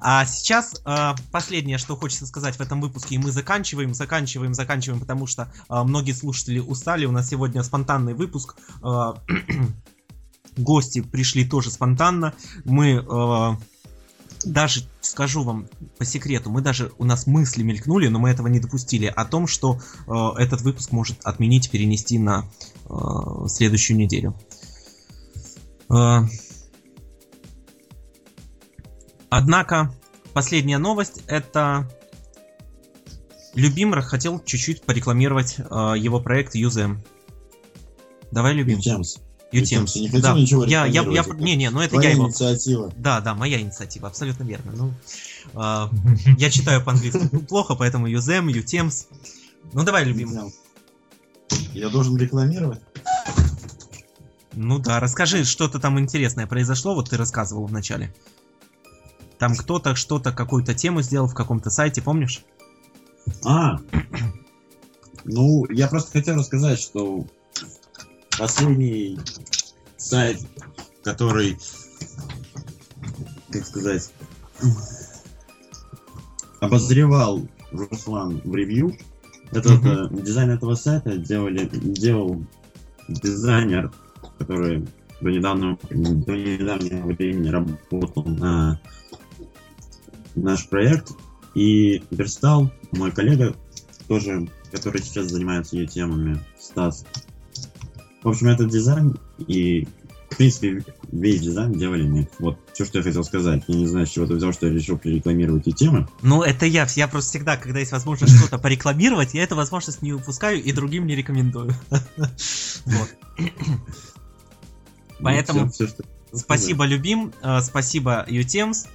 А 0.01 0.25
сейчас 0.27 0.81
э, 0.85 1.15
последнее, 1.31 1.79
что 1.79 1.97
хочется 1.97 2.27
сказать 2.27 2.57
в 2.57 2.61
этом 2.61 2.81
выпуске, 2.81 3.15
и 3.15 3.19
мы 3.19 3.31
заканчиваем, 3.31 3.95
заканчиваем, 3.95 4.55
заканчиваем, 4.55 5.01
потому 5.01 5.27
что 5.27 5.53
э, 5.69 5.83
многие 5.83 6.13
слушатели 6.13 6.59
устали. 6.59 7.07
У 7.07 7.13
нас 7.13 7.29
сегодня 7.29 7.63
спонтанный 7.63 8.15
выпуск. 8.15 8.57
Э, 8.83 9.15
гости 10.57 11.01
пришли 11.01 11.45
тоже 11.45 11.71
спонтанно. 11.71 12.35
Мы 12.65 13.05
э, 13.07 13.57
даже 14.45 14.85
скажу 15.01 15.43
вам 15.43 15.67
по 15.99 16.05
секрету, 16.05 16.51
мы 16.51 16.61
даже 16.61 16.93
у 16.99 17.05
нас 17.05 17.27
мысли 17.27 17.63
мелькнули, 17.63 18.09
но 18.09 18.19
мы 18.19 18.31
этого 18.31 18.49
не 18.49 18.61
допустили 18.61 19.07
о 19.07 19.25
том, 19.25 19.47
что 19.47 19.79
э, 20.07 20.43
этот 20.43 20.63
выпуск 20.63 20.93
может 20.93 21.19
отменить, 21.25 21.71
перенести 21.71 22.19
на 22.19 22.47
э, 22.89 22.95
следующую 23.49 23.97
неделю. 23.97 24.35
Э, 25.91 26.21
однако 29.31 29.93
последняя 30.35 30.79
новость 30.79 31.23
это 31.27 31.89
Любимр 33.55 34.01
хотел 34.03 34.39
чуть-чуть 34.41 34.83
порекламировать 34.83 35.57
э, 35.59 35.95
его 35.97 36.21
проект 36.21 36.55
Юзем. 36.55 37.03
Давай, 38.31 38.55
Любим. 38.55 38.79
Ютемс. 38.79 39.17
Ютемс. 39.51 39.93
Ты 39.95 40.01
не 40.01 40.09
хотел 40.09 40.23
Да. 40.35 40.35
ничего 40.41 40.65
Я, 40.65 40.87
я, 40.87 41.03
я, 41.03 41.25
не, 41.39 41.57
не, 41.57 41.71
ну 41.71 41.81
это 41.81 41.91
Твоя 41.95 42.11
я 42.11 42.15
его. 42.15 42.27
инициатива. 42.29 42.93
Да, 42.97 43.21
да, 43.21 43.35
моя 43.35 43.61
инициатива, 43.61 44.07
абсолютно 44.07 44.45
верно. 44.45 44.73
Ну, 44.73 44.95
а, 45.55 45.91
я 46.39 46.51
читаю 46.51 46.85
по-английски 46.85 47.27
плохо, 47.49 47.75
поэтому 47.75 48.07
Юзем, 48.07 48.47
Ютемс. 48.47 49.07
Ну 49.73 49.83
давай. 49.83 50.09
Ютемс. 50.09 50.55
Я 51.73 51.89
должен 51.89 52.17
рекламировать? 52.17 52.81
Ну 54.53 54.79
да, 54.79 55.01
расскажи, 55.01 55.45
что-то 55.45 55.81
там 55.81 55.99
интересное 55.99 56.47
произошло, 56.47 56.95
вот 56.95 57.11
ты 57.11 57.17
рассказывал 57.17 57.67
в 57.67 57.73
начале. 57.73 58.15
Там 59.41 59.57
кто-то 59.57 59.95
что-то, 59.95 60.33
какую-то 60.33 60.75
тему 60.75 61.01
сделал 61.01 61.27
в 61.27 61.33
каком-то 61.33 61.71
сайте, 61.71 62.03
помнишь? 62.03 62.45
А, 63.43 63.79
ну, 65.25 65.65
я 65.71 65.89
просто 65.89 66.13
хотел 66.13 66.37
рассказать, 66.37 66.79
что 66.79 67.27
последний 68.39 69.19
сайт, 69.97 70.47
который, 71.03 71.59
как 73.51 73.65
сказать, 73.65 74.13
обозревал 76.61 77.49
Руслан 77.73 78.43
в 78.45 78.55
ревью, 78.55 78.95
этот 79.53 79.83
э, 79.87 80.09
дизайн 80.23 80.51
этого 80.51 80.75
сайта 80.75 81.17
делали, 81.17 81.67
делал 81.73 82.45
дизайнер, 83.09 83.91
который 84.39 84.87
до 85.23 85.31
недавнего, 85.31 85.79
до 85.91 86.37
недавнего 86.37 87.07
времени 87.07 87.49
работал 87.49 88.25
на 88.25 88.79
наш 90.35 90.69
проект. 90.69 91.13
И 91.55 92.03
Верстал, 92.11 92.71
мой 92.93 93.11
коллега, 93.11 93.57
тоже, 94.07 94.49
который 94.71 95.03
сейчас 95.03 95.27
занимается 95.27 95.77
ее 95.77 95.87
темами, 95.87 96.41
Стас. 96.59 97.05
В 98.23 98.29
общем, 98.29 98.49
это 98.49 98.67
дизайн, 98.67 99.19
и 99.39 99.89
в 100.31 100.37
принципе 100.37 100.85
весь 101.11 101.41
дизайн 101.41 101.73
делали 101.73 102.07
мы. 102.07 102.29
Вот 102.39 102.59
все, 102.73 102.85
что 102.85 102.99
я 102.99 103.05
хотел 103.05 103.25
сказать. 103.25 103.65
Я 103.67 103.75
не 103.75 103.87
знаю, 103.87 104.07
с 104.07 104.11
чего 104.11 104.27
ты 104.27 104.35
взял, 104.35 104.53
что 104.53 104.67
я 104.67 104.73
решил 104.73 104.97
прорекламировать 104.97 105.67
эти 105.67 105.75
темы. 105.75 106.07
Ну, 106.23 106.43
это 106.43 106.67
я. 106.67 106.87
Я 106.95 107.09
просто 107.09 107.31
всегда, 107.31 107.57
когда 107.57 107.81
есть 107.81 107.93
возможность 107.93 108.37
что-то 108.39 108.59
порекламировать, 108.59 109.35
я 109.35 109.43
эту 109.43 109.57
возможность 109.57 110.03
не 110.03 110.13
упускаю 110.13 110.63
и 110.63 110.73
другим 110.73 111.07
не 111.07 111.17
рекомендую. 111.17 111.75
Вот. 112.87 113.09
Ну, 113.39 115.25
Поэтому 115.25 115.71
Спасибо, 116.33 116.87
Любим. 116.87 117.33
э, 117.43 117.61
Спасибо, 117.61 118.25
Ютемс. 118.29 118.87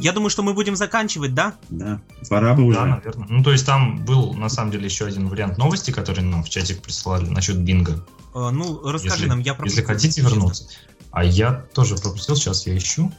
А, 0.00 0.02
Я 0.02 0.12
думаю, 0.12 0.30
что 0.30 0.42
мы 0.42 0.54
будем 0.54 0.76
заканчивать, 0.76 1.34
да? 1.34 1.54
Да, 1.68 2.00
пора 2.28 2.54
бы 2.54 2.64
уже. 2.64 2.78
Да, 2.78 2.86
наверное. 2.86 3.26
Ну, 3.28 3.42
то 3.42 3.52
есть 3.52 3.66
там 3.66 4.04
был, 4.04 4.32
на 4.34 4.48
самом 4.48 4.70
деле, 4.72 4.86
еще 4.86 5.04
один 5.06 5.28
вариант 5.28 5.58
новости, 5.58 5.90
который 5.90 6.24
нам 6.24 6.42
в 6.42 6.48
чатик 6.48 6.82
прислали 6.82 7.28
насчет 7.28 7.56
бинга. 7.58 8.04
Э, 8.34 8.50
Ну, 8.50 8.80
расскажи 8.90 9.14
Если- 9.16 9.26
нам, 9.28 9.38
я 9.40 9.52
Если 9.52 9.56
пропустил, 9.56 9.86
хотите 9.86 10.22
честно. 10.22 10.28
вернуться. 10.34 10.64
А 11.12 11.24
я 11.24 11.52
тоже 11.74 11.96
пропустил, 11.96 12.36
сейчас 12.36 12.66
я 12.66 12.76
ищу. 12.76 13.12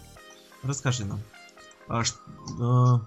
Расскажи 0.64 1.06
нам. 1.06 1.20
А, 1.88 2.04
ш- 2.04 2.14
э, 2.60 3.00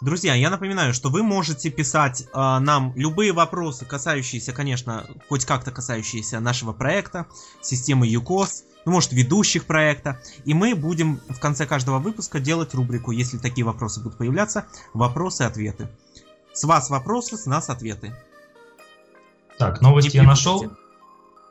Друзья, 0.00 0.34
я 0.34 0.50
напоминаю, 0.50 0.94
что 0.94 1.08
вы 1.08 1.22
можете 1.22 1.70
писать 1.70 2.26
а, 2.32 2.60
нам 2.60 2.92
любые 2.96 3.32
вопросы, 3.32 3.84
касающиеся, 3.84 4.52
конечно, 4.52 5.06
хоть 5.28 5.44
как-то 5.44 5.70
касающиеся 5.70 6.40
нашего 6.40 6.72
проекта, 6.72 7.26
системы 7.62 8.06
ЮКОС, 8.06 8.64
ну, 8.84 8.92
может, 8.92 9.12
ведущих 9.12 9.64
проекта. 9.64 10.20
И 10.44 10.54
мы 10.54 10.74
будем 10.74 11.20
в 11.28 11.38
конце 11.40 11.66
каждого 11.66 11.98
выпуска 11.98 12.40
делать 12.40 12.74
рубрику, 12.74 13.12
если 13.12 13.38
такие 13.38 13.64
вопросы 13.64 14.00
будут 14.00 14.18
появляться, 14.18 14.66
вопросы-ответы. 14.92 15.88
С 16.52 16.64
вас 16.64 16.90
вопросы, 16.90 17.36
с 17.36 17.46
нас 17.46 17.70
ответы. 17.70 18.14
Так, 19.58 19.80
новость 19.80 20.12
Не 20.12 20.20
я 20.20 20.22
нашел. 20.24 20.70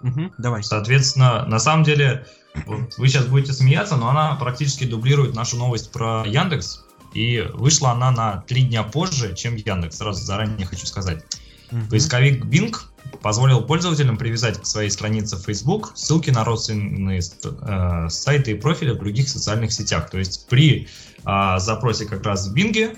Мгм, 0.02 0.34
давай. 0.38 0.64
Соответственно, 0.64 1.46
на 1.46 1.60
самом 1.60 1.84
деле, 1.84 2.28
вот 2.66 2.98
вы 2.98 3.08
сейчас 3.08 3.26
будете 3.26 3.54
смеяться, 3.54 3.96
но 3.96 4.10
она 4.10 4.36
практически 4.36 4.84
дублирует 4.84 5.34
нашу 5.34 5.58
новость 5.58 5.91
про 5.91 6.24
Яндекс. 6.26 6.84
И 7.14 7.41
вышла 7.53 7.91
она 7.91 8.11
на 8.11 8.38
три 8.47 8.64
дня 8.64 8.84
позже, 8.84 9.36
чем 9.36 9.55
Яндекс. 9.55 9.97
Сразу 9.97 10.24
заранее 10.24 10.66
хочу 10.66 10.86
сказать. 10.86 11.24
Мгм. 11.72 11.89
Поисковик 11.89 12.45
Bing 12.45 12.76
позволил 13.22 13.61
пользователям 13.61 14.18
привязать 14.18 14.61
к 14.61 14.66
своей 14.66 14.89
странице 14.89 15.38
Facebook 15.38 15.91
ссылки 15.95 16.30
на 16.30 16.43
родственные 16.43 17.22
ст- 17.22 17.45
э, 17.45 18.07
сайты 18.09 18.51
и 18.51 18.55
профили 18.55 18.91
в 18.91 18.99
других 18.99 19.30
социальных 19.30 19.72
сетях. 19.72 20.09
То 20.09 20.18
есть 20.18 20.47
при 20.47 20.88
а, 21.26 21.59
запросе 21.59 22.05
как 22.05 22.26
раз 22.26 22.47
в 22.47 22.55
Bing 22.55 22.97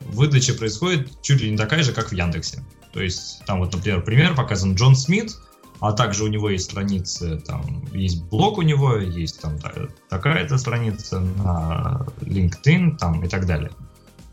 выдача 0.00 0.54
происходит 0.54 1.10
чуть 1.22 1.40
ли 1.40 1.50
не 1.50 1.56
такая 1.56 1.82
же, 1.82 1.92
как 1.92 2.10
в 2.10 2.12
Яндексе. 2.12 2.64
То 2.92 3.02
есть 3.02 3.44
там 3.46 3.58
вот, 3.58 3.74
например, 3.74 4.02
пример 4.02 4.34
показан 4.34 4.74
Джон 4.74 4.96
Смит, 4.96 5.36
а 5.80 5.92
также 5.92 6.24
у 6.24 6.28
него 6.28 6.50
есть 6.50 6.64
страницы, 6.70 7.38
там 7.40 7.84
есть 7.92 8.22
блог 8.24 8.58
у 8.58 8.62
него, 8.62 8.96
есть 8.96 9.40
там 9.40 9.58
та- 9.58 9.72
такая-то 10.08 10.58
страница 10.58 11.20
на 11.20 12.06
LinkedIn 12.20 12.96
там 12.98 13.24
и 13.24 13.28
так 13.28 13.46
далее. 13.46 13.70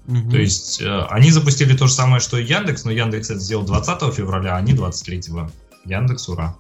Мгм. 0.06 0.32
То 0.32 0.38
есть 0.38 0.82
э, 0.82 1.02
они 1.10 1.32
запустили 1.32 1.76
то 1.76 1.88
же 1.88 1.94
самое, 1.94 2.20
что 2.20 2.38
и 2.38 2.46
Яндекс, 2.46 2.84
но 2.86 2.92
Яндекс 2.92 3.30
это 3.30 3.40
сделал 3.40 3.66
20 3.66 4.14
февраля, 4.14 4.56
а 4.56 4.58
они 4.58 4.74
23. 4.74 5.22
Яндекс, 5.86 6.30
ура. 6.30 6.56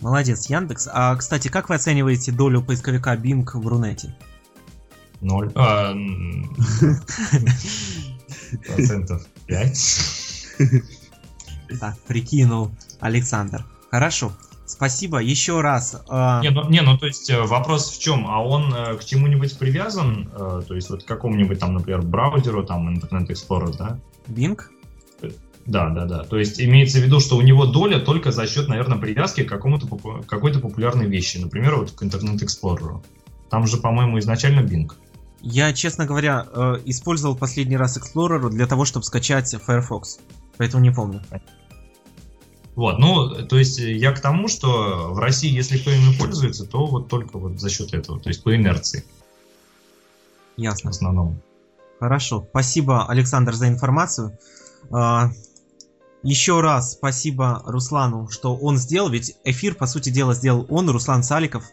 Молодец, 0.00 0.50
Яндекс. 0.50 0.88
А, 0.92 1.16
кстати, 1.16 1.48
как 1.48 1.68
вы 1.68 1.76
оцениваете 1.76 2.32
долю 2.32 2.62
поисковика 2.62 3.14
Bing 3.14 3.44
в 3.52 3.66
Рунете? 3.66 4.14
Ноль. 5.20 5.50
а, 5.54 5.94
Процентов 8.66 9.26
5. 9.46 10.58
Так, 11.80 11.98
прикинул 12.02 12.70
Александр. 13.00 13.64
Хорошо. 13.90 14.32
Спасибо 14.66 15.18
еще 15.18 15.60
раз. 15.60 16.02
а, 16.08 16.40
Не, 16.42 16.50
ну, 16.50 16.68
не, 16.68 16.80
ну 16.82 16.98
то 16.98 17.06
есть 17.06 17.30
э, 17.30 17.40
вопрос 17.40 17.88
в 17.90 18.00
чем? 18.00 18.26
А 18.26 18.42
он 18.42 18.74
э, 18.74 18.96
к 18.96 19.04
чему-нибудь 19.04 19.56
привязан? 19.58 20.28
Э, 20.34 20.62
То 20.66 20.74
есть 20.74 20.90
вот 20.90 21.04
к 21.04 21.06
какому-нибудь 21.06 21.60
там, 21.60 21.74
например, 21.74 22.02
браузеру, 22.02 22.64
там, 22.64 22.88
Internet 22.92 23.28
Explorer, 23.28 23.76
да? 23.78 23.98
Bing? 24.26 24.58
Да, 25.66 25.88
да, 25.90 26.04
да. 26.04 26.24
То 26.24 26.36
есть 26.38 26.60
имеется 26.60 26.98
в 26.98 27.02
виду, 27.02 27.20
что 27.20 27.36
у 27.36 27.42
него 27.42 27.66
доля 27.66 27.98
только 28.00 28.32
за 28.32 28.46
счет, 28.46 28.68
наверное, 28.68 28.98
привязки 28.98 29.42
к 29.44 29.48
какому-то 29.48 29.86
попу- 29.86 30.24
какой-то 30.26 30.58
популярной 30.60 31.06
вещи. 31.06 31.38
Например, 31.38 31.76
вот 31.76 31.92
к 31.92 32.02
Internet 32.02 32.38
Explorer. 32.38 33.00
Там 33.50 33.66
же, 33.68 33.76
по-моему, 33.76 34.18
изначально 34.18 34.60
Bing. 34.60 34.90
Я, 35.42 35.72
честно 35.72 36.06
говоря, 36.06 36.46
э, 36.52 36.78
использовал 36.86 37.36
последний 37.36 37.76
раз 37.76 37.98
Explorer 37.98 38.48
для 38.50 38.66
того, 38.66 38.84
чтобы 38.84 39.04
скачать 39.04 39.54
Firefox. 39.64 40.18
Поэтому 40.56 40.82
не 40.82 40.90
помню. 40.90 41.20
Вот, 42.76 42.98
ну, 42.98 43.46
то 43.46 43.58
есть 43.58 43.78
я 43.78 44.12
к 44.12 44.20
тому, 44.20 44.48
что 44.48 45.08
в 45.12 45.18
России, 45.18 45.50
если 45.50 45.78
кто 45.78 45.90
ими 45.90 46.14
пользуется, 46.18 46.66
то 46.66 46.86
вот 46.86 47.08
только 47.08 47.38
вот 47.38 47.58
за 47.58 47.70
счет 47.70 47.94
этого, 47.94 48.20
то 48.20 48.28
есть 48.28 48.42
по 48.44 48.54
инерции 48.54 49.02
в 50.58 50.60
Ясно. 50.60 50.90
основном. 50.90 51.40
Хорошо. 51.98 52.46
Спасибо, 52.50 53.06
Александр, 53.08 53.54
за 53.54 53.68
информацию. 53.68 54.38
А, 54.90 55.30
Еще 56.22 56.60
раз 56.60 56.92
спасибо 56.92 57.62
Руслану, 57.64 58.28
что 58.30 58.54
он 58.54 58.76
сделал, 58.76 59.08
ведь 59.08 59.36
эфир, 59.44 59.74
по 59.74 59.86
сути 59.86 60.10
дела, 60.10 60.34
сделал 60.34 60.66
он, 60.68 60.90
Руслан 60.90 61.22
Саликов. 61.22 61.64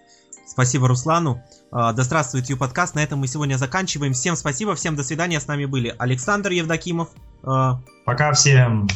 Спасибо 0.47 0.88
Руслану. 0.88 1.41
А, 1.72 1.91
Да 1.91 2.04
здравствует 2.04 2.49
Ю 2.49 2.56
подкаст. 2.56 2.95
На 2.95 3.04
этом 3.04 3.20
мы 3.20 3.28
сегодня 3.28 3.58
заканчиваем. 3.58 4.14
Всем 4.14 4.38
спасибо, 4.38 4.74
всем 4.76 4.95
до 4.95 5.04
свидания. 5.04 5.41
С 5.41 5.47
нами 5.47 5.66
были 5.66 5.93
Александр 5.97 6.51
Евдокимов, 6.51 7.10
а, 7.43 7.82
Пока 8.06 8.32
всем. 8.32 8.88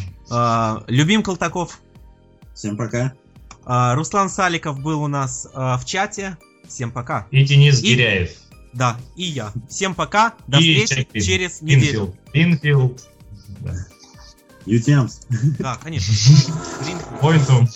Любим 0.88 1.24
Колтаков, 1.24 1.80
Всем 2.58 2.76
пока. 2.76 3.14
а, 3.66 3.94
Руслан 3.94 4.30
Саликов 4.32 4.80
был 4.80 5.04
у 5.04 5.08
нас 5.08 5.48
а, 5.54 5.78
в 5.78 5.86
чате. 5.86 6.38
Всем 6.68 6.90
пока. 6.92 7.28
И 7.30 7.46
Денис 7.46 7.80
И- 7.84 7.94
Гиряев. 7.94 8.32
Да, 8.74 8.98
и 9.16 9.24
я. 9.26 9.54
Всем 9.70 9.94
пока. 9.94 10.34
До 10.48 10.58
И 10.58 10.84
встречи 10.84 10.96
Чайкин. 11.12 11.22
через 11.22 11.62
неделю. 11.62 12.16
Пинфилд. 12.34 13.08
Пинфилд. 14.66 15.18
Да. 15.60 15.76
Конечно. 15.84 16.14
Пойнтум. 17.22 17.68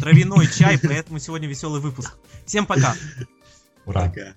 травяной 0.00 0.48
чай, 0.48 0.78
поэтому 0.82 1.20
сегодня 1.20 1.46
веселый 1.48 1.80
выпуск. 1.80 2.16
Всем 2.44 2.66
пока. 2.66 2.94
Ура. 3.86 4.02
Пока. 4.08 4.34